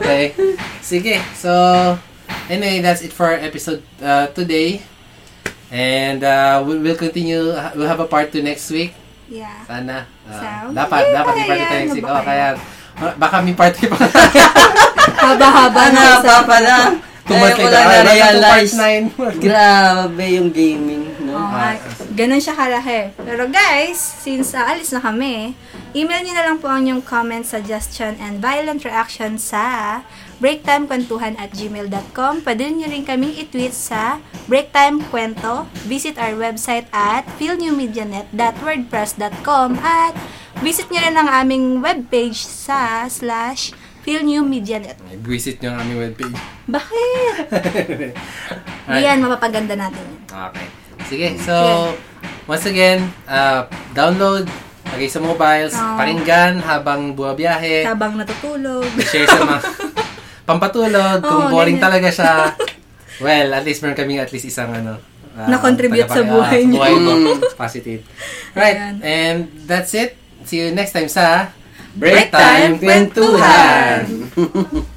okay. 0.00 0.24
Sige. 0.80 1.20
So, 1.36 1.52
anyway, 2.48 2.80
that's 2.80 3.04
it 3.04 3.12
for 3.12 3.28
our 3.28 3.40
episode 3.44 3.84
uh, 4.00 4.32
today. 4.32 4.80
And 5.68 6.24
uh, 6.24 6.64
we 6.64 6.80
will 6.80 6.96
continue. 6.96 7.52
We'll 7.76 7.92
have 7.92 8.00
a 8.00 8.08
part 8.08 8.32
2 8.32 8.40
next 8.40 8.72
week. 8.72 9.03
Yeah. 9.34 9.58
Sana. 9.66 10.06
Uh, 10.22 10.38
Sounds 10.38 10.72
dapat, 10.72 11.02
good. 11.02 11.14
dapat 11.16 11.32
may 11.34 11.44
part 11.44 11.58
2 11.58 11.64
Ayan, 11.64 11.72
next 11.74 11.90
week. 11.90 11.98
ano 11.98 12.06
ba 12.06 12.10
Oh, 12.12 12.22
kaya, 12.22 12.46
uh, 12.96 13.14
baka 13.18 13.36
may 13.42 13.54
part 13.54 13.74
3 13.74 13.90
pa. 13.90 13.98
Haba-haba 15.24 15.80
Ano 15.82 15.98
na 15.98 16.14
pa 16.20 16.36
pala? 16.44 16.76
Tumat 17.24 17.40
Ngayon 17.40 17.56
ko 17.56 17.64
ka. 17.64 17.72
lang 17.72 17.82
Ah, 17.82 17.92
na-realize. 18.04 18.72
part 18.76 19.10
9. 19.16 19.40
Grabe 19.40 20.24
yung 20.30 20.50
gaming. 20.50 21.02
No? 21.24 21.34
Oh, 21.34 21.50
ay, 21.50 21.80
ganun 22.12 22.36
siya 22.36 22.52
kalaki. 22.54 23.16
Pero 23.16 23.48
guys, 23.48 23.96
since 23.96 24.52
aalis 24.52 24.92
na 24.92 25.00
kami, 25.00 25.56
email 25.92 26.20
niyo 26.20 26.30
na 26.32 26.44
lang 26.44 26.60
po 26.60 26.68
ang 26.68 26.84
inyong 26.84 27.02
comments, 27.02 27.50
suggestion, 27.50 28.14
and 28.20 28.38
violent 28.38 28.84
reaction 28.84 29.34
sa 29.34 29.98
breaktimekwentuhan 30.36 31.34
at 31.34 31.50
gmail.com. 31.50 32.40
Pwede 32.40 32.62
niyo 32.66 32.86
rin 32.86 33.02
kaming 33.02 33.34
i-tweet 33.36 33.70
sa 33.70 34.18
breaktimekwento. 34.44 35.64
Visit 35.84 36.16
our 36.16 36.34
website 36.34 36.86
at 36.90 37.22
feelnewmedianet.wordpress.com 37.36 39.68
at 39.78 40.12
visit 40.58 40.86
niyo 40.88 41.00
rin 41.02 41.14
ang 41.14 41.28
aming 41.28 41.78
webpage 41.78 42.38
sa 42.38 43.02
slash 43.06 43.70
feelnewmedianet. 44.02 44.94
Visit 45.18 45.58
nyo 45.58 45.72
ang 45.72 45.78
aming 45.82 45.98
webpage. 46.02 46.34
Bakit? 46.66 47.46
Alright. 48.84 49.00
Yan, 49.00 49.16
mapapaganda 49.18 49.74
natin. 49.74 50.04
Okay. 50.26 50.66
Sige, 51.04 51.28
so, 51.38 51.52
once 52.44 52.64
again, 52.64 53.00
uh, 53.24 53.64
download, 53.92 54.44
lagay 54.86 55.06
sa 55.06 55.20
mobiles, 55.20 55.72
Oo. 55.72 55.96
pakinggan 55.96 56.60
habang 56.60 57.12
buwabiyahe, 57.12 57.84
Habang 57.84 58.16
natutulog. 58.16 58.84
share 59.02 59.24
sa 59.24 59.40
mga 59.40 59.58
pampatulog, 60.44 61.18
kung 61.20 61.42
Oo, 61.42 61.50
boring 61.50 61.76
ganyan. 61.76 61.86
talaga 61.90 62.08
siya. 62.10 62.32
Well, 63.16 63.54
at 63.54 63.62
least 63.62 63.78
meron 63.78 63.94
kaming 63.94 64.18
at 64.18 64.34
least 64.34 64.42
isang 64.44 64.74
ano, 64.74 64.98
uh, 65.32 65.46
Na-contribute 65.46 66.10
sa 66.10 66.18
buhay 66.20 66.66
niyo. 66.66 66.82
buhay 66.82 66.94
mo. 66.98 67.14
Positive. 67.54 68.02
Right, 68.52 68.74
Ayan. 68.74 68.94
and 69.00 69.38
that's 69.64 69.94
it. 69.94 70.18
See 70.42 70.58
you 70.58 70.74
next 70.74 70.90
time 70.90 71.06
sa 71.06 71.54
Break 71.94 72.34
Time 72.34 72.74
Kwentuhan! 72.76 74.02